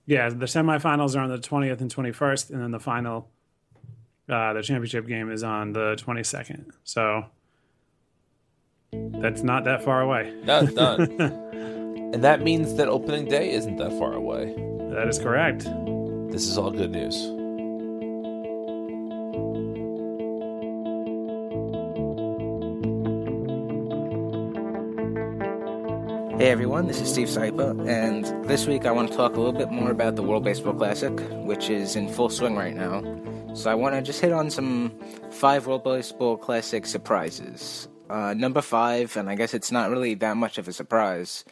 Yeah, 0.05 0.29
the 0.29 0.47
semifinals 0.47 1.15
are 1.15 1.19
on 1.19 1.29
the 1.29 1.37
20th 1.37 1.81
and 1.81 1.93
21st, 1.93 2.49
and 2.49 2.61
then 2.61 2.71
the 2.71 2.79
final, 2.79 3.29
uh, 4.27 4.53
the 4.53 4.63
championship 4.63 5.07
game 5.07 5.31
is 5.31 5.43
on 5.43 5.71
the 5.71 5.95
22nd. 5.99 6.71
So 6.83 7.25
that's 8.91 9.43
not 9.43 9.65
that 9.65 9.83
far 9.83 10.01
away. 10.01 10.33
No, 10.43 10.61
it's 10.61 10.73
not. 10.73 10.99
and 10.99 12.23
that 12.23 12.41
means 12.41 12.75
that 12.75 12.87
opening 12.89 13.25
day 13.25 13.51
isn't 13.51 13.77
that 13.77 13.91
far 13.93 14.13
away. 14.13 14.55
That 14.93 15.07
is 15.07 15.19
correct. 15.19 15.65
This 16.31 16.47
is 16.47 16.57
all 16.57 16.71
good 16.71 16.91
news. 16.91 17.38
Hey 26.39 26.51
everyone, 26.51 26.87
this 26.87 27.01
is 27.01 27.11
Steve 27.11 27.27
Sypa, 27.27 27.85
and 27.85 28.23
this 28.47 28.65
week 28.65 28.85
I 28.85 28.91
want 28.91 29.11
to 29.11 29.17
talk 29.17 29.35
a 29.35 29.41
little 29.41 29.51
bit 29.51 29.71
more 29.71 29.91
about 29.91 30.15
the 30.15 30.23
World 30.23 30.45
Baseball 30.45 30.73
Classic, 30.73 31.11
which 31.43 31.69
is 31.69 31.97
in 31.97 32.07
full 32.07 32.29
swing 32.29 32.55
right 32.55 32.73
now. 32.73 33.03
So 33.55 33.69
I 33.69 33.75
want 33.75 33.95
to 33.95 34.01
just 34.01 34.21
hit 34.21 34.31
on 34.31 34.49
some 34.49 34.93
five 35.31 35.67
World 35.67 35.83
Baseball 35.83 36.37
Classic 36.37 36.85
surprises. 36.85 37.89
Uh, 38.09 38.33
number 38.35 38.61
five, 38.61 39.17
and 39.17 39.29
I 39.29 39.35
guess 39.35 39.53
it's 39.53 39.69
not 39.69 39.89
really 39.89 40.13
that 40.13 40.37
much 40.37 40.57
of 40.57 40.69
a 40.69 40.71
surprise, 40.71 41.43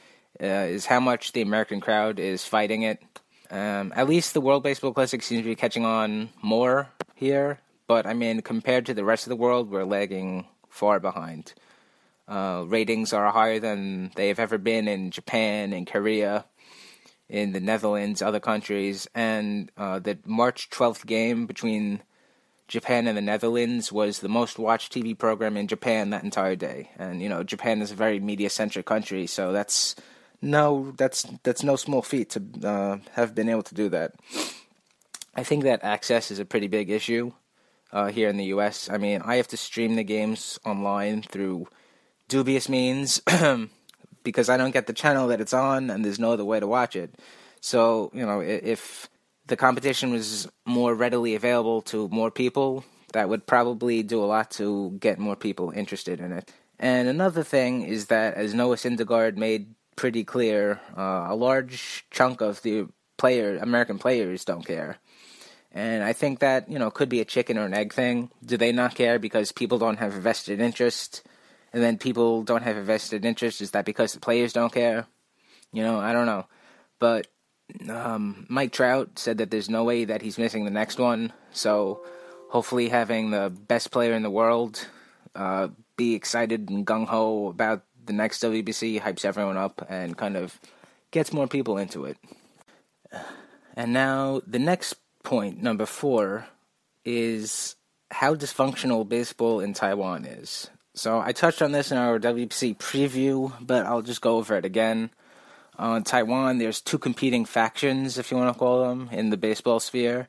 uh, 0.42 0.46
is 0.46 0.86
how 0.86 1.02
much 1.02 1.34
the 1.34 1.42
American 1.42 1.82
crowd 1.82 2.18
is 2.18 2.46
fighting 2.46 2.84
it. 2.84 3.04
Um, 3.52 3.92
at 3.94 4.08
least 4.08 4.34
the 4.34 4.40
World 4.40 4.64
Baseball 4.64 4.94
Classic 4.94 5.22
seems 5.22 5.42
to 5.42 5.50
be 5.50 5.56
catching 5.56 5.84
on 5.84 6.30
more 6.42 6.88
here, 7.14 7.60
but 7.88 8.06
I 8.06 8.14
mean, 8.14 8.42
compared 8.42 8.86
to 8.86 8.94
the 8.94 9.04
rest 9.04 9.26
of 9.26 9.32
the 9.32 9.36
world, 9.36 9.70
we're 9.70 9.84
lagging 9.84 10.46
far 10.70 11.02
behind. 11.02 11.56
Uh, 12.28 12.66
ratings 12.68 13.14
are 13.14 13.32
higher 13.32 13.60
than 13.60 14.12
they 14.16 14.28
have 14.28 14.40
ever 14.40 14.58
been 14.58 14.88
in 14.88 15.12
Japan 15.12 15.72
and 15.72 15.88
Korea, 15.88 16.46
in 17.30 17.52
the 17.52 17.60
Netherlands, 17.60 18.22
other 18.22 18.40
countries, 18.40 19.08
and 19.14 19.72
uh, 19.78 20.00
the 20.00 20.18
March 20.26 20.70
12th 20.70 21.06
game 21.06 21.46
between 21.46 22.02
Japan 22.68 23.08
and 23.08 23.18
the 23.18 23.22
Netherlands 23.22 23.92
was 23.92 24.20
the 24.20 24.30
most 24.30 24.60
watched 24.60 24.94
TV 24.94 25.18
program 25.18 25.56
in 25.56 25.68
Japan 25.68 26.10
that 26.10 26.24
entire 26.24 26.56
day. 26.56 26.90
And 26.98 27.22
you 27.22 27.30
know, 27.30 27.44
Japan 27.44 27.82
is 27.82 27.92
a 27.92 27.96
very 27.96 28.20
media-centric 28.20 28.86
country, 28.86 29.28
so 29.28 29.52
that's 29.52 29.96
no 30.42 30.94
that's 30.98 31.24
that's 31.44 31.64
no 31.64 31.76
small 31.76 32.02
feat 32.02 32.32
to 32.32 32.68
uh, 32.68 32.98
have 33.14 33.34
been 33.34 33.50
able 33.50 33.64
to 33.64 33.76
do 33.76 33.90
that. 33.90 34.14
I 35.36 35.44
think 35.44 35.64
that 35.64 35.84
access 35.84 36.32
is 36.32 36.40
a 36.40 36.46
pretty 36.46 36.68
big 36.68 36.90
issue 36.90 37.32
uh, 37.92 38.08
here 38.08 38.28
in 38.28 38.38
the 38.38 38.46
U.S. 38.46 38.90
I 38.90 38.98
mean, 38.98 39.22
I 39.24 39.36
have 39.36 39.48
to 39.50 39.58
stream 39.58 39.96
the 39.96 40.04
games 40.04 40.60
online 40.66 41.22
through 41.22 41.68
dubious 42.28 42.70
means 42.70 43.22
because 44.24 44.50
I 44.50 44.58
don't 44.58 44.72
get 44.72 44.88
the 44.88 44.94
channel 44.94 45.28
that 45.28 45.42
it's 45.42 45.54
on, 45.54 45.90
and 45.90 46.04
there's 46.04 46.20
no 46.20 46.34
other 46.34 46.46
way 46.46 46.60
to 46.60 46.68
watch 46.68 46.96
it. 46.96 47.16
So 47.62 48.12
you 48.14 48.26
know, 48.26 48.42
if 48.42 49.10
the 49.48 49.56
competition 49.56 50.12
was 50.12 50.48
more 50.66 50.94
readily 50.94 51.36
available 51.36 51.82
to 51.84 52.08
more 52.10 52.32
people, 52.32 52.84
that 53.14 53.30
would 53.30 53.46
probably 53.46 54.04
do 54.04 54.24
a 54.24 54.26
lot 54.26 54.52
to 54.52 54.92
get 55.00 55.20
more 55.20 55.36
people 55.36 55.72
interested 55.72 56.20
in 56.20 56.32
it. 56.32 56.52
And 56.80 57.08
another 57.08 57.44
thing 57.44 57.82
is 57.82 58.08
that, 58.08 58.36
as 58.36 58.54
Noah 58.54 58.76
Syndergaard 58.76 59.36
made 59.38 59.74
pretty 59.96 60.24
clear, 60.24 60.80
uh, 60.96 61.28
a 61.30 61.36
large 61.36 62.06
chunk 62.12 62.42
of 62.42 62.62
the 62.62 62.88
player 63.18 63.58
American 63.58 63.98
players 63.98 64.46
don't 64.46 64.66
care 64.66 65.00
And 65.72 66.04
I 66.04 66.14
think 66.14 66.40
that, 66.40 66.70
you 66.70 66.80
know, 66.80 66.92
could 66.92 67.10
be 67.10 67.20
a 67.20 67.26
chicken 67.26 67.58
or 67.58 67.66
an 67.66 67.74
egg 67.74 67.94
thing. 67.94 68.32
Do 68.46 68.58
they 68.58 68.72
not 68.72 68.96
care 68.96 69.20
because 69.20 69.52
people 69.52 69.78
don't 69.78 69.98
have 70.00 70.16
a 70.16 70.20
vested 70.20 70.60
interest? 70.62 71.24
And 71.74 71.84
then 71.84 71.98
people 71.98 72.44
don't 72.44 72.64
have 72.64 72.78
a 72.78 72.84
vested 72.84 73.26
interest. 73.26 73.62
Is 73.62 73.72
that 73.72 73.86
because 73.86 74.14
the 74.14 74.20
players 74.20 74.54
don't 74.54 74.74
care? 74.74 75.06
You 75.74 75.84
know, 75.84 76.00
I 76.00 76.14
don't 76.14 76.26
know. 76.26 76.46
But 77.00 77.28
um, 77.90 78.46
Mike 78.50 78.72
Trout 78.72 79.20
said 79.20 79.40
that 79.40 79.52
there's 79.52 79.70
no 79.70 79.84
way 79.84 80.06
that 80.06 80.22
he's 80.22 80.38
missing 80.38 80.66
the 80.66 80.72
next 80.72 80.98
one. 80.98 81.34
So 81.52 82.02
hopefully, 82.50 82.90
having 82.90 83.32
the 83.32 83.50
best 83.50 83.92
player 83.92 84.14
in 84.14 84.24
the 84.24 84.30
world 84.30 84.88
uh, 85.36 85.68
be 85.98 86.16
excited 86.16 86.70
and 86.70 86.86
gung 86.86 87.08
ho 87.08 87.48
about 87.48 87.84
the 88.06 88.14
next 88.14 88.42
WBC 88.42 89.02
hypes 89.02 89.26
everyone 89.26 89.58
up 89.58 89.86
and 89.90 90.18
kind 90.18 90.38
of 90.38 90.60
gets 91.12 91.34
more 91.34 91.48
people 91.48 91.78
into 91.78 92.06
it. 92.06 92.18
And 93.76 93.94
now 93.94 94.42
the 94.48 94.60
next 94.60 94.96
point, 95.24 95.62
number 95.62 95.86
four, 95.86 96.48
is 97.06 97.76
how 98.10 98.34
dysfunctional 98.34 99.08
baseball 99.08 99.60
in 99.60 99.74
Taiwan 99.74 100.26
is. 100.26 100.70
So 100.98 101.20
I 101.20 101.32
touched 101.32 101.62
on 101.62 101.74
this 101.74 101.92
in 101.92 101.98
our 101.98 102.18
WBC 102.18 102.78
preview, 102.78 103.54
but 103.62 103.86
I'll 103.86 104.02
just 104.02 104.22
go 104.22 104.38
over 104.38 104.58
it 104.58 104.66
again. 104.66 105.12
Uh, 105.78 106.00
Taiwan, 106.00 106.58
there's 106.58 106.82
two 106.82 106.98
competing 106.98 107.46
factions, 107.46 108.18
if 108.18 108.32
you 108.32 108.38
want 108.38 108.52
to 108.52 108.58
call 108.58 108.88
them, 108.88 109.08
in 109.12 109.30
the 109.30 109.38
baseball 109.38 109.80
sphere. 109.80 110.28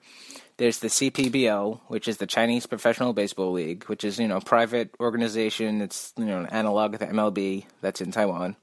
There's 0.58 0.80
the 0.80 0.88
CPBL, 0.88 1.80
which 1.86 2.06
is 2.06 2.18
the 2.18 2.26
Chinese 2.26 2.66
Professional 2.66 3.14
Baseball 3.14 3.52
League, 3.52 3.84
which 3.84 4.04
is 4.04 4.18
you 4.18 4.28
know 4.28 4.36
a 4.36 4.40
private 4.42 4.94
organization. 5.00 5.80
It's 5.80 6.12
you 6.18 6.26
know 6.26 6.40
an 6.40 6.46
analog 6.46 6.94
of 6.94 7.00
the 7.00 7.06
MLB 7.06 7.64
that's 7.80 8.02
in 8.02 8.10
Taiwan. 8.10 8.56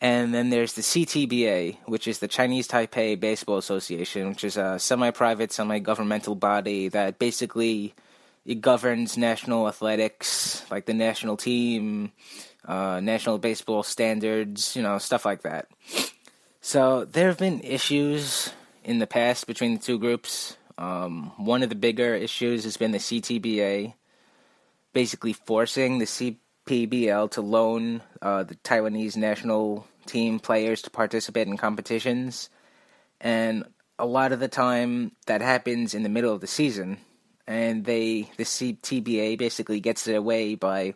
And 0.00 0.32
then 0.32 0.50
there's 0.50 0.74
the 0.74 0.82
CTBA, 0.82 1.78
which 1.86 2.06
is 2.06 2.20
the 2.20 2.28
Chinese 2.28 2.68
Taipei 2.68 3.18
Baseball 3.18 3.58
Association, 3.58 4.28
which 4.28 4.44
is 4.44 4.56
a 4.56 4.78
semi-private, 4.78 5.50
semi-governmental 5.50 6.36
body 6.36 6.86
that 6.88 7.18
basically 7.18 7.94
it 8.48 8.62
governs 8.62 9.18
national 9.18 9.68
athletics, 9.68 10.64
like 10.70 10.86
the 10.86 10.94
national 10.94 11.36
team, 11.36 12.12
uh, 12.64 12.98
national 12.98 13.36
baseball 13.36 13.82
standards, 13.82 14.74
you 14.74 14.82
know, 14.82 14.96
stuff 14.96 15.26
like 15.26 15.42
that. 15.42 15.68
So 16.62 17.04
there 17.04 17.26
have 17.26 17.36
been 17.36 17.60
issues 17.60 18.50
in 18.82 19.00
the 19.00 19.06
past 19.06 19.46
between 19.46 19.74
the 19.74 19.80
two 19.80 19.98
groups. 19.98 20.56
Um, 20.78 21.32
one 21.36 21.62
of 21.62 21.68
the 21.68 21.74
bigger 21.74 22.14
issues 22.14 22.64
has 22.64 22.78
been 22.78 22.92
the 22.92 22.98
CTBA 22.98 23.92
basically 24.94 25.34
forcing 25.34 25.98
the 25.98 26.06
CPBL 26.06 27.30
to 27.32 27.42
loan 27.42 28.00
uh, 28.22 28.44
the 28.44 28.54
Taiwanese 28.54 29.18
national 29.18 29.86
team 30.06 30.40
players 30.40 30.80
to 30.82 30.90
participate 30.90 31.48
in 31.48 31.58
competitions. 31.58 32.48
And 33.20 33.64
a 33.98 34.06
lot 34.06 34.32
of 34.32 34.40
the 34.40 34.48
time 34.48 35.12
that 35.26 35.42
happens 35.42 35.92
in 35.92 36.02
the 36.02 36.08
middle 36.08 36.32
of 36.32 36.40
the 36.40 36.46
season. 36.46 36.96
And 37.48 37.84
they, 37.86 38.30
the 38.36 38.44
CTBA 38.44 39.38
basically 39.38 39.80
gets 39.80 40.04
their 40.04 40.20
way 40.20 40.54
by 40.54 40.92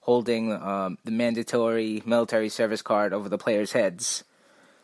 holding 0.00 0.52
um, 0.52 0.96
the 1.04 1.10
mandatory 1.10 2.02
military 2.06 2.48
service 2.48 2.82
card 2.82 3.12
over 3.12 3.28
the 3.28 3.36
players' 3.36 3.72
heads. 3.72 4.22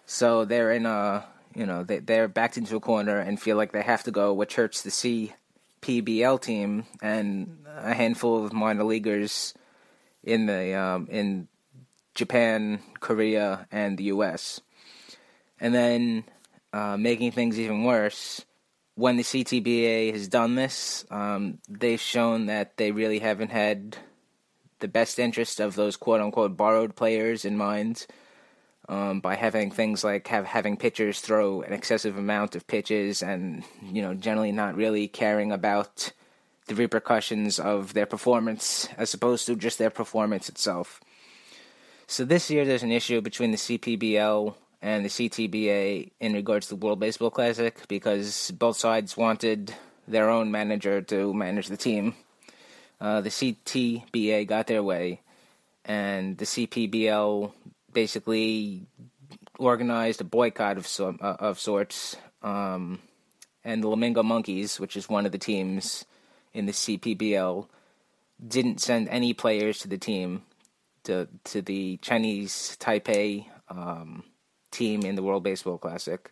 So 0.07 0.45
they're 0.45 0.73
in 0.73 0.87
a, 0.87 1.25
you 1.55 1.67
know, 1.67 1.85
they, 1.85 2.01
they're 2.01 2.27
backed 2.27 2.59
into 2.59 2.75
a 2.77 2.81
corner 2.81 3.19
and 3.21 3.41
feel 3.41 3.57
like 3.57 3.71
they 3.71 3.83
have 3.83 4.03
to 4.03 4.11
go, 4.11 4.35
which 4.35 4.57
hurts 4.57 4.83
the 4.83 4.91
CPBL 5.81 6.43
team 6.43 6.85
and 7.01 7.65
a 7.77 7.95
handful 7.95 8.45
of 8.45 8.53
minor 8.53 8.85
leaguers 8.85 9.55
in 10.25 10.47
the 10.47 10.75
um, 10.75 11.07
in 11.11 11.49
Japan, 12.15 12.81
Korea, 13.01 13.67
and 13.71 13.99
the 13.99 14.05
U.S. 14.05 14.61
And 15.61 15.75
then 15.75 16.25
uh, 16.73 16.97
making 16.97 17.33
things 17.33 17.59
even 17.59 17.85
worse, 17.85 18.45
when 18.95 19.17
the 19.17 19.23
CTBA 19.23 20.13
has 20.13 20.29
done 20.29 20.55
this, 20.55 21.05
um, 21.11 21.59
they've 21.69 22.01
shown 22.01 22.47
that 22.47 22.77
they 22.77 22.93
really 22.93 23.19
haven't 23.19 23.51
had 23.51 23.97
the 24.79 24.89
best 24.89 25.19
interest 25.19 25.61
of 25.61 25.75
those 25.75 25.97
quote 25.97 26.21
unquote 26.21 26.57
borrowed 26.57 26.95
players 26.95 27.45
in 27.45 27.57
mind 27.57 28.07
um, 28.89 29.21
by 29.21 29.35
having 29.35 29.71
things 29.71 30.05
like 30.05 30.29
have 30.29 30.45
having 30.45 30.77
pitchers 30.77 31.21
throw 31.21 31.63
an 31.63 31.73
excessive 31.73 32.19
amount 32.19 32.55
of 32.55 32.67
pitches 32.67 33.23
and 33.23 33.65
you 33.83 34.03
know 34.03 34.15
generally 34.15 34.53
not 34.53 34.77
really 34.77 35.09
caring 35.09 35.53
about 35.53 36.13
the 36.67 36.75
repercussions 36.75 37.59
of 37.59 37.95
their 37.95 38.07
performance 38.07 38.89
as 38.97 39.13
opposed 39.15 39.47
to 39.47 39.57
just 39.57 39.79
their 39.79 39.91
performance 39.91 40.49
itself. 40.49 41.01
So 42.07 42.25
this 42.25 42.51
year 42.51 42.65
there's 42.65 42.83
an 42.83 42.93
issue 42.93 43.21
between 43.21 43.51
the 43.51 43.57
CPBL 43.57 44.55
and 44.85 45.05
the 45.05 45.09
CTBA 45.09 46.13
in 46.21 46.35
regards 46.35 46.69
to 46.69 46.77
the 46.77 46.85
World 46.85 47.01
Baseball 47.01 47.31
Classic 47.31 47.75
because 47.89 48.53
both 48.53 48.77
sides 48.77 49.17
wanted 49.17 49.75
their 50.07 50.29
own 50.29 50.51
manager 50.51 51.01
to 51.01 51.33
manage 51.33 51.69
the 51.69 51.77
team 51.77 52.15
uh, 53.05 53.21
the 53.21 53.29
CTBA 53.29 54.47
got 54.47 54.67
their 54.67 54.83
way, 54.83 55.21
and 55.85 56.39
the 56.39 56.47
CPBL 56.47 57.53
basically 57.93 58.87
organized 59.59 60.21
a 60.21 60.25
boycott 60.25 60.79
of 60.79 60.87
so, 60.87 61.15
uh, 61.21 61.37
of 61.39 61.61
sorts. 61.61 62.17
Um, 62.43 63.01
and 63.63 63.83
the 63.83 63.89
Lamigo 63.89 64.25
Monkeys, 64.25 64.79
which 64.79 64.97
is 64.97 65.09
one 65.09 65.27
of 65.27 65.33
the 65.33 65.39
teams 65.39 66.07
in 66.53 66.67
the 66.67 66.73
CPBL, 66.73 67.67
didn't 68.47 68.81
send 68.81 69.09
any 69.09 69.35
players 69.35 69.81
to 69.81 69.89
the 69.89 69.99
team 69.99 70.43
to 71.05 71.29
to 71.45 71.61
the 71.61 71.99
Chinese 71.99 72.77
Taipei 72.81 73.47
um, 73.69 74.25
team 74.75 75.03
in 75.03 75.15
the 75.15 75.23
World 75.23 75.43
Baseball 75.43 75.79
Classic. 75.79 76.31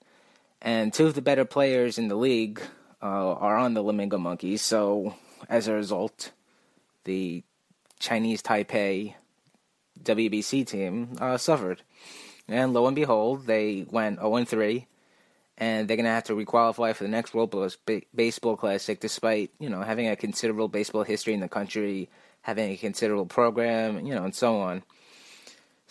And 0.60 0.92
two 0.92 1.06
of 1.06 1.14
the 1.14 1.22
better 1.22 1.44
players 1.44 1.98
in 1.98 2.08
the 2.08 2.16
league 2.16 2.60
uh, 3.02 3.34
are 3.34 3.56
on 3.56 3.74
the 3.74 3.82
Lamigo 3.82 4.20
Monkeys. 4.20 4.62
So 4.62 5.14
as 5.48 5.68
a 5.68 5.74
result, 5.74 6.32
the 7.04 7.42
Chinese 7.98 8.42
Taipei 8.42 9.14
WBC 10.02 10.66
team 10.66 11.16
uh, 11.20 11.36
suffered. 11.36 11.82
And 12.48 12.72
lo 12.72 12.86
and 12.86 12.96
behold, 12.96 13.46
they 13.46 13.86
went 13.90 14.18
0 14.18 14.44
3, 14.44 14.86
and 15.58 15.86
they're 15.86 15.96
going 15.96 16.04
to 16.04 16.10
have 16.10 16.24
to 16.24 16.34
requalify 16.34 16.94
for 16.94 17.04
the 17.04 17.10
next 17.10 17.34
World 17.34 17.54
Baseball 18.14 18.56
Classic 18.56 18.98
despite, 19.00 19.50
you 19.58 19.68
know, 19.68 19.82
having 19.82 20.08
a 20.08 20.16
considerable 20.16 20.68
baseball 20.68 21.04
history 21.04 21.34
in 21.34 21.40
the 21.40 21.48
country, 21.48 22.10
having 22.42 22.72
a 22.72 22.76
considerable 22.76 23.26
program, 23.26 24.04
you 24.04 24.14
know, 24.14 24.24
and 24.24 24.34
so 24.34 24.60
on. 24.60 24.82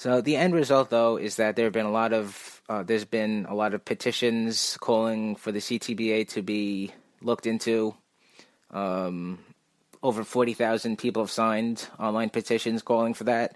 So 0.01 0.19
the 0.19 0.35
end 0.35 0.55
result, 0.55 0.89
though, 0.89 1.17
is 1.17 1.35
that 1.35 1.55
there 1.55 1.65
have 1.65 1.73
been 1.73 1.85
a 1.85 1.91
lot 1.91 2.11
of 2.11 2.63
uh, 2.67 2.81
there's 2.81 3.05
been 3.05 3.45
a 3.47 3.53
lot 3.53 3.75
of 3.75 3.85
petitions 3.85 4.75
calling 4.81 5.35
for 5.35 5.51
the 5.51 5.59
CTBA 5.59 6.27
to 6.29 6.41
be 6.41 6.89
looked 7.21 7.45
into. 7.45 7.93
Um, 8.71 9.37
over 10.01 10.23
40,000 10.23 10.97
people 10.97 11.21
have 11.21 11.29
signed 11.29 11.87
online 11.99 12.31
petitions 12.31 12.81
calling 12.81 13.13
for 13.13 13.25
that, 13.25 13.53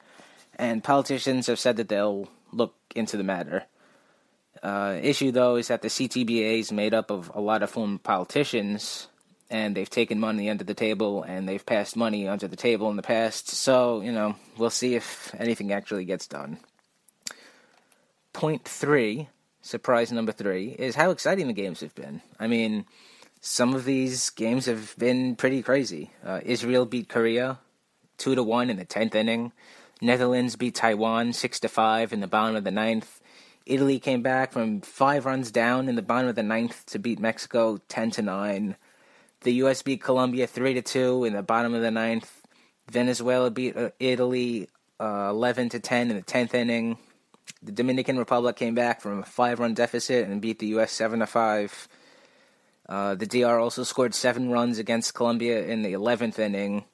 and 0.55 0.83
politicians 0.83 1.47
have 1.47 1.57
said 1.57 1.77
that 1.77 1.89
they'll 1.89 2.29
look 2.51 2.75
into 2.95 3.17
the 3.17 3.23
matter. 3.23 3.63
Uh, 4.61 4.99
issue 5.01 5.31
though 5.31 5.55
is 5.55 5.69
that 5.69 5.81
the 5.81 5.87
CTBA 5.87 6.59
is 6.59 6.71
made 6.71 6.93
up 6.93 7.09
of 7.09 7.31
a 7.33 7.41
lot 7.41 7.63
of 7.63 7.71
former 7.71 7.97
politicians, 7.97 9.07
and 9.49 9.75
they've 9.75 9.89
taken 9.89 10.19
money 10.19 10.49
under 10.49 10.63
the 10.63 10.73
table 10.73 11.23
and 11.23 11.47
they've 11.47 11.65
passed 11.65 11.95
money 11.95 12.27
under 12.27 12.47
the 12.47 12.55
table 12.55 12.89
in 12.89 12.95
the 12.95 13.03
past. 13.03 13.49
So 13.49 14.01
you 14.01 14.11
know, 14.11 14.35
we'll 14.57 14.69
see 14.69 14.95
if 14.95 15.33
anything 15.37 15.71
actually 15.71 16.05
gets 16.05 16.27
done. 16.27 16.59
Point 18.33 18.65
three, 18.65 19.29
surprise 19.61 20.11
number 20.11 20.31
three, 20.31 20.69
is 20.69 20.95
how 20.95 21.11
exciting 21.11 21.47
the 21.47 21.53
games 21.53 21.79
have 21.81 21.95
been. 21.95 22.21
I 22.39 22.47
mean, 22.47 22.85
some 23.39 23.73
of 23.75 23.85
these 23.85 24.29
games 24.31 24.65
have 24.65 24.95
been 24.97 25.35
pretty 25.35 25.61
crazy. 25.61 26.11
Uh, 26.23 26.41
Israel 26.43 26.85
beat 26.85 27.07
Korea 27.07 27.59
two 28.17 28.35
to 28.35 28.43
one 28.43 28.69
in 28.69 28.77
the 28.77 28.85
tenth 28.85 29.15
inning. 29.15 29.51
Netherlands 30.01 30.55
beat 30.55 30.75
Taiwan 30.75 31.33
six 31.33 31.59
to 31.61 31.69
five 31.69 32.11
in 32.11 32.19
the 32.19 32.27
bottom 32.27 32.55
of 32.55 32.63
the 32.63 32.71
ninth. 32.71 33.21
Italy 33.65 33.99
came 33.99 34.21
back 34.21 34.51
from 34.51 34.81
five 34.81 35.25
runs 35.25 35.51
down 35.51 35.89
in 35.89 35.95
the 35.95 36.01
bottom 36.01 36.27
of 36.27 36.35
the 36.35 36.43
ninth 36.43 36.85
to 36.87 36.99
beat 36.99 37.19
Mexico 37.19 37.79
ten 37.87 38.11
to 38.11 38.21
nine. 38.21 38.75
The 39.45 39.53
U.S. 39.61 39.83
beat 39.83 40.01
Colombia 40.01 40.47
three 40.47 40.73
to 40.73 40.81
two 40.81 41.23
in 41.23 41.33
the 41.33 41.43
bottom 41.43 41.75
of 41.75 41.83
the 41.83 41.91
ninth. 41.91 42.41
Venezuela 42.89 43.51
beat 43.51 43.77
uh, 43.77 43.91
Italy 43.99 44.67
uh, 44.99 45.27
eleven 45.29 45.69
to 45.69 45.79
ten 45.79 46.09
in 46.09 46.15
the 46.15 46.23
tenth 46.23 46.55
inning. 46.55 46.97
The 47.61 47.71
Dominican 47.71 48.17
Republic 48.17 48.55
came 48.55 48.73
back 48.73 49.01
from 49.01 49.19
a 49.19 49.23
five-run 49.23 49.75
deficit 49.75 50.27
and 50.27 50.41
beat 50.41 50.57
the 50.57 50.65
U.S. 50.77 50.91
seven 50.91 51.19
to 51.19 51.27
five. 51.27 51.87
Uh, 52.89 53.13
the 53.13 53.27
DR 53.27 53.59
also 53.59 53.83
scored 53.83 54.15
seven 54.15 54.49
runs 54.49 54.79
against 54.79 55.13
Colombia 55.13 55.63
in 55.63 55.83
the 55.83 55.93
11th 55.93 56.39
inning. 56.39 56.85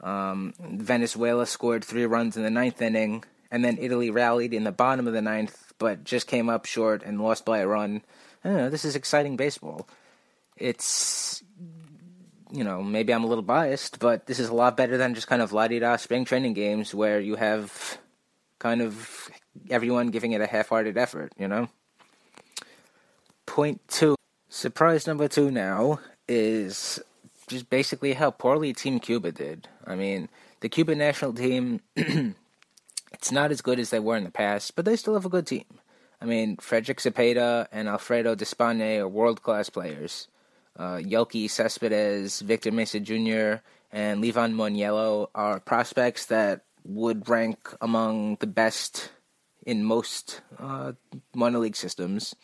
Um, 0.00 0.54
Venezuela 0.58 1.46
scored 1.46 1.84
three 1.84 2.06
runs 2.06 2.36
in 2.36 2.42
the 2.42 2.50
ninth 2.50 2.82
inning, 2.82 3.22
and 3.52 3.64
then 3.64 3.78
Italy 3.80 4.10
rallied 4.10 4.52
in 4.52 4.64
the 4.64 4.72
bottom 4.72 5.06
of 5.06 5.12
the 5.12 5.22
ninth, 5.22 5.72
but 5.78 6.02
just 6.02 6.26
came 6.26 6.48
up 6.48 6.66
short 6.66 7.04
and 7.04 7.20
lost 7.20 7.44
by 7.44 7.58
a 7.58 7.68
run. 7.68 8.02
I 8.42 8.48
don't 8.48 8.58
know. 8.58 8.68
This 8.68 8.84
is 8.84 8.96
exciting 8.96 9.36
baseball. 9.36 9.88
It's 10.56 11.44
you 12.52 12.64
know 12.64 12.82
maybe 12.82 13.12
I'm 13.12 13.24
a 13.24 13.26
little 13.26 13.42
biased, 13.42 13.98
but 13.98 14.26
this 14.26 14.38
is 14.38 14.48
a 14.48 14.54
lot 14.54 14.76
better 14.76 14.96
than 14.96 15.14
just 15.14 15.26
kind 15.26 15.42
of 15.42 15.52
la 15.52 15.68
di 15.68 15.78
da 15.78 15.96
spring 15.96 16.24
training 16.24 16.54
games 16.54 16.94
where 16.94 17.20
you 17.20 17.36
have 17.36 17.98
kind 18.58 18.82
of 18.82 19.30
everyone 19.70 20.08
giving 20.08 20.32
it 20.32 20.40
a 20.40 20.46
half-hearted 20.46 20.96
effort. 20.96 21.32
You 21.38 21.48
know. 21.48 21.68
Point 23.46 23.80
two 23.88 24.16
Surprise 24.50 25.06
number 25.06 25.28
two 25.28 25.50
now 25.50 26.00
is 26.26 26.98
just 27.48 27.68
basically 27.68 28.14
how 28.14 28.30
poorly 28.30 28.72
Team 28.72 28.98
Cuba 28.98 29.30
did. 29.30 29.68
I 29.86 29.94
mean, 29.94 30.30
the 30.60 30.70
Cuban 30.70 30.98
national 30.98 31.34
team, 31.34 31.80
it's 31.96 33.30
not 33.30 33.50
as 33.50 33.60
good 33.60 33.78
as 33.78 33.90
they 33.90 34.00
were 34.00 34.16
in 34.16 34.24
the 34.24 34.30
past, 34.30 34.74
but 34.74 34.86
they 34.86 34.96
still 34.96 35.14
have 35.14 35.26
a 35.26 35.30
good 35.30 35.46
team. 35.46 35.66
I 36.20 36.24
mean, 36.24 36.56
Frederich 36.56 36.96
Cepeda 36.96 37.68
and 37.70 37.88
Alfredo 37.88 38.34
Despaigne 38.34 38.98
are 38.98 39.08
world 39.08 39.42
class 39.42 39.68
players. 39.68 40.28
Uh, 40.78 40.98
Yoelqui 40.98 41.50
Cespedes, 41.50 42.40
Victor 42.40 42.70
Mesa 42.70 43.00
Jr., 43.00 43.62
and 43.90 44.22
Livan 44.22 44.54
Moinelo 44.54 45.28
are 45.34 45.60
prospects 45.60 46.26
that 46.26 46.62
would 46.84 47.28
rank 47.28 47.74
among 47.80 48.36
the 48.36 48.46
best 48.46 49.10
in 49.66 49.84
most 49.84 50.40
uh, 50.58 50.92
minor 51.34 51.58
league 51.58 51.76
systems. 51.76 52.34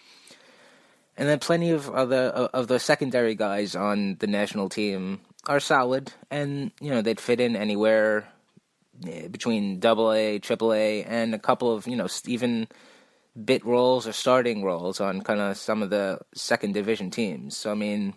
And 1.16 1.28
then 1.28 1.38
plenty 1.38 1.70
of 1.70 1.88
other 1.90 2.50
of 2.52 2.66
the 2.66 2.80
secondary 2.80 3.36
guys 3.36 3.76
on 3.76 4.16
the 4.18 4.26
national 4.26 4.68
team 4.68 5.20
are 5.46 5.60
solid, 5.60 6.12
and 6.30 6.72
you 6.80 6.90
know 6.90 7.02
they'd 7.02 7.20
fit 7.20 7.40
in 7.40 7.54
anywhere 7.54 8.26
eh, 9.06 9.28
between 9.28 9.78
Double 9.78 10.12
A, 10.12 10.40
Triple 10.40 10.72
A, 10.72 11.04
and 11.04 11.34
a 11.34 11.38
couple 11.38 11.72
of 11.72 11.86
you 11.86 11.94
know 11.94 12.08
even 12.26 12.66
bit 13.44 13.64
roles 13.64 14.06
or 14.06 14.12
starting 14.12 14.64
roles 14.64 15.00
on 15.00 15.20
kind 15.22 15.40
of 15.40 15.56
some 15.56 15.82
of 15.82 15.90
the 15.90 16.18
second 16.34 16.74
division 16.74 17.10
teams. 17.10 17.56
So 17.56 17.70
I 17.70 17.74
mean, 17.74 18.14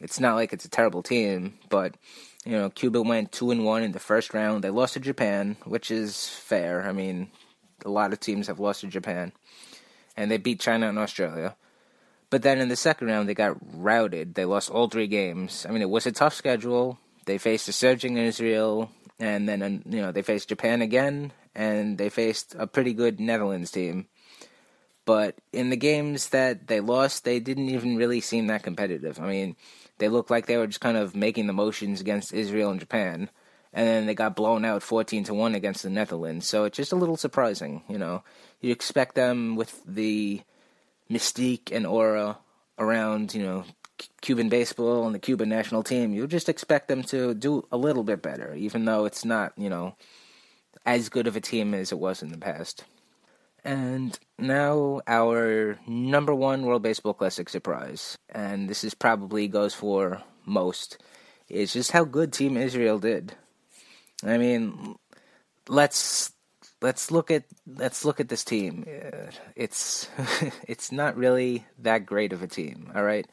it's 0.00 0.20
not 0.20 0.36
like 0.36 0.52
it's 0.52 0.64
a 0.64 0.70
terrible 0.70 1.02
team, 1.02 1.58
but 1.68 1.96
you 2.44 2.52
know 2.52 2.70
Cuba 2.70 3.02
went 3.02 3.32
two 3.32 3.50
and 3.50 3.64
one 3.64 3.82
in 3.82 3.92
the 3.92 3.98
first 3.98 4.32
round. 4.34 4.62
They 4.62 4.70
lost 4.70 4.94
to 4.94 5.00
Japan, 5.00 5.56
which 5.64 5.90
is 5.90 6.28
fair. 6.28 6.82
I 6.88 6.92
mean, 6.92 7.30
a 7.84 7.90
lot 7.90 8.12
of 8.12 8.20
teams 8.20 8.46
have 8.46 8.60
lost 8.60 8.80
to 8.82 8.86
Japan, 8.86 9.32
and 10.16 10.30
they 10.30 10.36
beat 10.36 10.60
China 10.60 10.88
and 10.88 10.98
Australia. 10.98 11.56
But 12.30 12.42
then 12.42 12.58
in 12.58 12.68
the 12.68 12.76
second 12.76 13.06
round, 13.06 13.28
they 13.28 13.34
got 13.34 13.56
routed. 13.60 14.34
They 14.34 14.44
lost 14.44 14.70
all 14.70 14.88
three 14.88 15.06
games. 15.06 15.64
I 15.66 15.72
mean, 15.72 15.82
it 15.82 15.90
was 15.90 16.06
a 16.06 16.12
tough 16.12 16.34
schedule. 16.34 16.98
They 17.24 17.38
faced 17.38 17.68
a 17.68 17.72
surging 17.72 18.18
Israel, 18.18 18.90
and 19.18 19.48
then 19.48 19.62
uh, 19.62 19.68
you 19.68 20.02
know 20.02 20.12
they 20.12 20.22
faced 20.22 20.48
Japan 20.48 20.82
again, 20.82 21.32
and 21.54 21.98
they 21.98 22.08
faced 22.08 22.54
a 22.58 22.66
pretty 22.66 22.92
good 22.92 23.18
Netherlands 23.18 23.70
team. 23.70 24.06
But 25.04 25.38
in 25.54 25.70
the 25.70 25.76
games 25.76 26.28
that 26.30 26.66
they 26.66 26.80
lost, 26.80 27.24
they 27.24 27.40
didn't 27.40 27.70
even 27.70 27.96
really 27.96 28.20
seem 28.20 28.48
that 28.48 28.62
competitive. 28.62 29.18
I 29.18 29.26
mean, 29.26 29.56
they 29.98 30.08
looked 30.08 30.30
like 30.30 30.46
they 30.46 30.56
were 30.56 30.66
just 30.66 30.80
kind 30.80 30.96
of 30.96 31.14
making 31.14 31.46
the 31.46 31.52
motions 31.52 32.00
against 32.00 32.32
Israel 32.32 32.70
and 32.70 32.80
Japan, 32.80 33.30
and 33.72 33.86
then 33.86 34.06
they 34.06 34.14
got 34.14 34.36
blown 34.36 34.64
out 34.64 34.82
fourteen 34.82 35.24
to 35.24 35.34
one 35.34 35.54
against 35.54 35.82
the 35.82 35.90
Netherlands. 35.90 36.46
So 36.46 36.64
it's 36.64 36.76
just 36.76 36.92
a 36.92 36.96
little 36.96 37.16
surprising, 37.16 37.82
you 37.88 37.98
know. 37.98 38.22
You 38.60 38.72
expect 38.72 39.14
them 39.14 39.56
with 39.56 39.82
the 39.86 40.42
mystique 41.10 41.70
and 41.72 41.86
aura 41.86 42.38
around, 42.78 43.34
you 43.34 43.42
know, 43.42 43.64
Cuban 44.20 44.48
baseball 44.48 45.06
and 45.06 45.14
the 45.14 45.18
Cuban 45.18 45.48
national 45.48 45.82
team, 45.82 46.14
you 46.14 46.26
just 46.26 46.48
expect 46.48 46.88
them 46.88 47.02
to 47.04 47.34
do 47.34 47.66
a 47.72 47.76
little 47.76 48.04
bit 48.04 48.22
better, 48.22 48.54
even 48.54 48.84
though 48.84 49.04
it's 49.04 49.24
not, 49.24 49.52
you 49.56 49.68
know, 49.68 49.96
as 50.86 51.08
good 51.08 51.26
of 51.26 51.34
a 51.34 51.40
team 51.40 51.74
as 51.74 51.90
it 51.90 51.98
was 51.98 52.22
in 52.22 52.30
the 52.30 52.38
past. 52.38 52.84
And 53.64 54.18
now 54.38 55.00
our 55.06 55.78
number 55.86 56.34
one 56.34 56.62
World 56.62 56.82
Baseball 56.82 57.14
Classic 57.14 57.48
surprise, 57.48 58.16
and 58.28 58.68
this 58.68 58.84
is 58.84 58.94
probably 58.94 59.48
goes 59.48 59.74
for 59.74 60.22
most, 60.46 60.98
is 61.48 61.72
just 61.72 61.92
how 61.92 62.04
good 62.04 62.32
Team 62.32 62.56
Israel 62.56 62.98
did. 62.98 63.34
I 64.24 64.38
mean, 64.38 64.96
let's 65.68 66.32
let's 66.80 67.10
look 67.10 67.30
at 67.30 67.44
let's 67.66 68.04
look 68.04 68.20
at 68.20 68.28
this 68.28 68.44
team. 68.44 68.84
Uh, 68.86 69.30
it's 69.56 70.08
it's 70.68 70.92
not 70.92 71.16
really 71.16 71.66
that 71.78 72.06
great 72.06 72.32
of 72.32 72.42
a 72.42 72.46
team. 72.46 72.90
All 72.94 73.04
right, 73.04 73.26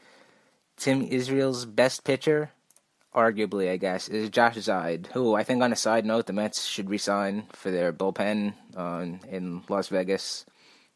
Team 0.78 1.04
Israel's 1.04 1.66
best 1.66 2.04
pitcher, 2.04 2.52
arguably, 3.16 3.72
I 3.72 3.78
guess, 3.78 4.10
is 4.10 4.30
Josh 4.30 4.56
Zeid, 4.56 5.10
who 5.14 5.34
I 5.34 5.44
think 5.44 5.64
on 5.64 5.72
a 5.72 5.76
side 5.76 6.06
note, 6.06 6.28
the 6.28 6.34
Mets 6.34 6.66
should 6.66 6.90
resign 6.90 7.46
for 7.54 7.72
their 7.72 7.94
bullpen 7.94 8.54
uh, 8.76 9.06
in 9.30 9.64
Las 9.70 9.88
Vegas. 9.88 10.46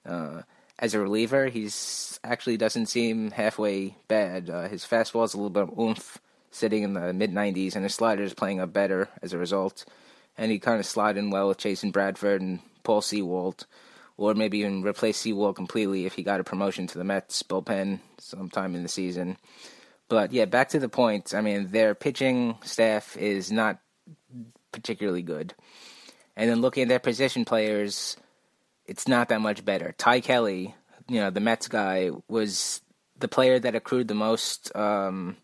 Uh, 0.05 0.41
as 0.77 0.93
a 0.93 0.99
reliever, 0.99 1.47
he's 1.47 2.19
actually 2.23 2.57
doesn't 2.57 2.87
seem 2.87 3.31
halfway 3.31 3.95
bad. 4.07 4.49
Uh, 4.49 4.67
his 4.67 4.85
fastball 4.85 5.25
is 5.25 5.33
a 5.33 5.37
little 5.37 5.49
bit 5.49 5.63
of 5.63 5.79
oomph, 5.79 6.19
sitting 6.51 6.83
in 6.83 6.93
the 6.93 7.13
mid 7.13 7.31
90s, 7.31 7.75
and 7.75 7.83
his 7.83 7.95
slider 7.95 8.23
is 8.23 8.33
playing 8.33 8.59
up 8.59 8.71
better 8.71 9.09
as 9.21 9.33
a 9.33 9.37
result 9.37 9.85
and 10.39 10.51
he 10.51 10.57
kind 10.57 10.79
of 10.79 10.85
slide 10.85 11.17
in 11.17 11.29
well 11.29 11.49
with 11.49 11.57
Chasen 11.57 11.91
Bradford 11.91 12.41
and 12.41 12.59
Paul 12.83 13.01
Sewald, 13.01 13.67
or 14.15 14.33
maybe 14.33 14.59
even 14.59 14.83
replace 14.83 15.17
Sewald 15.17 15.57
completely 15.57 16.05
if 16.05 16.13
he 16.13 16.23
got 16.23 16.39
a 16.39 16.45
promotion 16.45 16.87
to 16.87 16.97
the 16.97 17.03
Mets 17.03 17.43
bullpen 17.43 17.99
sometime 18.17 18.73
in 18.73 18.81
the 18.81 18.89
season. 18.89 19.37
But 20.09 20.33
yeah, 20.33 20.45
back 20.45 20.69
to 20.69 20.79
the 20.79 20.89
point. 20.89 21.33
I 21.33 21.41
mean, 21.41 21.71
their 21.71 21.95
pitching 21.95 22.57
staff 22.63 23.15
is 23.15 23.51
not 23.51 23.79
particularly 24.71 25.21
good. 25.21 25.53
And 26.35 26.49
then 26.49 26.61
looking 26.61 26.83
at 26.83 26.89
their 26.89 26.99
position 26.99 27.45
players, 27.45 28.17
it's 28.85 29.07
not 29.07 29.29
that 29.29 29.41
much 29.41 29.63
better. 29.63 29.93
Ty 29.97 30.21
Kelly, 30.21 30.75
you 31.07 31.19
know, 31.19 31.29
the 31.29 31.39
Mets 31.39 31.67
guy, 31.67 32.09
was 32.27 32.81
the 33.17 33.27
player 33.27 33.59
that 33.59 33.75
accrued 33.75 34.07
the 34.07 34.15
most 34.15 34.75
um, 34.75 35.37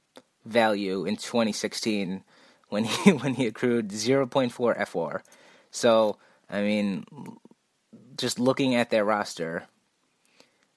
value 0.45 1.05
in 1.05 1.16
2016 1.16 2.24
when 2.70 2.84
he 2.86 3.11
when 3.13 3.36
he 3.36 3.45
accrued 3.45 3.89
0.4 3.89 4.51
FWAR. 4.51 5.22
So 5.70 6.18
I 6.49 6.61
mean, 6.61 7.05
just 8.18 8.39
looking 8.39 8.76
at 8.76 8.89
their 8.89 9.05
roster, 9.05 9.68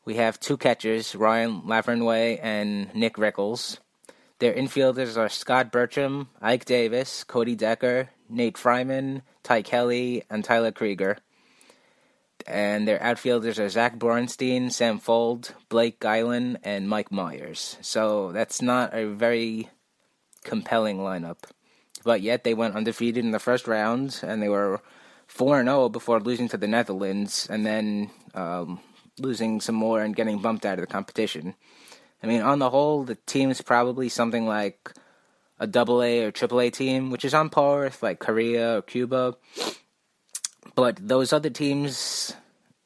we 0.08 0.14
have 0.14 0.40
two 0.40 0.56
catchers, 0.56 1.14
Ryan 1.14 1.60
Lavarnway 1.66 2.40
and 2.42 2.94
Nick 2.94 3.16
Rickles. 3.18 3.78
Their 4.38 4.54
infielders 4.54 5.18
are 5.18 5.28
Scott 5.28 5.70
Bertram, 5.70 6.30
Ike 6.40 6.64
Davis, 6.64 7.24
Cody 7.24 7.54
Decker, 7.54 8.08
Nate 8.26 8.56
Freiman, 8.56 9.20
Ty 9.42 9.60
Kelly, 9.60 10.22
and 10.30 10.42
Tyler 10.42 10.72
Krieger. 10.72 11.18
And 12.46 12.88
their 12.88 13.02
outfielders 13.02 13.58
are 13.58 13.68
Zach 13.68 13.98
Borenstein, 13.98 14.72
Sam 14.72 14.98
Fuld, 14.98 15.50
Blake 15.68 16.00
Gailen, 16.00 16.56
and 16.64 16.88
Mike 16.88 17.12
Meyers. 17.12 17.76
So 17.82 18.32
that's 18.32 18.62
not 18.62 18.94
a 18.94 19.04
very 19.04 19.68
compelling 20.42 20.96
lineup 21.00 21.36
but 22.04 22.22
yet 22.22 22.44
they 22.44 22.54
went 22.54 22.74
undefeated 22.74 23.22
in 23.22 23.32
the 23.32 23.38
first 23.38 23.66
round, 23.66 24.20
and 24.22 24.40
they 24.40 24.48
were 24.48 24.80
four 25.26 25.58
and 25.58 25.68
zero 25.68 25.82
oh 25.84 25.88
before 25.88 26.20
losing 26.20 26.48
to 26.48 26.56
the 26.56 26.68
Netherlands, 26.68 27.46
and 27.50 27.66
then 27.66 28.10
um, 28.34 28.80
losing 29.20 29.60
some 29.60 29.74
more 29.74 30.02
and 30.02 30.16
getting 30.16 30.38
bumped 30.38 30.66
out 30.66 30.78
of 30.78 30.80
the 30.80 30.92
competition. 30.92 31.54
I 32.22 32.26
mean, 32.26 32.42
on 32.42 32.58
the 32.58 32.70
whole, 32.70 33.04
the 33.04 33.14
team 33.14 33.50
is 33.50 33.60
probably 33.60 34.08
something 34.08 34.46
like 34.46 34.92
a 35.58 35.66
double 35.66 36.02
A 36.02 36.24
or 36.24 36.30
triple 36.30 36.60
A 36.60 36.70
team, 36.70 37.10
which 37.10 37.24
is 37.24 37.34
on 37.34 37.50
par 37.50 37.80
with 37.80 38.02
like 38.02 38.18
Korea 38.18 38.78
or 38.78 38.82
Cuba. 38.82 39.36
But 40.74 40.96
those 41.00 41.32
other 41.32 41.50
teams, 41.50 42.34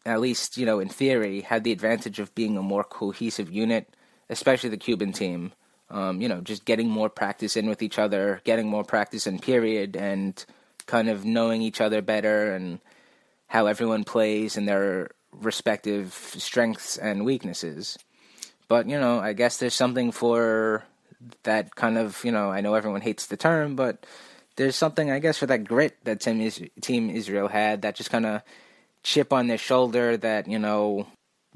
at 0.04 0.20
least 0.20 0.56
you 0.56 0.66
know 0.66 0.80
in 0.80 0.88
theory, 0.88 1.42
had 1.42 1.64
the 1.64 1.72
advantage 1.72 2.18
of 2.18 2.34
being 2.34 2.56
a 2.56 2.62
more 2.62 2.84
cohesive 2.84 3.50
unit, 3.50 3.94
especially 4.28 4.70
the 4.70 4.76
Cuban 4.76 5.12
team 5.12 5.52
um, 5.92 6.22
you 6.22 6.28
know, 6.28 6.40
just 6.40 6.64
getting 6.64 6.88
more 6.88 7.10
practice 7.10 7.56
in 7.56 7.68
with 7.68 7.82
each 7.82 7.98
other, 7.98 8.40
getting 8.44 8.66
more 8.66 8.82
practice 8.82 9.26
in 9.26 9.38
period, 9.38 9.94
and 9.94 10.44
kind 10.86 11.08
of 11.08 11.24
knowing 11.24 11.60
each 11.62 11.80
other 11.80 12.00
better 12.02 12.54
and 12.54 12.80
how 13.46 13.66
everyone 13.66 14.02
plays 14.02 14.56
and 14.56 14.66
their 14.66 15.10
respective 15.32 16.14
strengths 16.14 16.96
and 16.98 17.24
weaknesses. 17.24 17.98
But, 18.68 18.88
you 18.88 18.98
know, 18.98 19.18
I 19.18 19.32
guess 19.32 19.58
there's 19.58 19.74
something 19.74 20.12
for 20.12 20.84
that 21.42 21.74
kind 21.74 21.98
of, 21.98 22.24
you 22.24 22.32
know, 22.32 22.50
I 22.50 22.60
know 22.60 22.74
everyone 22.74 23.00
hates 23.00 23.26
the 23.26 23.36
term, 23.36 23.76
but 23.76 24.06
there's 24.56 24.76
something, 24.76 25.10
I 25.10 25.18
guess, 25.18 25.38
for 25.38 25.46
that 25.46 25.64
grit 25.64 25.96
that 26.04 26.20
Team, 26.20 26.40
Is- 26.40 26.62
Team 26.80 27.10
Israel 27.10 27.48
had, 27.48 27.82
that 27.82 27.96
just 27.96 28.10
kind 28.10 28.26
of 28.26 28.42
chip 29.02 29.32
on 29.32 29.46
their 29.48 29.58
shoulder 29.58 30.16
that, 30.16 30.48
you 30.48 30.58
know, 30.58 31.06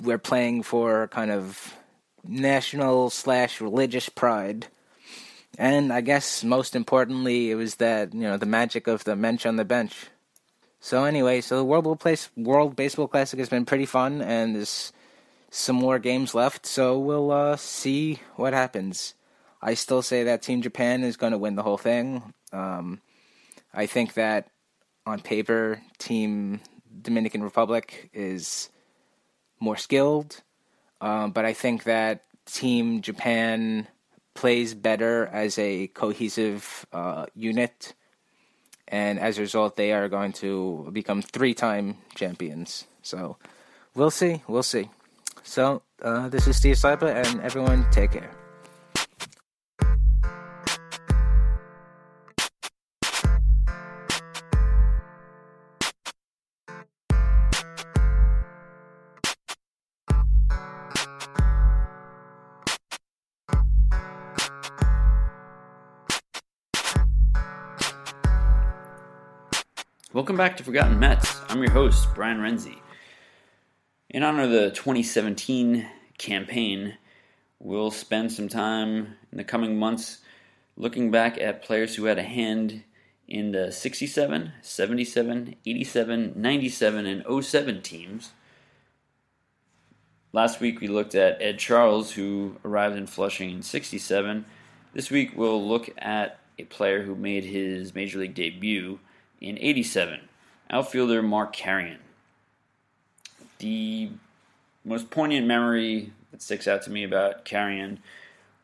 we're 0.03 0.19
playing 0.19 0.63
for 0.63 1.09
kind 1.09 1.31
of 1.31 1.75
national 2.25 3.11
slash 3.11 3.61
religious 3.61 4.09
pride. 4.09 4.67
And 5.59 5.93
I 5.93 6.01
guess 6.01 6.45
most 6.45 6.77
importantly, 6.77 7.51
it 7.51 7.55
was 7.55 7.77
that, 7.77 8.13
you 8.13 8.21
know, 8.21 8.37
the 8.37 8.47
magic 8.47 8.87
of 8.87 9.05
the 9.05 9.17
mensch 9.17 9.47
on 9.47 9.57
the 9.57 9.65
bench. 9.65 10.09
So 10.87 11.03
anyway, 11.03 11.41
so 11.41 11.57
the 11.57 11.65
World, 11.65 12.01
World 12.37 12.77
Baseball 12.77 13.09
Classic 13.09 13.41
has 13.41 13.49
been 13.49 13.65
pretty 13.65 13.87
fun, 13.87 14.23
and 14.23 14.55
there's 14.55 14.93
some 15.51 15.75
more 15.75 15.99
games 15.99 16.33
left, 16.33 16.65
so 16.65 16.97
we'll 16.97 17.33
uh, 17.33 17.57
see 17.57 18.21
what 18.37 18.53
happens. 18.53 19.15
I 19.61 19.75
still 19.75 20.01
say 20.01 20.23
that 20.23 20.43
Team 20.43 20.63
Japan 20.63 21.03
is 21.03 21.17
going 21.17 21.33
to 21.33 21.39
win 21.39 21.57
the 21.57 21.65
whole 21.65 21.77
thing. 21.77 22.33
Um, 22.53 23.01
I 23.75 23.87
think 23.87 24.15
that 24.15 24.53
on 25.05 25.19
paper, 25.19 25.83
Team 25.99 26.61
Dominican 27.03 27.43
Republic 27.43 28.09
is 28.13 28.71
more 29.59 29.77
skilled. 29.77 30.41
Um, 31.01 31.33
but 31.33 31.45
I 31.45 31.53
think 31.53 31.83
that 31.83 32.27
Team 32.45 33.01
Japan 33.01 33.89
plays 34.35 34.73
better 34.73 35.27
as 35.27 35.59
a 35.59 35.89
cohesive 35.89 36.87
uh, 36.93 37.27
unit, 37.35 37.95
and 38.89 39.19
as 39.19 39.39
a 39.39 39.43
result, 39.43 39.77
they 39.77 39.93
are 39.93 40.09
going 40.09 40.33
to 40.45 40.89
become 40.93 41.23
three-time 41.23 41.99
champions. 42.15 42.87
So 43.03 43.37
we'll 43.95 44.11
see, 44.11 44.43
we'll 44.47 44.63
see. 44.63 44.91
So, 45.43 45.83
uh, 46.03 46.29
this 46.29 46.47
is 46.47 46.57
Steve 46.57 46.77
Sypa, 46.77 47.15
and 47.15 47.41
everyone 47.41 47.87
take 47.91 48.13
care. 48.13 48.46
Welcome 70.27 70.39
back 70.39 70.57
to 70.57 70.65
Forgotten 70.65 70.99
Mets. 70.99 71.41
I'm 71.49 71.63
your 71.63 71.71
host, 71.71 72.09
Brian 72.13 72.39
Renzi. 72.39 72.79
In 74.11 74.25
honor 74.25 74.43
of 74.43 74.51
the 74.51 74.73
2017 74.73 75.87
campaign, 76.19 76.95
we'll 77.61 77.93
spend 77.93 78.33
some 78.33 78.49
time 78.49 79.15
in 79.31 79.39
the 79.39 79.45
coming 79.45 79.79
months 79.79 80.19
looking 80.77 81.13
back 81.13 81.41
at 81.41 81.63
players 81.63 81.95
who 81.95 82.07
had 82.07 82.19
a 82.19 82.25
hand 82.25 82.83
in 83.29 83.53
the 83.53 83.71
67, 83.71 84.53
77, 84.63 85.55
87, 85.65 86.33
97, 86.35 87.07
and 87.07 87.45
07 87.45 87.83
teams. 87.83 88.33
Last 90.33 90.59
week 90.59 90.81
we 90.81 90.89
looked 90.89 91.15
at 91.15 91.41
Ed 91.41 91.61
Charles, 91.61 92.11
who 92.11 92.57
arrived 92.65 92.97
in 92.97 93.07
Flushing 93.07 93.51
in 93.51 93.63
67. 93.63 94.45
This 94.93 95.09
week 95.09 95.35
we'll 95.37 95.65
look 95.65 95.89
at 95.97 96.41
a 96.59 96.65
player 96.65 97.05
who 97.05 97.15
made 97.15 97.45
his 97.45 97.95
major 97.95 98.19
league 98.19 98.35
debut 98.35 98.99
in 99.41 99.59
87, 99.59 100.21
outfielder 100.71 101.23
Mark 101.23 101.55
Carreon. 101.55 101.99
The 103.59 104.11
most 104.85 105.11
poignant 105.11 105.47
memory 105.47 106.13
that 106.31 106.43
sticks 106.43 106.69
out 106.69 106.83
to 106.83 106.91
me 106.91 107.05
about 107.05 107.45
Carreon 107.45 107.99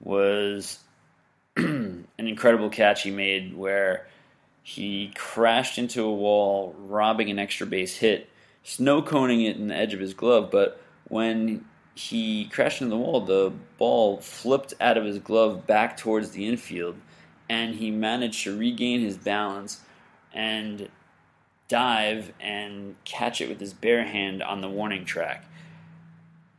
was 0.00 0.78
an 1.56 2.06
incredible 2.18 2.70
catch 2.70 3.02
he 3.02 3.10
made 3.10 3.56
where 3.56 4.06
he 4.62 5.12
crashed 5.14 5.78
into 5.78 6.04
a 6.04 6.14
wall, 6.14 6.74
robbing 6.78 7.30
an 7.30 7.38
extra 7.38 7.66
base 7.66 7.96
hit, 7.96 8.28
snow 8.62 9.02
coning 9.02 9.42
it 9.42 9.56
in 9.56 9.68
the 9.68 9.76
edge 9.76 9.94
of 9.94 10.00
his 10.00 10.14
glove. 10.14 10.50
But 10.50 10.80
when 11.08 11.64
he 11.94 12.46
crashed 12.46 12.80
into 12.80 12.90
the 12.94 13.00
wall, 13.00 13.20
the 13.20 13.52
ball 13.78 14.20
flipped 14.20 14.74
out 14.80 14.96
of 14.96 15.04
his 15.04 15.18
glove 15.18 15.66
back 15.66 15.96
towards 15.96 16.30
the 16.30 16.46
infield, 16.46 16.96
and 17.48 17.74
he 17.74 17.90
managed 17.90 18.44
to 18.44 18.56
regain 18.56 19.00
his 19.00 19.16
balance 19.16 19.80
and 20.34 20.88
dive 21.68 22.32
and 22.40 22.94
catch 23.04 23.40
it 23.40 23.48
with 23.48 23.60
his 23.60 23.72
bare 23.72 24.04
hand 24.04 24.42
on 24.42 24.60
the 24.60 24.68
warning 24.68 25.04
track. 25.04 25.44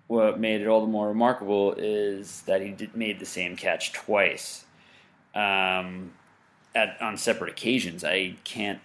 What 0.07 0.39
made 0.39 0.61
it 0.61 0.67
all 0.67 0.82
the 0.82 0.88
more 0.88 1.07
remarkable 1.07 1.74
is 1.78 2.41
that 2.41 2.61
he 2.61 2.71
did, 2.71 2.95
made 2.95 3.19
the 3.19 3.26
same 3.26 3.55
catch 3.55 3.93
twice 3.93 4.65
um, 5.34 6.11
at, 6.76 7.01
on 7.01 7.17
separate 7.17 7.51
occasions. 7.51 8.03
I 8.03 8.36
can't 8.43 8.80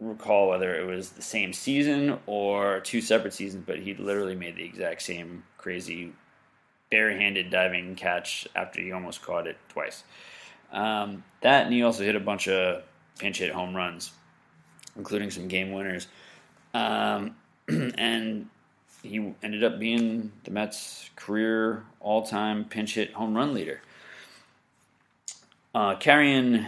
recall 0.00 0.48
whether 0.48 0.78
it 0.78 0.86
was 0.86 1.10
the 1.10 1.22
same 1.22 1.52
season 1.52 2.18
or 2.26 2.80
two 2.80 3.00
separate 3.00 3.34
seasons, 3.34 3.64
but 3.66 3.78
he 3.80 3.94
literally 3.94 4.36
made 4.36 4.56
the 4.56 4.64
exact 4.64 5.02
same 5.02 5.44
crazy 5.56 6.12
barehanded 6.90 7.50
diving 7.50 7.94
catch 7.94 8.46
after 8.54 8.80
he 8.80 8.92
almost 8.92 9.22
caught 9.22 9.46
it 9.46 9.56
twice. 9.68 10.04
Um, 10.72 11.24
that 11.40 11.64
and 11.64 11.74
he 11.74 11.82
also 11.82 12.04
hit 12.04 12.16
a 12.16 12.20
bunch 12.20 12.48
of 12.48 12.82
pinch 13.18 13.38
hit 13.38 13.52
home 13.52 13.74
runs, 13.74 14.12
including 14.96 15.30
some 15.30 15.48
game 15.48 15.72
winners. 15.72 16.06
Um, 16.74 17.36
and 17.68 18.48
he 19.02 19.34
ended 19.42 19.64
up 19.64 19.78
being 19.78 20.32
the 20.44 20.50
Mets' 20.50 21.10
career 21.16 21.84
all 22.00 22.22
time 22.22 22.64
pinch 22.64 22.94
hit 22.94 23.12
home 23.12 23.34
run 23.34 23.54
leader. 23.54 23.80
Uh, 25.74 25.96
Carreon, 25.96 26.66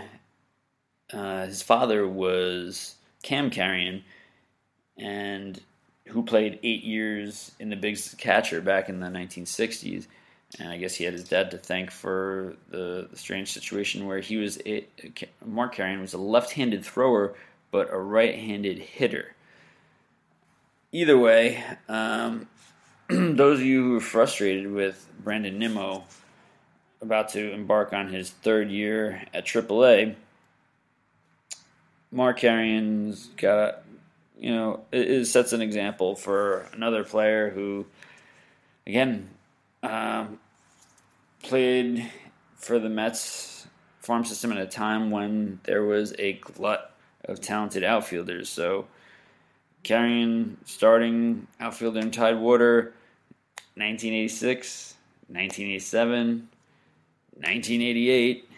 uh, 1.13 1.47
his 1.47 1.63
father 1.63 2.07
was 2.07 2.97
Cam 3.23 3.51
Carreon, 3.51 4.03
and 4.97 5.61
who 6.07 6.23
played 6.23 6.59
eight 6.63 6.85
years 6.85 7.53
in 7.59 7.71
the 7.71 7.77
Bigs 7.77 8.15
catcher 8.19 8.61
back 8.61 8.89
in 8.89 9.01
the 9.01 9.07
1960s. 9.07 10.07
And 10.59 10.69
I 10.69 10.77
guess 10.79 10.95
he 10.95 11.05
had 11.05 11.13
his 11.13 11.29
dad 11.29 11.53
to 11.53 11.59
thank 11.59 11.91
for 11.91 12.57
the, 12.71 13.09
the 13.11 13.17
strange 13.17 13.53
situation 13.53 14.07
where 14.07 14.19
he 14.19 14.37
was 14.37 14.59
a, 14.67 14.85
Mark 15.45 15.77
Carreon 15.77 16.01
was 16.01 16.13
a 16.13 16.19
left-handed 16.19 16.85
thrower 16.85 17.35
but 17.71 17.93
a 17.93 17.99
right-handed 17.99 18.79
hitter. 18.79 19.35
Either 20.93 21.17
way, 21.17 21.63
um, 21.89 22.49
those 23.09 23.61
of 23.61 23.65
you 23.65 23.83
who 23.83 23.97
are 23.97 24.01
frustrated 24.01 24.73
with 24.73 25.07
Brandon 25.23 25.57
Nimmo 25.59 26.05
about 27.01 27.31
to 27.31 27.53
embark 27.53 27.93
on 27.93 28.13
his 28.13 28.31
third 28.31 28.71
year 28.71 29.23
at 29.33 29.47
AAA, 29.47 30.17
Mark 32.11 32.41
Carreon's 32.41 33.29
got, 33.37 33.83
you 34.39 34.53
know, 34.53 34.81
it, 34.91 35.11
it 35.11 35.27
sets 35.27 35.53
an 35.53 35.63
example 35.63 36.17
for 36.17 36.67
another 36.73 37.05
player 37.05 37.51
who, 37.51 37.87
again, 38.85 39.29
um, 39.83 40.39
played 41.43 42.11
for 42.57 42.79
the 42.79 42.89
Mets 42.89 43.67
farm 44.01 44.25
system 44.25 44.53
at 44.53 44.59
a 44.59 44.67
time 44.67 45.11
when 45.11 45.61
there 45.65 45.85
was 45.85 46.15
a 46.19 46.35
glut 46.35 46.95
of 47.25 47.41
talented 47.41 47.85
outfielders. 47.85 48.49
So, 48.49 48.87
carrying 49.83 50.57
starting 50.65 51.47
outfielder 51.59 52.01
in 52.01 52.11
Tidewater, 52.11 52.95
1986, 53.75 54.95
1987, 55.29 56.49
1988. 57.37 58.49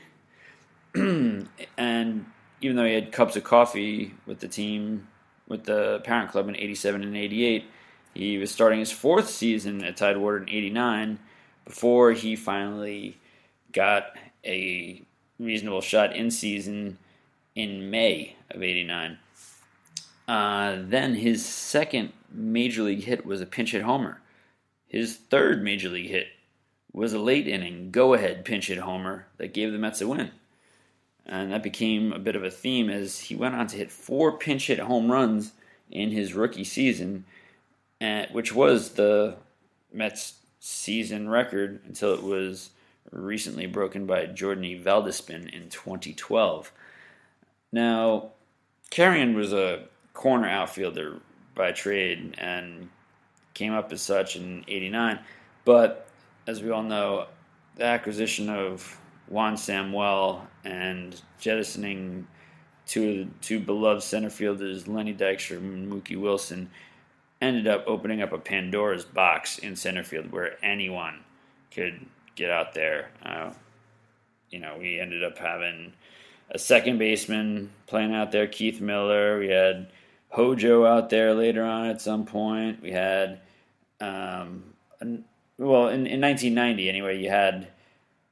and 1.77 2.27
even 2.61 2.77
though 2.77 2.85
he 2.85 2.95
had 2.95 3.12
cups 3.12 3.37
of 3.37 3.45
coffee 3.45 4.14
with 4.27 4.41
the 4.41 4.49
team, 4.49 5.07
with 5.49 5.64
the 5.64 6.01
parent 6.05 6.31
club 6.31 6.49
in 6.49 6.57
87 6.57 7.03
and 7.03 7.16
88, 7.16 7.64
he 8.14 8.38
was 8.38 8.50
starting 8.50 8.78
his 8.78 8.92
fourth 8.92 9.28
season 9.28 9.82
at 9.84 9.96
Tidewater 9.96 10.38
in 10.38 10.48
89 10.48 11.18
before 11.64 12.12
he 12.12 12.36
finally 12.36 13.16
got 13.72 14.16
a 14.44 15.02
reasonable 15.38 15.80
shot 15.80 16.14
in 16.14 16.30
season 16.30 16.98
in 17.54 17.90
May 17.90 18.36
of 18.50 18.62
89. 18.62 19.18
Uh, 20.28 20.76
then 20.80 21.14
his 21.14 21.44
second 21.44 22.12
major 22.30 22.82
league 22.82 23.04
hit 23.04 23.26
was 23.26 23.40
a 23.40 23.46
pinch 23.46 23.72
hit 23.72 23.82
homer. 23.82 24.20
His 24.86 25.16
third 25.16 25.62
major 25.62 25.88
league 25.88 26.10
hit 26.10 26.28
was 26.92 27.12
a 27.12 27.18
late 27.18 27.48
inning 27.48 27.90
go 27.90 28.14
ahead 28.14 28.44
pinch 28.44 28.68
hit 28.68 28.78
homer 28.78 29.26
that 29.38 29.54
gave 29.54 29.72
the 29.72 29.78
Mets 29.78 30.00
a 30.00 30.08
win. 30.08 30.30
And 31.24 31.52
that 31.52 31.62
became 31.62 32.12
a 32.12 32.18
bit 32.18 32.36
of 32.36 32.44
a 32.44 32.50
theme 32.50 32.90
as 32.90 33.18
he 33.18 33.36
went 33.36 33.54
on 33.54 33.66
to 33.68 33.76
hit 33.76 33.90
four 33.90 34.36
pinch 34.38 34.66
hit 34.66 34.80
home 34.80 35.10
runs 35.10 35.52
in 35.90 36.10
his 36.10 36.34
rookie 36.34 36.64
season, 36.64 37.24
which 38.32 38.53
was 38.53 38.90
the 38.90 39.36
Mets' 39.92 40.34
season 40.61 41.28
record 41.28 41.80
until 41.86 42.14
it 42.14 42.22
was 42.22 42.70
recently 43.11 43.66
broken 43.66 44.07
by 44.07 44.26
Jordan 44.26 44.64
Valdespin 44.82 45.53
in 45.53 45.68
2012. 45.68 46.72
Now, 47.72 48.30
Carreon 48.90 49.34
was 49.34 49.53
a 49.53 49.84
corner 50.14 50.48
outfielder 50.48 51.20
by 51.55 51.72
trade 51.72 52.34
and 52.38 52.88
came 53.55 53.72
up 53.72 53.92
as 53.92 54.03
such 54.03 54.36
in 54.36 54.64
89, 54.68 55.18
but 55.64 56.09
as 56.46 56.62
we 56.62 56.70
all 56.70 56.82
know, 56.82 57.26
the 57.76 57.84
acquisition 57.84 58.48
of 58.48 58.98
Juan 59.28 59.57
Samuel 59.57 60.46
and 60.64 61.20
jettisoning 61.38 62.26
two 62.86 63.30
two 63.40 63.61
beloved 63.61 64.03
center 64.03 64.28
fielders, 64.28 64.88
Lenny 64.88 65.14
Dykstra 65.14 65.57
and 65.57 65.90
Mookie 65.90 66.20
Wilson, 66.20 66.68
ended 67.43 67.66
up 67.66 67.84
opening 67.88 68.22
up 68.22 68.32
a 68.32 68.38
Pandora's 68.38 69.05
box 69.05 69.59
in 69.59 69.74
center 69.74 70.05
field 70.05 70.30
where 70.30 70.57
anyone 70.64 71.18
could 71.72 72.07
get 72.36 72.51
out 72.51 72.72
there. 72.72 73.11
Uh, 73.22 73.51
you 74.49 74.61
know, 74.61 74.76
we 74.78 75.01
ended 75.01 75.24
up 75.24 75.36
having 75.36 75.93
a 76.51 76.59
second 76.59 76.99
baseman 76.99 77.70
playing 77.86 78.14
out 78.14 78.30
there, 78.30 78.47
Keith 78.47 78.80
Miller. 78.80 79.38
We 79.40 79.49
had 79.49 79.88
Hojo 80.28 80.86
out 80.86 81.11
there 81.11 81.34
later 81.34 81.64
on 81.64 81.86
at 81.86 82.01
some 82.01 82.24
point. 82.24 82.80
We 82.80 82.93
had, 82.93 83.40
um, 84.01 84.62
an, 85.01 85.24
well, 85.59 85.88
in, 85.88 86.07
in 86.07 86.20
1990 86.20 86.88
anyway, 86.88 87.20
you 87.20 87.28
had 87.28 87.68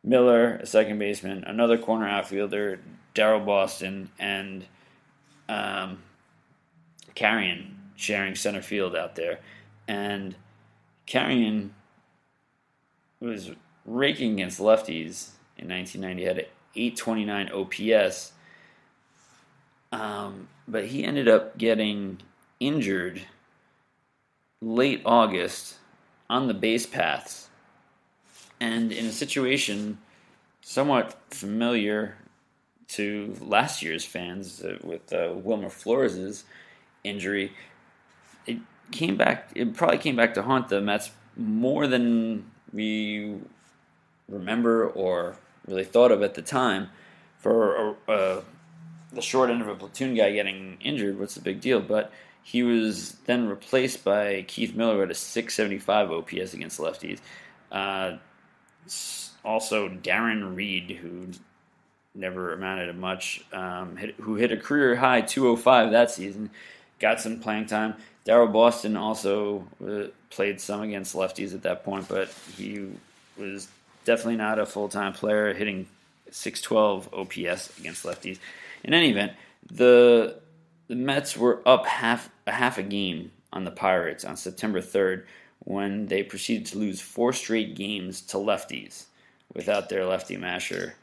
Miller, 0.04 0.56
a 0.56 0.66
second 0.66 0.98
baseman, 0.98 1.42
another 1.44 1.76
corner 1.76 2.06
outfielder, 2.06 2.78
Daryl 3.14 3.44
Boston, 3.44 4.08
and 4.18 4.64
um, 5.48 5.98
Carreon 7.14 7.79
sharing 8.00 8.34
center 8.34 8.62
field 8.62 8.96
out 8.96 9.14
there. 9.14 9.40
And 9.86 10.34
Carreon 11.06 11.74
was 13.20 13.50
raking 13.84 14.34
against 14.34 14.60
lefties 14.60 15.30
in 15.58 15.68
1990, 15.68 16.24
had 16.24 16.38
an 16.38 16.44
829 16.74 17.50
OPS. 17.52 18.32
Um, 19.92 20.48
but 20.66 20.86
he 20.86 21.04
ended 21.04 21.28
up 21.28 21.58
getting 21.58 22.18
injured 22.60 23.22
late 24.60 25.02
August 25.04 25.76
on 26.28 26.46
the 26.46 26.54
base 26.54 26.86
paths. 26.86 27.48
And 28.60 28.92
in 28.92 29.06
a 29.06 29.12
situation 29.12 29.98
somewhat 30.60 31.18
familiar 31.30 32.16
to 32.86 33.34
last 33.40 33.82
year's 33.82 34.04
fans 34.04 34.62
uh, 34.62 34.76
with 34.82 35.12
uh, 35.12 35.32
Wilmer 35.34 35.70
Flores' 35.70 36.44
injury, 37.04 37.52
it 38.46 38.58
came 38.90 39.16
back. 39.16 39.50
It 39.54 39.74
probably 39.74 39.98
came 39.98 40.16
back 40.16 40.34
to 40.34 40.42
haunt 40.42 40.68
the 40.68 40.80
Mets 40.80 41.10
more 41.36 41.86
than 41.86 42.50
we 42.72 43.36
remember 44.28 44.88
or 44.88 45.36
really 45.66 45.84
thought 45.84 46.12
of 46.12 46.22
at 46.22 46.34
the 46.34 46.42
time. 46.42 46.88
For 47.38 47.96
the 48.06 49.22
short 49.22 49.50
end 49.50 49.62
of 49.62 49.68
a 49.68 49.74
platoon 49.74 50.14
guy 50.14 50.32
getting 50.32 50.76
injured, 50.80 51.18
what's 51.18 51.34
the 51.34 51.40
big 51.40 51.60
deal? 51.60 51.80
But 51.80 52.12
he 52.42 52.62
was 52.62 53.12
then 53.26 53.48
replaced 53.48 54.04
by 54.04 54.44
Keith 54.46 54.74
Miller 54.74 55.00
had 55.00 55.10
a 55.10 55.14
675 55.14 56.10
OPS 56.10 56.54
against 56.54 56.80
lefties. 56.80 57.18
Uh, 57.70 58.16
also, 59.44 59.88
Darren 59.88 60.54
Reed, 60.54 60.98
who 61.00 61.28
never 62.14 62.52
amounted 62.52 62.88
to 62.88 62.92
much, 62.92 63.44
um, 63.52 63.96
hit, 63.96 64.14
who 64.16 64.34
hit 64.34 64.52
a 64.52 64.56
career 64.56 64.96
high 64.96 65.20
205 65.20 65.92
that 65.92 66.10
season, 66.10 66.50
got 67.00 67.20
some 67.20 67.40
playing 67.40 67.66
time. 67.66 67.94
Daryl 68.26 68.52
Boston 68.52 68.96
also 68.96 69.66
uh, 69.84 70.04
played 70.28 70.60
some 70.60 70.82
against 70.82 71.16
lefties 71.16 71.54
at 71.54 71.62
that 71.62 71.84
point, 71.84 72.06
but 72.08 72.32
he 72.56 72.86
was 73.36 73.68
definitely 74.04 74.36
not 74.36 74.58
a 74.58 74.66
full 74.66 74.88
time 74.88 75.12
player, 75.12 75.52
hitting 75.52 75.86
612 76.30 77.12
OPS 77.12 77.78
against 77.78 78.04
lefties. 78.04 78.38
In 78.84 78.94
any 78.94 79.10
event, 79.10 79.32
the 79.70 80.38
the 80.88 80.96
Mets 80.96 81.36
were 81.36 81.62
up 81.66 81.86
half 81.86 82.30
a 82.46 82.52
half 82.52 82.78
a 82.78 82.82
game 82.82 83.30
on 83.52 83.64
the 83.64 83.70
Pirates 83.70 84.24
on 84.24 84.36
September 84.36 84.80
3rd 84.80 85.24
when 85.60 86.06
they 86.06 86.22
proceeded 86.22 86.66
to 86.66 86.78
lose 86.78 87.00
four 87.00 87.32
straight 87.32 87.74
games 87.74 88.20
to 88.22 88.36
lefties 88.36 89.04
without 89.54 89.88
their 89.88 90.06
lefty 90.06 90.36
masher 90.36 90.94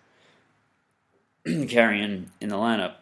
Carreon 1.46 2.32
in 2.42 2.50
the 2.50 2.56
lineup. 2.56 2.96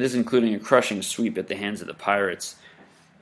This 0.00 0.14
including 0.14 0.54
a 0.54 0.58
crushing 0.58 1.02
sweep 1.02 1.36
at 1.36 1.48
the 1.48 1.56
hands 1.56 1.80
of 1.80 1.86
the 1.86 1.94
Pirates, 1.94 2.56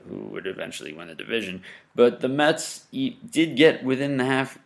who 0.07 0.15
would 0.15 0.47
eventually 0.47 0.93
win 0.93 1.09
the 1.09 1.15
division. 1.15 1.63
But 1.93 2.21
the 2.21 2.29
Mets 2.29 2.85
did 2.91 3.55
get 3.55 3.83
within 3.83 4.17
the 4.17 4.25
half 4.25 4.57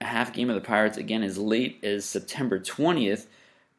half 0.00 0.32
game 0.32 0.48
of 0.48 0.54
the 0.54 0.60
Pirates 0.60 0.96
again 0.96 1.24
as 1.24 1.38
late 1.38 1.80
as 1.82 2.04
September 2.04 2.60
20th, 2.60 3.26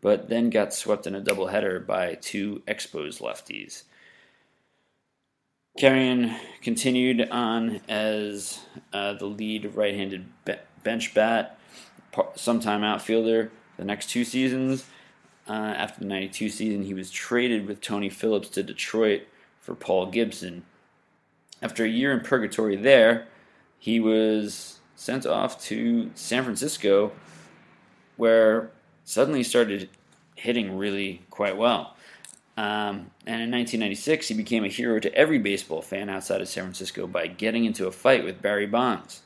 but 0.01 0.27
then 0.27 0.49
got 0.49 0.73
swept 0.73 1.07
in 1.07 1.15
a 1.15 1.21
doubleheader 1.21 1.85
by 1.85 2.15
two 2.15 2.61
exposed 2.67 3.21
lefties. 3.21 3.83
Carreon 5.77 6.35
continued 6.61 7.29
on 7.29 7.81
as 7.87 8.59
uh, 8.91 9.13
the 9.13 9.27
lead 9.27 9.73
right-handed 9.75 10.25
be- 10.43 10.55
bench 10.83 11.13
bat, 11.13 11.57
sometime 12.35 12.83
outfielder 12.83 13.51
the 13.77 13.85
next 13.85 14.09
two 14.09 14.25
seasons. 14.25 14.85
Uh, 15.49 15.53
after 15.53 16.01
the 16.01 16.07
92 16.07 16.49
season, 16.49 16.83
he 16.83 16.93
was 16.93 17.09
traded 17.09 17.67
with 17.67 17.79
Tony 17.79 18.09
Phillips 18.09 18.49
to 18.49 18.63
Detroit 18.63 19.23
for 19.61 19.75
Paul 19.75 20.07
Gibson. 20.07 20.63
After 21.61 21.85
a 21.85 21.89
year 21.89 22.11
in 22.11 22.19
purgatory 22.19 22.75
there, 22.75 23.27
he 23.79 23.99
was 23.99 24.79
sent 24.95 25.25
off 25.25 25.61
to 25.65 26.11
San 26.15 26.43
Francisco, 26.43 27.11
where 28.17 28.71
suddenly 29.05 29.43
started 29.43 29.89
hitting 30.35 30.77
really 30.77 31.21
quite 31.29 31.55
well. 31.55 31.95
Um, 32.57 33.11
and 33.25 33.41
in 33.41 33.51
1996, 33.51 34.27
he 34.27 34.33
became 34.33 34.65
a 34.65 34.69
hero 34.69 34.99
to 34.99 35.13
every 35.13 35.37
baseball 35.37 35.81
fan 35.81 36.09
outside 36.09 36.41
of 36.41 36.47
San 36.47 36.63
Francisco 36.63 37.05
by 37.05 37.27
getting 37.27 37.65
into 37.65 37.87
a 37.87 37.91
fight 37.91 38.23
with 38.23 38.41
Barry 38.41 38.65
Bonds. 38.65 39.21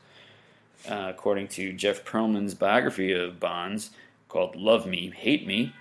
Uh, 0.88 1.06
according 1.08 1.48
to 1.48 1.72
Jeff 1.72 2.04
Pearlman's 2.04 2.54
biography 2.54 3.12
of 3.12 3.40
Bonds 3.40 3.90
called 4.28 4.56
Love 4.56 4.86
Me, 4.86 5.10
Hate 5.16 5.46
Me, 5.46 5.72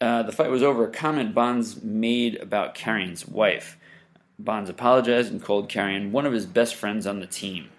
uh, 0.00 0.22
the 0.22 0.32
fight 0.32 0.50
was 0.50 0.62
over 0.62 0.84
a 0.84 0.90
comment 0.90 1.34
Bonds 1.34 1.82
made 1.82 2.36
about 2.36 2.74
Carreon's 2.74 3.26
wife. 3.26 3.78
Bonds 4.38 4.68
apologized 4.68 5.30
and 5.30 5.42
called 5.42 5.68
Carreon 5.68 6.12
one 6.12 6.26
of 6.26 6.32
his 6.32 6.46
best 6.46 6.74
friends 6.74 7.06
on 7.06 7.20
the 7.20 7.26
team. 7.26 7.70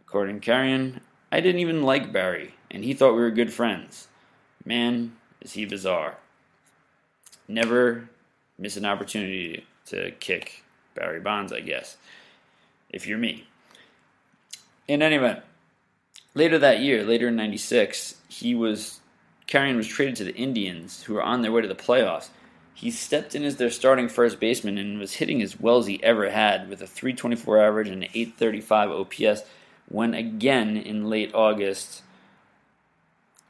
According 0.00 0.40
to 0.40 0.44
Carreon, 0.44 1.00
I 1.30 1.40
didn't 1.40 1.60
even 1.60 1.82
like 1.82 2.12
Barry, 2.12 2.54
and 2.70 2.84
he 2.84 2.94
thought 2.94 3.14
we 3.14 3.20
were 3.20 3.30
good 3.30 3.52
friends. 3.52 4.08
Man, 4.64 5.16
is 5.40 5.52
he 5.52 5.66
bizarre. 5.66 6.16
Never 7.46 8.08
miss 8.58 8.76
an 8.76 8.86
opportunity 8.86 9.66
to 9.86 10.12
kick 10.12 10.64
Barry 10.94 11.20
Bonds, 11.20 11.52
I 11.52 11.60
guess, 11.60 11.96
if 12.88 13.06
you're 13.06 13.18
me. 13.18 13.46
In 14.88 15.02
any 15.02 15.16
event, 15.16 15.40
later 16.34 16.58
that 16.58 16.80
year, 16.80 17.04
later 17.04 17.28
in 17.28 17.36
96, 17.36 18.16
he 18.28 18.54
was 18.54 19.00
Carreon 19.46 19.76
was 19.76 19.86
traded 19.86 20.16
to 20.16 20.24
the 20.24 20.34
Indians, 20.34 21.02
who 21.02 21.14
were 21.14 21.22
on 21.22 21.42
their 21.42 21.52
way 21.52 21.62
to 21.62 21.68
the 21.68 21.74
playoffs. 21.74 22.28
He 22.74 22.90
stepped 22.90 23.34
in 23.34 23.44
as 23.44 23.56
their 23.56 23.70
starting 23.70 24.08
first 24.08 24.40
baseman 24.40 24.78
and 24.78 24.98
was 24.98 25.14
hitting 25.14 25.40
as 25.42 25.60
well 25.60 25.78
as 25.78 25.86
he 25.86 26.02
ever 26.02 26.30
had 26.30 26.68
with 26.68 26.82
a 26.82 26.86
324 26.86 27.62
average 27.62 27.88
and 27.88 28.02
an 28.02 28.10
835 28.14 28.90
OPS 28.90 29.42
when 29.88 30.14
again 30.14 30.76
in 30.76 31.08
late 31.08 31.34
August 31.34 32.02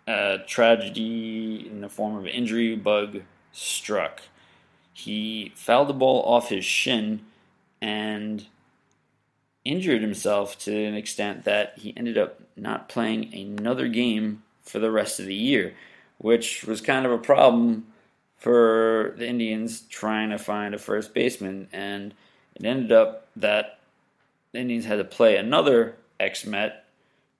a 0.07 0.39
tragedy 0.47 1.67
in 1.71 1.81
the 1.81 1.89
form 1.89 2.17
of 2.17 2.27
injury 2.27 2.77
bug 2.77 3.23
struck. 3.53 4.23
He 4.93 5.53
fouled 5.55 5.89
the 5.89 5.95
ball 5.95 6.23
off 6.23 6.51
his 6.51 6.65
shin 6.65 7.21
and 7.81 8.47
injured 9.65 10.03
himself 10.03 10.59
to 10.59 10.85
an 10.85 10.95
extent 10.95 11.45
that 11.45 11.79
he 11.79 11.97
ended 11.97 12.19
up 12.19 12.41
not 12.57 12.89
playing 12.89 13.35
another 13.35 13.89
game 13.89 14.44
for 14.65 14.79
the 14.79 14.91
rest 14.91 15.21
of 15.21 15.27
the 15.27 15.35
year, 15.35 15.75
which 16.19 16.65
was 16.65 16.81
kind 16.81 17.07
of 17.07 17.13
a 17.13 17.19
problem 17.19 17.87
for 18.39 19.15
the 19.17 19.27
Indians 19.27 19.83
trying 19.83 20.31
to 20.31 20.39
find 20.39 20.75
a 20.75 20.79
first 20.79 21.15
baseman. 21.15 21.69
And 21.73 22.15
it 22.55 22.65
ended 22.65 22.93
up 22.93 23.29
that 23.37 23.79
the 24.53 24.61
Indians 24.61 24.85
had 24.85 24.97
to 24.97 25.05
play 25.05 25.37
another 25.37 25.97
ex 26.19 26.45
Met 26.45 26.85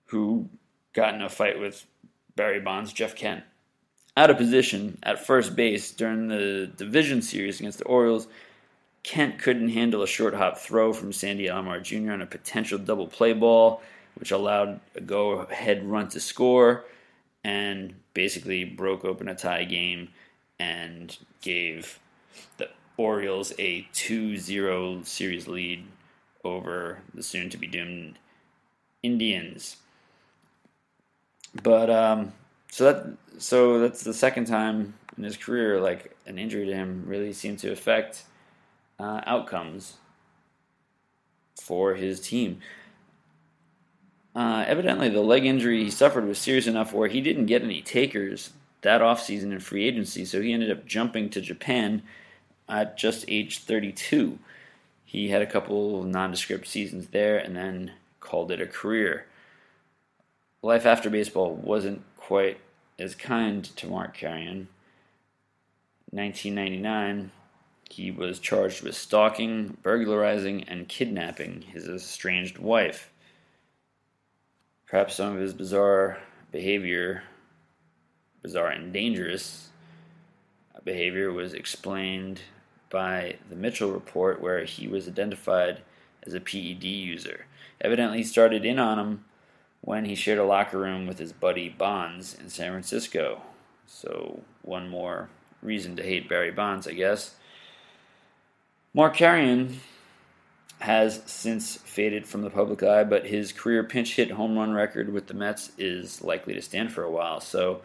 who 0.07 0.49
got 0.93 1.13
in 1.13 1.21
a 1.21 1.29
fight 1.29 1.59
with 1.59 1.85
Barry 2.35 2.59
Bonds, 2.59 2.93
Jeff 2.93 3.15
Kent. 3.15 3.43
Out 4.17 4.29
of 4.29 4.37
position 4.37 4.97
at 5.03 5.25
first 5.25 5.55
base 5.55 5.91
during 5.91 6.27
the 6.27 6.71
division 6.77 7.21
series 7.21 7.59
against 7.59 7.79
the 7.79 7.85
Orioles, 7.85 8.27
Kent 9.03 9.39
couldn't 9.39 9.69
handle 9.69 10.01
a 10.01 10.07
short 10.07 10.33
hop 10.33 10.57
throw 10.57 10.93
from 10.93 11.11
Sandy 11.11 11.47
Alomar 11.47 11.83
Jr. 11.83 12.13
on 12.13 12.21
a 12.21 12.25
potential 12.25 12.79
double 12.79 13.07
play 13.07 13.33
ball, 13.33 13.81
which 14.15 14.31
allowed 14.31 14.79
a 14.95 15.01
go 15.01 15.31
ahead 15.31 15.85
run 15.85 16.07
to 16.09 16.19
score 16.19 16.85
and 17.45 17.93
basically 18.15 18.63
broke 18.63 19.05
open 19.05 19.29
a 19.29 19.35
tie 19.35 19.63
game 19.63 20.09
and 20.59 21.15
gave 21.43 21.99
the 22.57 22.67
Orioles 22.97 23.53
a 23.59 23.87
2 23.93 24.37
0 24.37 25.03
series 25.03 25.47
lead 25.47 25.85
over 26.43 27.01
the 27.13 27.21
soon 27.21 27.51
to 27.51 27.57
be 27.57 27.67
doomed 27.67 28.17
Indians. 29.03 29.77
But 31.61 31.91
um, 31.91 32.33
so 32.71 32.91
that 32.91 33.17
so 33.37 33.79
that's 33.79 34.03
the 34.03 34.13
second 34.13 34.45
time 34.45 34.95
in 35.15 35.23
his 35.23 35.37
career 35.37 35.79
like 35.79 36.17
an 36.25 36.39
injury 36.39 36.65
to 36.65 36.73
him 36.73 37.03
really 37.05 37.31
seemed 37.31 37.59
to 37.59 37.71
affect 37.71 38.23
uh, 38.99 39.21
outcomes 39.27 39.97
for 41.61 41.93
his 41.93 42.19
team. 42.19 42.59
Uh, 44.35 44.65
evidently, 44.67 45.07
the 45.07 45.21
leg 45.21 45.45
injury 45.45 45.83
he 45.83 45.89
suffered 45.89 46.25
was 46.25 46.37
serious 46.37 46.67
enough 46.67 46.91
where 46.91 47.07
he 47.07 47.21
didn't 47.21 47.45
get 47.45 47.63
any 47.63 47.81
takers 47.81 48.51
that 48.81 49.01
offseason 49.01 49.51
in 49.51 49.59
free 49.59 49.87
agency, 49.87 50.25
so 50.25 50.41
he 50.41 50.53
ended 50.53 50.69
up 50.69 50.85
jumping 50.85 51.29
to 51.29 51.41
Japan 51.41 52.03
at 52.69 52.97
just 52.97 53.25
age 53.27 53.59
32. 53.59 54.37
He 55.03 55.29
had 55.29 55.41
a 55.41 55.47
couple 55.47 56.03
nondescript 56.03 56.67
seasons 56.67 57.07
there 57.07 57.37
and 57.37 57.55
then 57.55 57.93
called 58.19 58.51
it 58.51 58.61
a 58.61 58.67
career. 58.67 59.25
Life 60.61 60.85
after 60.85 61.09
baseball 61.09 61.55
wasn't 61.55 62.03
quite 62.17 62.59
as 62.99 63.15
kind 63.15 63.63
to 63.75 63.87
Mark 63.87 64.15
Carreon. 64.15 64.67
1999, 66.11 67.31
he 67.89 68.11
was 68.11 68.39
charged 68.39 68.83
with 68.83 68.95
stalking, 68.95 69.77
burglarizing, 69.81 70.63
and 70.63 70.87
kidnapping 70.87 71.63
his 71.63 71.87
estranged 71.87 72.57
wife. 72.57 73.09
Perhaps 74.87 75.15
some 75.15 75.35
of 75.35 75.41
his 75.41 75.53
bizarre 75.53 76.19
behavior, 76.51 77.23
bizarre 78.41 78.69
and 78.69 78.93
dangerous 78.93 79.69
uh, 80.75 80.79
behavior, 80.83 81.31
was 81.31 81.53
explained 81.53 82.41
by 82.89 83.37
the 83.49 83.55
Mitchell 83.55 83.91
report, 83.91 84.41
where 84.41 84.63
he 84.63 84.87
was 84.87 85.07
identified 85.07 85.81
as 86.25 86.33
a 86.33 86.39
PED 86.39 86.83
user. 86.83 87.45
Evidently, 87.81 88.19
he 88.19 88.23
started 88.23 88.63
in 88.63 88.79
on 88.79 88.99
him 88.99 89.25
when 89.81 90.05
he 90.05 90.15
shared 90.15 90.39
a 90.39 90.43
locker 90.43 90.77
room 90.77 91.07
with 91.07 91.19
his 91.19 91.33
buddy 91.33 91.69
Bonds 91.69 92.33
in 92.33 92.49
San 92.49 92.71
Francisco. 92.71 93.41
So, 93.87 94.43
one 94.61 94.87
more 94.87 95.29
reason 95.61 95.95
to 95.95 96.03
hate 96.03 96.29
Barry 96.29 96.51
Bonds, 96.51 96.87
I 96.87 96.93
guess. 96.93 97.35
Mark 98.93 99.15
Carreon 99.15 99.79
has 100.79 101.21
since 101.25 101.77
faded 101.77 102.27
from 102.27 102.41
the 102.41 102.49
public 102.49 102.83
eye, 102.83 103.03
but 103.03 103.25
his 103.25 103.51
career 103.51 103.83
pinch 103.83 104.15
hit 104.15 104.31
home 104.31 104.57
run 104.57 104.73
record 104.73 105.11
with 105.11 105.27
the 105.27 105.33
Mets 105.33 105.71
is 105.77 106.21
likely 106.21 106.53
to 106.53 106.61
stand 106.61 106.91
for 106.91 107.03
a 107.03 107.11
while. 107.11 107.39
So 107.39 107.81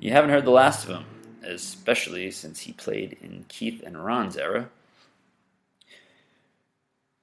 you 0.00 0.10
haven't 0.10 0.30
heard 0.30 0.44
the 0.44 0.50
last 0.50 0.84
of 0.84 0.90
him, 0.90 1.04
especially 1.42 2.30
since 2.30 2.60
he 2.60 2.72
played 2.72 3.16
in 3.22 3.44
Keith 3.48 3.82
and 3.84 4.04
Ron's 4.04 4.36
era. 4.36 4.68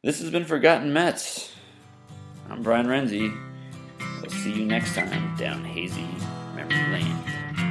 This 0.04 0.20
has 0.20 0.32
been 0.32 0.46
Forgotten 0.46 0.92
Mets. 0.94 1.54
I'm 2.50 2.64
Brian 2.64 2.88
Renzi. 2.88 3.38
We'll 4.22 4.32
see 4.32 4.54
you 4.54 4.66
next 4.66 4.96
time 4.96 5.36
down 5.38 5.64
hazy 5.64 6.08
memory 6.56 6.92
lane. 6.92 7.71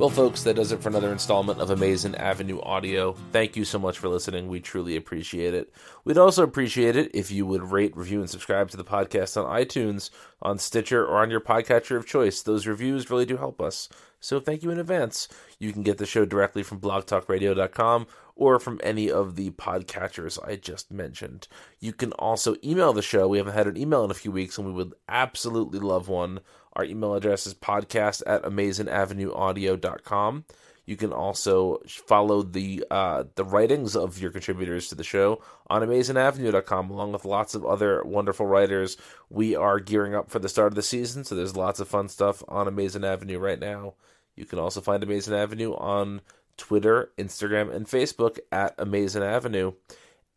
Well, 0.00 0.08
folks, 0.08 0.44
that 0.44 0.56
does 0.56 0.72
it 0.72 0.80
for 0.80 0.88
another 0.88 1.12
installment 1.12 1.60
of 1.60 1.68
Amazin' 1.68 2.14
Avenue 2.14 2.58
Audio. 2.62 3.12
Thank 3.32 3.54
you 3.54 3.66
so 3.66 3.78
much 3.78 3.98
for 3.98 4.08
listening. 4.08 4.48
We 4.48 4.58
truly 4.58 4.96
appreciate 4.96 5.52
it. 5.52 5.74
We'd 6.04 6.16
also 6.16 6.42
appreciate 6.42 6.96
it 6.96 7.10
if 7.12 7.30
you 7.30 7.44
would 7.44 7.70
rate, 7.70 7.94
review, 7.94 8.20
and 8.20 8.30
subscribe 8.30 8.70
to 8.70 8.78
the 8.78 8.82
podcast 8.82 9.36
on 9.36 9.44
iTunes, 9.62 10.08
on 10.40 10.58
Stitcher, 10.58 11.04
or 11.04 11.18
on 11.18 11.30
your 11.30 11.42
podcatcher 11.42 11.98
of 11.98 12.06
choice. 12.06 12.40
Those 12.40 12.66
reviews 12.66 13.10
really 13.10 13.26
do 13.26 13.36
help 13.36 13.60
us. 13.60 13.90
So 14.20 14.40
thank 14.40 14.62
you 14.62 14.70
in 14.70 14.78
advance. 14.78 15.28
You 15.58 15.70
can 15.70 15.82
get 15.82 15.98
the 15.98 16.06
show 16.06 16.24
directly 16.24 16.62
from 16.62 16.80
blogtalkradio.com 16.80 18.06
or 18.36 18.58
from 18.58 18.80
any 18.82 19.10
of 19.10 19.36
the 19.36 19.50
podcatchers 19.50 20.38
I 20.42 20.56
just 20.56 20.90
mentioned. 20.90 21.46
You 21.78 21.92
can 21.92 22.12
also 22.12 22.56
email 22.64 22.94
the 22.94 23.02
show. 23.02 23.28
We 23.28 23.36
haven't 23.36 23.52
had 23.52 23.66
an 23.66 23.76
email 23.76 24.02
in 24.04 24.10
a 24.10 24.14
few 24.14 24.32
weeks, 24.32 24.56
and 24.56 24.66
we 24.66 24.72
would 24.72 24.94
absolutely 25.10 25.78
love 25.78 26.08
one. 26.08 26.40
Our 26.80 26.86
email 26.86 27.14
address 27.14 27.46
is 27.46 27.52
podcast 27.52 28.22
at 28.26 28.42
amazingavenueaudio.com. 28.42 30.44
You 30.86 30.96
can 30.96 31.12
also 31.12 31.82
follow 31.86 32.40
the 32.40 32.86
uh, 32.90 33.24
the 33.34 33.44
writings 33.44 33.94
of 33.94 34.18
your 34.18 34.30
contributors 34.30 34.88
to 34.88 34.94
the 34.94 35.04
show 35.04 35.42
on 35.68 35.82
amazingavenue.com, 35.82 36.88
along 36.88 37.12
with 37.12 37.26
lots 37.26 37.54
of 37.54 37.66
other 37.66 38.02
wonderful 38.02 38.46
writers. 38.46 38.96
We 39.28 39.54
are 39.54 39.78
gearing 39.78 40.14
up 40.14 40.30
for 40.30 40.38
the 40.38 40.48
start 40.48 40.68
of 40.68 40.74
the 40.74 40.82
season, 40.82 41.22
so 41.22 41.34
there's 41.34 41.54
lots 41.54 41.80
of 41.80 41.88
fun 41.88 42.08
stuff 42.08 42.42
on 42.48 42.66
Amazin' 42.66 43.04
Avenue 43.04 43.38
right 43.38 43.60
now. 43.60 43.92
You 44.34 44.46
can 44.46 44.58
also 44.58 44.80
find 44.80 45.02
Amazin' 45.02 45.34
Avenue 45.34 45.74
on 45.74 46.22
Twitter, 46.56 47.12
Instagram, 47.18 47.70
and 47.74 47.84
Facebook 47.84 48.38
at 48.50 48.74
Amazin' 48.78 49.22
Avenue. 49.22 49.72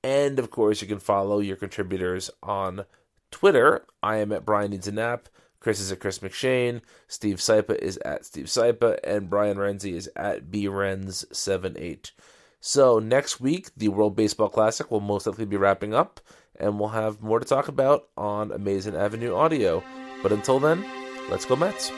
And 0.04 0.40
of 0.40 0.52
course, 0.52 0.82
you 0.82 0.90
can 0.90 1.00
follow 1.00 1.40
your 1.40 1.56
contributors 1.56 2.30
on 2.44 2.84
Twitter. 3.32 3.86
I 4.04 4.18
am 4.18 4.34
at 4.34 4.44
Brian 4.44 4.72
Needs 4.72 4.90
a 4.90 4.92
Nap. 4.92 5.30
Chris 5.64 5.80
is 5.80 5.92
at 5.92 6.02
Chris 6.02 6.20
McShane. 6.20 6.82
Steve 7.08 7.38
Sypa 7.38 7.76
is 7.80 7.98
at 7.98 8.26
Steve 8.26 8.46
Sypa. 8.46 9.00
And 9.04 9.30
Brian 9.30 9.58
Renzi 9.58 9.94
is 9.94 10.10
at 10.16 10.52
BRenz78. 10.52 12.12
So 12.60 13.00
next 13.00 13.40
week, 13.40 13.70
the 13.76 13.88
World 13.88 14.16
Baseball 14.16 14.50
Classic 14.50 14.92
will 14.92 15.00
most 15.00 15.26
likely 15.26 15.46
be 15.46 15.58
wrapping 15.58 15.94
up. 15.94 16.20
And 16.60 16.80
we'll 16.80 16.90
have 16.90 17.22
more 17.22 17.40
to 17.40 17.46
talk 17.46 17.70
about 17.70 18.10
on 18.16 18.52
Amazin' 18.52 18.96
Avenue 18.96 19.34
Audio. 19.34 19.84
But 20.22 20.34
until 20.34 20.60
then, 20.60 20.86
let's 21.30 21.46
go 21.46 21.56
Mets. 21.56 21.92